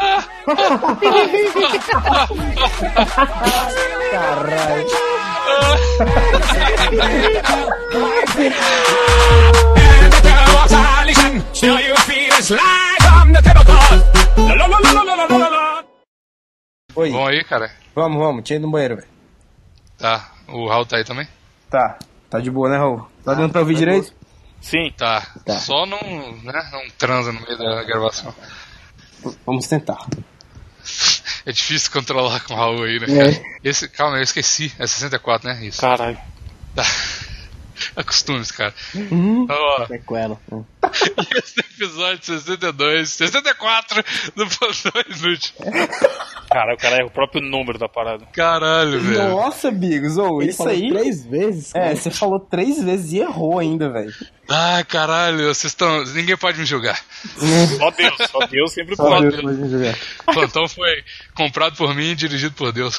Caralho. 4.10 4.88
Oi, 16.94 17.10
Bom 17.12 17.26
aí, 17.26 17.44
cara. 17.44 17.70
vamos, 17.94 18.18
vamos, 18.18 18.42
tinha 18.44 18.56
ido 18.56 18.66
no 18.66 18.72
banheiro, 18.72 18.96
velho. 18.96 19.08
Tá. 19.98 20.32
O 20.48 20.66
Raul 20.68 20.84
tá 20.86 20.96
aí 20.96 21.04
também? 21.04 21.28
Tá, 21.70 21.98
tá 22.28 22.40
de 22.40 22.50
boa, 22.50 22.68
né, 22.68 22.76
Raul? 22.78 23.06
Tá 23.24 23.34
dando 23.34 23.52
pra 23.52 23.60
ouvir 23.60 23.76
direito? 23.76 24.12
Sim. 24.60 24.92
Tá. 24.96 25.26
Tá. 25.44 25.58
Só 25.58 25.86
não, 25.86 26.00
né, 26.42 26.68
não 26.72 26.88
transa 26.98 27.32
no 27.32 27.40
meio 27.40 27.56
da 27.56 27.82
gravação. 27.84 28.34
Vamos 29.46 29.66
tentar. 29.66 30.06
É 31.44 31.52
difícil 31.52 31.90
controlar 31.90 32.40
com 32.40 32.54
o 32.54 32.56
Raul 32.56 32.84
aí, 32.84 33.00
né? 33.00 33.06
É. 33.30 33.42
Esse, 33.64 33.88
calma, 33.88 34.18
eu 34.18 34.22
esqueci. 34.22 34.72
É 34.78 34.86
64, 34.86 35.48
né? 35.48 35.64
Isso. 35.64 35.80
Caralho. 35.80 36.18
Tá. 36.74 36.84
Acostume-se, 37.96 38.52
cara. 38.52 38.74
Uhum. 38.94 39.44
Então, 39.44 39.86
sequela. 39.86 40.40
esse 41.36 41.60
episódio 41.60 42.24
62, 42.24 43.10
64 43.10 44.04
do 44.34 44.46
Plantão 44.46 45.02
Inútil. 45.08 45.54
Cara, 46.50 46.74
o 46.74 46.78
cara 46.78 46.96
é 47.02 47.04
o 47.04 47.10
próprio 47.10 47.42
número 47.42 47.78
da 47.78 47.88
parada. 47.88 48.24
Caralho, 48.32 49.00
velho. 49.00 49.28
Nossa, 49.30 49.70
Bigos, 49.70 50.16
Ele 50.16 50.50
isso 50.50 50.58
falou 50.58 50.72
aí. 50.72 50.90
três 50.90 51.24
vezes. 51.24 51.74
É, 51.74 51.80
cara. 51.80 51.96
você 51.96 52.10
falou 52.10 52.40
três 52.40 52.82
vezes 52.82 53.12
e 53.12 53.18
errou 53.18 53.58
ainda, 53.58 53.90
velho. 53.90 54.12
Ah, 54.48 54.82
caralho, 54.82 55.38
vocês 55.54 55.72
estão. 55.72 56.04
Ninguém 56.04 56.36
pode 56.36 56.58
me 56.58 56.64
julgar. 56.64 56.98
Só 57.78 57.90
Deus, 57.90 58.16
só 58.30 58.46
Deus 58.46 58.72
sempre 58.72 58.96
Só 58.96 59.04
pode. 59.04 59.28
Deus 59.28 59.42
pode 59.42 59.56
me 59.58 59.68
jogar. 59.68 59.98
O 60.26 60.32
plantão 60.32 60.68
foi 60.68 61.04
comprado 61.34 61.76
por 61.76 61.94
mim 61.94 62.10
e 62.10 62.14
dirigido 62.14 62.54
por 62.54 62.72
Deus. 62.72 62.98